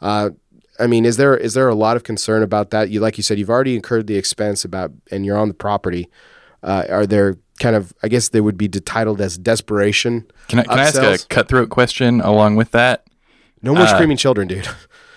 Uh, 0.00 0.30
I 0.78 0.86
mean, 0.86 1.04
is 1.04 1.16
there 1.16 1.36
is 1.36 1.54
there 1.54 1.68
a 1.68 1.74
lot 1.74 1.96
of 1.96 2.04
concern 2.04 2.42
about 2.42 2.70
that? 2.70 2.90
You 2.90 3.00
like 3.00 3.16
you 3.16 3.22
said, 3.22 3.38
you've 3.38 3.50
already 3.50 3.74
incurred 3.74 4.06
the 4.06 4.16
expense 4.16 4.64
about, 4.64 4.92
and 5.10 5.24
you're 5.24 5.38
on 5.38 5.48
the 5.48 5.54
property. 5.54 6.08
Uh, 6.62 6.84
are 6.90 7.06
there 7.06 7.36
kind 7.58 7.76
of, 7.76 7.92
I 8.02 8.08
guess 8.08 8.28
they 8.30 8.40
would 8.40 8.58
be 8.58 8.68
titled 8.68 9.20
as 9.20 9.38
desperation? 9.38 10.26
Can 10.48 10.60
I, 10.60 10.64
can 10.64 10.78
I 10.78 10.82
ask 10.82 10.96
a 10.96 11.18
cutthroat 11.28 11.70
question 11.70 12.20
along 12.20 12.56
with 12.56 12.72
that? 12.72 13.06
No 13.62 13.74
more 13.74 13.84
uh, 13.84 13.94
screaming 13.94 14.16
children, 14.16 14.48
dude. 14.48 14.68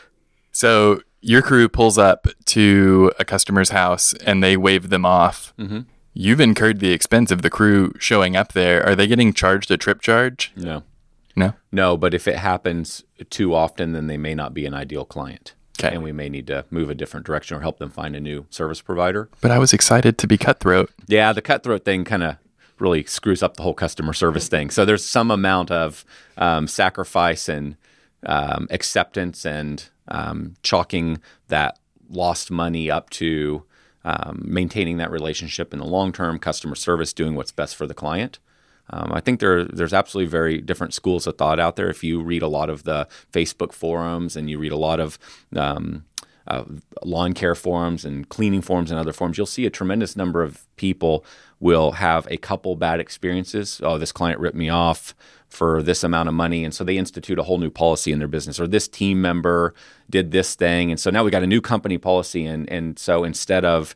so 0.52 1.02
your 1.22 1.42
crew 1.42 1.68
pulls 1.68 1.98
up 1.98 2.28
to 2.46 3.12
a 3.20 3.26
customer's 3.26 3.72
house 3.72 4.13
and 4.26 4.44
they 4.44 4.56
wave 4.58 4.89
them 4.89 5.06
off. 5.06 5.54
Mm-hmm. 5.58 5.82
You've 6.13 6.39
incurred 6.39 6.80
the 6.80 6.92
expense 6.92 7.32
of 7.32 7.42
the 7.42 7.50
crew 7.50 7.94
showing 8.00 8.36
up 8.36 8.54
there. 8.54 8.86
Are 8.86 8.96
they 8.96 9.08
getting 9.08 9.34
charged 9.34 9.72
a 9.72 9.78
trip 9.78 10.02
charge? 10.02 10.52
No. 10.56 10.84
No. 11.39 11.54
No, 11.71 11.97
but 11.97 12.13
if 12.13 12.28
it 12.28 12.36
happens 12.36 13.04
too 13.30 13.56
often, 13.56 13.93
then 13.93 14.08
they 14.08 14.17
may 14.17 14.36
not 14.36 14.54
be 14.54 14.65
an 14.65 14.73
ideal 14.73 15.06
client. 15.06 15.54
Okay. 15.80 15.95
And 15.95 16.04
we 16.04 16.12
may 16.12 16.28
need 16.28 16.47
to 16.47 16.65
move 16.69 16.89
a 16.89 16.95
different 16.95 17.25
direction 17.25 17.56
or 17.56 17.62
help 17.62 17.80
them 17.80 17.89
find 17.89 18.13
a 18.13 18.19
new 18.19 18.45
service 18.49 18.82
provider. 18.82 19.30
But 19.39 19.52
I 19.52 19.60
was 19.60 19.71
excited 19.71 20.17
to 20.17 20.28
be 20.28 20.38
cutthroat. 20.38 20.91
Yeah, 21.08 21.32
the 21.32 21.41
cutthroat 21.41 21.86
thing 21.86 22.04
kind 22.04 22.23
of 22.23 22.36
really 22.80 23.06
screws 23.06 23.41
up 23.41 23.56
the 23.56 23.63
whole 23.63 23.73
customer 23.73 24.12
service 24.12 24.49
thing. 24.49 24.69
So 24.69 24.84
there's 24.84 25.06
some 25.06 25.32
amount 25.32 25.71
of 25.71 26.04
um, 26.38 26.67
sacrifice 26.67 27.47
and 27.47 27.78
um, 28.25 28.67
acceptance 28.69 29.45
and 29.45 29.88
um, 30.10 30.56
chalking 30.63 31.21
that 31.47 31.80
lost 32.10 32.52
money 32.52 32.91
up 32.91 33.10
to 33.12 33.63
um, 34.04 34.41
maintaining 34.45 34.97
that 34.97 35.12
relationship 35.12 35.71
in 35.71 35.80
the 35.80 35.86
long 35.86 36.12
term, 36.12 36.39
customer 36.39 36.75
service, 36.75 37.13
doing 37.13 37.36
what's 37.36 37.52
best 37.54 37.78
for 37.78 37.88
the 37.88 37.93
client. 37.93 38.39
Um, 38.91 39.12
I 39.13 39.21
think 39.21 39.39
there 39.39 39.65
there's 39.65 39.93
absolutely 39.93 40.30
very 40.30 40.60
different 40.60 40.93
schools 40.93 41.28
of 41.28 41.38
thought 41.38 41.60
out 41.60 41.75
there. 41.75 41.89
If 41.89 42.04
you 42.04 42.21
read 42.21 42.41
a 42.41 42.47
lot 42.47 42.69
of 42.69 42.84
the 42.84 43.08
Facebook 43.32 43.73
forums 43.73 44.36
and 44.36 44.49
you 44.49 44.58
read 44.58 44.71
a 44.71 44.78
lot 44.78 44.99
of 44.99 45.19
um, 45.56 46.06
uh, 46.47 46.63
lawn 47.04 47.34
care 47.34 47.56
forums 47.56 48.06
and 48.06 48.28
cleaning 48.30 48.62
forums 48.62 48.91
and 48.91 48.99
other 48.99 49.13
forums, 49.13 49.38
you'll 49.38 49.45
see 49.45 49.65
a 49.65 49.69
tremendous 49.69 50.15
number 50.15 50.41
of 50.41 50.65
people 50.75 51.23
will 51.60 51.93
have 51.93 52.28
a 52.32 52.38
couple 52.38 52.75
bad 52.75 52.99
experiences. 52.99 53.82
Oh, 53.84 53.97
this 53.97 54.12
client 54.12 54.39
ripped 54.39 54.56
me 54.56 54.69
off 54.69 55.13
for 55.49 55.84
this 55.84 56.04
amount 56.04 56.30
of 56.30 56.36
money, 56.36 56.63
and 56.63 56.73
so 56.73 56.84
they 56.84 56.97
institute 56.97 57.39
a 57.39 57.43
whole 57.43 57.58
new 57.58 57.71
policy 57.71 58.12
in 58.12 58.19
their 58.19 58.28
business. 58.28 58.60
Or 58.60 58.67
this 58.67 58.88
team 58.88 59.21
member 59.21 59.73
did 60.10 60.32
this 60.32 60.56
thing, 60.56 60.91
and 60.91 60.99
so 60.99 61.10
now 61.10 61.23
we 61.23 61.32
got 61.32 61.43
a 61.43 61.47
new 61.47 61.62
company 61.62 61.97
policy, 61.97 62.45
and 62.45 62.69
and 62.69 62.97
so 62.97 63.23
instead 63.23 63.65
of 63.65 63.95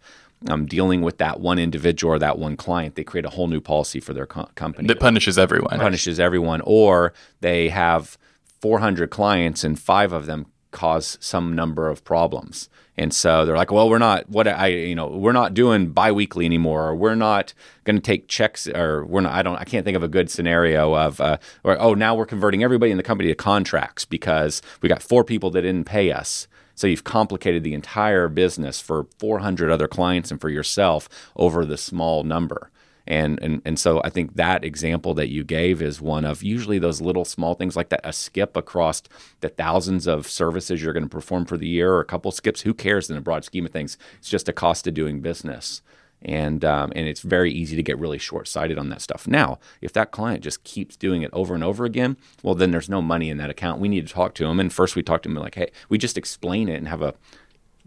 um, 0.50 0.66
dealing 0.66 1.02
with 1.02 1.18
that 1.18 1.40
one 1.40 1.60
individual 1.60 2.14
or 2.14 2.20
that 2.20 2.38
one 2.38 2.58
client, 2.58 2.96
they 2.96 3.04
create 3.04 3.26
a 3.26 3.30
whole 3.30 3.48
new 3.48 3.62
policy 3.62 4.00
for 4.00 4.14
their 4.14 4.26
co- 4.26 4.50
company 4.56 4.88
that 4.88 5.00
punishes 5.00 5.38
everyone. 5.38 5.80
Punishes 5.80 6.20
everyone, 6.20 6.62
or 6.66 7.14
they 7.42 7.70
have 7.70 8.18
400 8.62 9.10
clients 9.10 9.64
and 9.64 9.80
five 9.80 10.14
of 10.14 10.26
them 10.26 10.46
cause 10.72 11.18
some 11.22 11.56
number 11.56 11.88
of 11.88 12.04
problems. 12.04 12.70
And 12.96 13.14
so 13.14 13.46
they're 13.46 13.58
like, 13.58 13.72
well, 13.72 13.90
we're 13.90 13.98
not 13.98 14.30
what 14.30 14.48
I 14.48 14.68
you 14.68 14.94
know 14.94 15.08
we're 15.08 15.32
not 15.32 15.54
doing 15.54 15.90
biweekly 15.92 16.46
anymore, 16.46 16.90
or 16.90 16.96
we're 16.96 17.16
not 17.16 17.54
going 17.86 17.96
to 17.96 18.02
take 18.02 18.28
checks, 18.28 18.68
or 18.68 19.04
we're 19.06 19.22
not. 19.22 19.34
I 19.34 19.42
don't. 19.42 19.56
I 19.56 19.64
can't 19.64 19.84
think 19.84 19.98
of 19.98 20.04
a 20.04 20.08
good 20.08 20.30
scenario 20.30 20.96
of, 20.96 21.20
uh, 21.20 21.38
or 21.64 21.80
oh, 21.82 21.96
now 21.96 22.14
we're 22.14 22.28
converting 22.28 22.64
everybody 22.64 22.92
in 22.92 22.98
the 22.98 23.04
company 23.04 23.30
to 23.30 23.36
contracts 23.36 24.06
because 24.06 24.62
we 24.82 24.90
got 24.90 25.02
four 25.02 25.24
people 25.24 25.50
that 25.52 25.64
didn't 25.64 25.86
pay 25.86 26.12
us. 26.12 26.48
So 26.76 26.88
you've 26.88 27.04
complicated 27.04 27.64
the 27.64 27.74
entire 27.74 28.28
business 28.28 28.80
for 28.80 29.08
400 29.20 29.70
other 29.70 29.88
clients 29.88 30.32
and 30.32 30.42
for 30.42 30.50
yourself 30.50 31.10
over 31.36 31.66
the 31.66 31.78
small 31.78 32.24
number. 32.24 32.70
And, 33.06 33.38
and 33.42 33.62
and 33.66 33.78
so 33.78 34.02
I 34.04 34.10
think 34.10 34.36
that 34.36 34.64
example 34.64 35.14
that 35.16 35.30
you 35.30 35.44
gave 35.44 35.82
is 35.82 36.00
one 36.00 36.24
of 36.24 36.42
usually 36.42 36.80
those 36.80 37.02
little 37.02 37.26
small 37.26 37.54
things 37.54 37.76
like 37.76 37.90
that 37.90 38.00
a 38.06 38.14
skip 38.14 38.56
across 38.56 39.04
the 39.42 39.50
thousands 39.50 40.08
of 40.08 40.28
services 40.28 40.82
you're 40.82 40.94
going 40.94 41.04
to 41.04 41.10
perform 41.10 41.46
for 41.46 41.58
the 41.58 41.68
year 41.68 41.92
or 41.92 42.00
a 42.00 42.06
couple 42.06 42.32
skips. 42.32 42.62
Who 42.62 42.74
cares 42.74 43.10
in 43.10 43.16
the 43.16 43.22
broad 43.22 43.44
scheme 43.44 43.66
of 43.66 43.74
things? 43.74 43.98
It's 44.20 44.30
just 44.30 44.48
a 44.48 44.54
cost 44.54 44.88
of 44.88 44.94
doing 44.94 45.20
business 45.20 45.82
and 46.24 46.64
um, 46.66 46.92
and 46.96 47.08
it's 47.08 47.22
very 47.22 47.52
easy 47.52 47.76
to 47.76 47.84
get 47.84 48.00
really 48.00 48.18
short 48.18 48.48
sighted 48.48 48.78
on 48.78 48.90
that 48.90 49.02
stuff. 49.02 49.28
Now, 49.28 49.60
if 49.82 49.94
that 49.94 50.12
client 50.12 50.44
just 50.44 50.64
keeps 50.64 50.96
doing 50.96 51.22
it 51.22 51.30
over 51.34 51.54
and 51.54 51.64
over 51.64 51.86
again, 51.86 52.18
well, 52.42 52.56
then 52.56 52.72
there's 52.72 52.90
no 52.90 53.02
money 53.02 53.30
in 53.30 53.38
that 53.38 53.50
account. 53.50 53.80
We 53.80 53.90
need 53.90 54.08
to 54.08 54.14
talk 54.14 54.34
to 54.36 54.46
them, 54.46 54.60
and 54.60 54.72
first 54.72 54.96
we 54.96 55.04
talk 55.04 55.24
to 55.24 55.30
them 55.30 55.38
like, 55.38 55.56
hey, 55.56 55.72
we 55.90 55.98
just 55.98 56.18
explain 56.18 56.70
it 56.70 56.78
and 56.78 56.88
have 56.88 57.02
a 57.02 57.14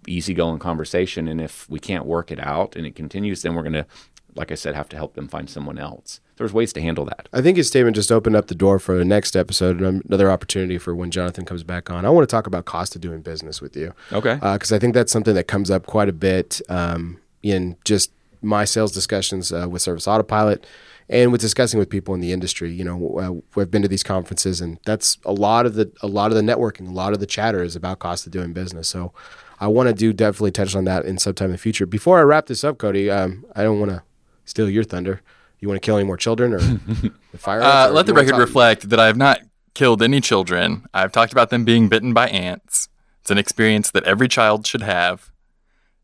easygoing 0.07 0.59
conversation. 0.59 1.29
And 1.29 1.41
if 1.41 1.69
we 1.69 1.79
can't 1.79 2.07
work 2.07 2.31
it 2.31 2.41
out 2.41 2.77
and 2.77 2.87
it 2.87 2.95
continues, 2.95 3.43
then 3.43 3.55
we're 3.55 3.63
going 3.63 3.73
to, 3.73 3.87
like 4.35 4.53
I 4.53 4.55
said, 4.55 4.75
have 4.75 4.89
to 4.91 4.97
help 4.97 5.15
them 5.15 5.29
find 5.29 5.49
someone 5.49 5.79
else. 5.79 6.21
There's 6.37 6.53
ways 6.53 6.73
to 6.75 6.83
handle 6.83 7.05
that. 7.07 7.29
I 7.33 7.41
think 7.41 7.57
his 7.57 7.69
statement 7.69 7.97
just 7.97 8.13
opened 8.13 8.37
up 8.37 8.49
the 8.49 8.55
door 8.55 8.79
for 8.79 8.97
the 8.99 9.05
next 9.05 9.37
episode 9.37 9.81
and 9.81 10.05
another 10.05 10.31
opportunity 10.31 10.77
for 10.77 10.95
when 10.95 11.11
Jonathan 11.11 11.45
comes 11.45 11.63
back 11.63 11.91
on. 11.91 12.05
I 12.05 12.11
want 12.11 12.29
to 12.29 12.31
talk 12.31 12.47
about 12.47 12.67
cost 12.67 12.95
of 12.95 13.01
doing 13.01 13.23
business 13.23 13.63
with 13.63 13.77
you. 13.77 13.95
Okay. 14.13 14.35
Because 14.35 14.71
uh, 14.71 14.77
I 14.77 14.79
think 14.79 14.95
that's 14.95 15.13
something 15.13 15.35
that 15.35 15.45
comes 15.45 15.71
up 15.71 15.87
quite 15.87 16.09
a 16.09 16.13
bit 16.13 16.61
um, 16.69 17.19
in 17.43 17.77
just 17.85 18.13
my 18.47 18.65
sales 18.65 18.93
discussions 18.93 19.53
uh, 19.53 19.69
with 19.69 19.83
Service 19.83 20.09
Autopilot 20.09 20.67
and 21.09 21.31
with 21.31 21.41
discussing 21.41 21.79
with 21.79 21.91
people 21.91 22.15
in 22.15 22.21
the 22.21 22.33
industry. 22.33 22.73
You 22.73 22.85
know, 22.85 23.19
uh, 23.19 23.41
we've 23.55 23.71
been 23.71 23.83
to 23.83 23.89
these 23.89 24.03
conferences, 24.03 24.61
and 24.61 24.79
that's 24.85 25.19
a 25.25 25.33
lot 25.33 25.67
of 25.67 25.75
the 25.75 25.93
a 26.01 26.07
lot 26.07 26.31
of 26.31 26.37
the 26.37 26.43
networking, 26.43 26.89
a 26.89 26.93
lot 26.93 27.13
of 27.13 27.21
the 27.21 27.27
chatter 27.27 27.63
is 27.63 27.77
about 27.77 27.99
cost 27.99 28.27
of 28.27 28.33
doing 28.33 28.53
business. 28.53 28.89
So, 28.89 29.13
I 29.61 29.69
want 29.69 29.89
to 29.89 29.95
do 29.95 30.13
definitely 30.13 30.51
touch 30.51 30.75
on 30.75 30.85
that 30.85 31.05
in 31.05 31.19
sometime 31.19 31.47
in 31.47 31.53
the 31.53 31.59
future. 31.59 31.87
Before 31.87 32.19
I 32.19 32.23
wrap 32.23 32.47
this 32.47 32.65
up, 32.65 32.79
Cody, 32.79 33.11
um, 33.11 33.45
I 33.55 33.63
don't 33.63 33.79
want 33.79 33.91
to 33.91 34.03
steal 34.45 34.69
your 34.69 34.85
thunder. 34.85 35.23
You 35.61 35.69
want 35.69 35.81
to 35.81 35.85
kill 35.85 35.97
any 35.97 36.07
more 36.07 36.19
children 36.19 36.53
or 36.53 36.59
fire? 37.39 37.63
Uh, 37.63 37.91
let 37.91 38.07
the 38.07 38.15
record 38.15 38.37
reflect 38.37 38.91
that 38.91 39.01
I 39.01 39.07
have 39.07 39.17
not 39.17 39.41
killed 39.75 40.03
any 40.03 40.21
children. 40.21 40.87
I've 40.93 41.13
talked 41.13 41.33
about 41.33 41.51
them 41.51 41.65
being 41.65 41.89
bitten 41.89 42.13
by 42.13 42.29
ants. 42.29 42.89
It's 43.23 43.31
an 43.31 43.39
experience 43.39 43.91
that 43.93 44.05
every 44.05 44.29
child 44.29 44.67
should 44.67 44.83
have. 44.83 45.31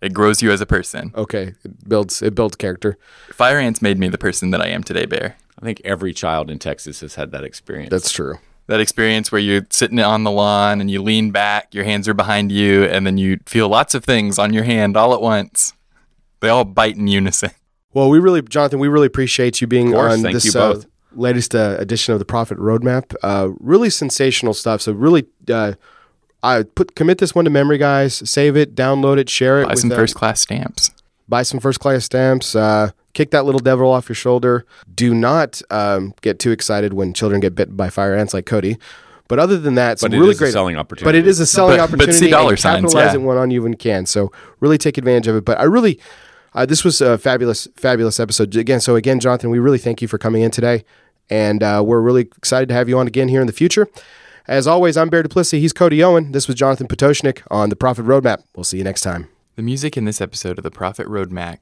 It 0.02 0.12
grows 0.12 0.42
you 0.42 0.50
as 0.50 0.60
a 0.60 0.66
person. 0.66 1.12
Okay, 1.14 1.54
it 1.64 1.88
builds 1.88 2.20
it 2.20 2.34
builds 2.34 2.56
character. 2.56 2.98
Fire 3.32 3.58
ants 3.58 3.80
made 3.80 3.98
me 3.98 4.08
the 4.08 4.18
person 4.18 4.50
that 4.50 4.60
I 4.60 4.66
am 4.66 4.82
today, 4.82 5.06
Bear. 5.06 5.36
I 5.60 5.64
think 5.64 5.80
every 5.84 6.12
child 6.12 6.50
in 6.50 6.58
Texas 6.58 7.00
has 7.00 7.14
had 7.14 7.30
that 7.30 7.44
experience. 7.44 7.90
That's 7.90 8.10
true. 8.10 8.38
That 8.66 8.80
experience 8.80 9.30
where 9.30 9.40
you're 9.40 9.66
sitting 9.70 10.00
on 10.00 10.24
the 10.24 10.30
lawn 10.30 10.80
and 10.80 10.90
you 10.90 11.00
lean 11.02 11.30
back, 11.30 11.72
your 11.72 11.84
hands 11.84 12.08
are 12.08 12.14
behind 12.14 12.50
you, 12.50 12.84
and 12.84 13.06
then 13.06 13.16
you 13.16 13.38
feel 13.46 13.68
lots 13.68 13.94
of 13.94 14.04
things 14.04 14.38
on 14.40 14.52
your 14.52 14.64
hand 14.64 14.96
all 14.96 15.14
at 15.14 15.20
once. 15.20 15.72
They 16.40 16.48
all 16.48 16.64
bite 16.64 16.96
in 16.96 17.06
unison. 17.06 17.50
Well, 17.94 18.08
we 18.08 18.18
really, 18.18 18.42
Jonathan, 18.42 18.78
we 18.78 18.88
really 18.88 19.06
appreciate 19.06 19.60
you 19.60 19.66
being 19.66 19.92
course, 19.92 20.14
on 20.14 20.22
this 20.22 20.56
uh, 20.56 20.82
latest 21.14 21.54
uh, 21.54 21.76
edition 21.78 22.12
of 22.12 22.18
the 22.18 22.24
Profit 22.24 22.58
Roadmap. 22.58 23.14
Uh, 23.22 23.50
really 23.60 23.90
sensational 23.90 24.54
stuff. 24.54 24.80
So 24.80 24.92
really 24.92 25.26
uh, 25.48 25.74
I 26.42 26.64
put 26.64 26.94
commit 26.96 27.18
this 27.18 27.34
one 27.34 27.44
to 27.44 27.50
memory, 27.50 27.78
guys. 27.78 28.28
Save 28.28 28.56
it, 28.56 28.74
download 28.74 29.18
it, 29.18 29.28
share 29.30 29.62
it. 29.62 29.68
Buy 29.68 29.74
some 29.74 29.90
first 29.90 30.14
class 30.14 30.40
stamps. 30.40 30.90
Buy 31.28 31.42
some 31.42 31.60
first 31.60 31.80
class 31.80 32.04
stamps. 32.04 32.54
Uh, 32.54 32.90
kick 33.12 33.30
that 33.30 33.44
little 33.44 33.60
devil 33.60 33.90
off 33.90 34.08
your 34.08 34.16
shoulder. 34.16 34.66
Do 34.92 35.14
not 35.14 35.62
um, 35.70 36.14
get 36.20 36.38
too 36.38 36.50
excited 36.50 36.94
when 36.94 37.14
children 37.14 37.40
get 37.40 37.54
bitten 37.54 37.76
by 37.76 37.90
fire 37.90 38.14
ants 38.14 38.34
like 38.34 38.46
Cody. 38.46 38.76
But 39.28 39.38
other 39.38 39.56
than 39.56 39.76
that, 39.76 39.98
some 39.98 40.12
really 40.12 40.34
great 40.34 40.52
selling 40.52 40.76
opportunity. 40.76 41.04
But 41.06 41.14
it 41.14 41.26
is 41.26 41.40
a 41.40 41.46
selling 41.46 41.78
but, 41.78 41.84
opportunity. 41.84 42.12
But 42.12 42.18
see 42.18 42.30
dollar 42.30 42.56
signs. 42.56 42.82
Capitalize 42.82 43.14
yeah. 43.14 43.20
one 43.20 43.38
on 43.38 43.50
you 43.50 43.62
when 43.62 43.72
you 43.72 43.78
can. 43.78 44.04
So 44.04 44.32
really 44.60 44.78
take 44.78 44.98
advantage 44.98 45.28
of 45.28 45.36
it. 45.36 45.44
But 45.44 45.58
I 45.58 45.62
really, 45.62 46.00
uh, 46.54 46.66
this 46.66 46.84
was 46.84 47.00
a 47.00 47.16
fabulous, 47.16 47.66
fabulous 47.76 48.20
episode 48.20 48.54
again. 48.56 48.80
So 48.80 48.96
again, 48.96 49.20
Jonathan, 49.20 49.48
we 49.48 49.58
really 49.58 49.78
thank 49.78 50.02
you 50.02 50.08
for 50.08 50.18
coming 50.18 50.42
in 50.42 50.50
today, 50.50 50.84
and 51.30 51.62
uh, 51.62 51.82
we're 51.86 52.00
really 52.00 52.22
excited 52.22 52.68
to 52.68 52.74
have 52.74 52.88
you 52.88 52.98
on 52.98 53.06
again 53.06 53.28
here 53.28 53.40
in 53.40 53.46
the 53.46 53.52
future. 53.54 53.88
As 54.48 54.66
always, 54.66 54.96
I'm 54.96 55.08
Bear 55.08 55.22
Duplessis. 55.22 55.60
He's 55.60 55.72
Cody 55.72 56.02
Owen. 56.02 56.32
This 56.32 56.48
was 56.48 56.56
Jonathan 56.56 56.88
Pototschnik 56.88 57.42
on 57.48 57.68
the 57.68 57.76
Profit 57.76 58.04
Roadmap. 58.04 58.42
We'll 58.56 58.64
see 58.64 58.78
you 58.78 58.84
next 58.84 59.02
time. 59.02 59.28
The 59.54 59.62
music 59.62 59.96
in 59.96 60.04
this 60.04 60.20
episode 60.20 60.58
of 60.58 60.64
the 60.64 60.70
Profit 60.70 61.06
Roadmap 61.06 61.58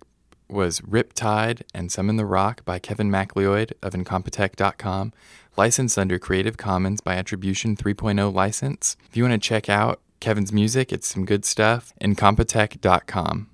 was 0.49 0.81
Riptide 0.81 1.61
and 1.75 1.93
Summon 1.93 2.17
the 2.17 2.25
Rock 2.25 2.65
by 2.65 2.79
Kevin 2.79 3.11
MacLeod 3.11 3.75
of 3.83 3.93
Incompetech.com, 3.93 5.13
licensed 5.59 5.99
under 5.99 6.19
Creative 6.19 6.57
Commons 6.57 7.03
by 7.03 7.17
Attribution 7.17 7.77
3.0 7.77 8.33
license. 8.33 8.97
If 9.11 9.17
you 9.17 9.25
want 9.25 9.41
to 9.41 9.47
check 9.47 9.69
out 9.69 10.01
Kevin's 10.21 10.53
music, 10.53 10.91
it's 10.91 11.07
some 11.07 11.27
good 11.27 11.45
stuff. 11.45 11.93
Incompetech.com. 12.01 13.50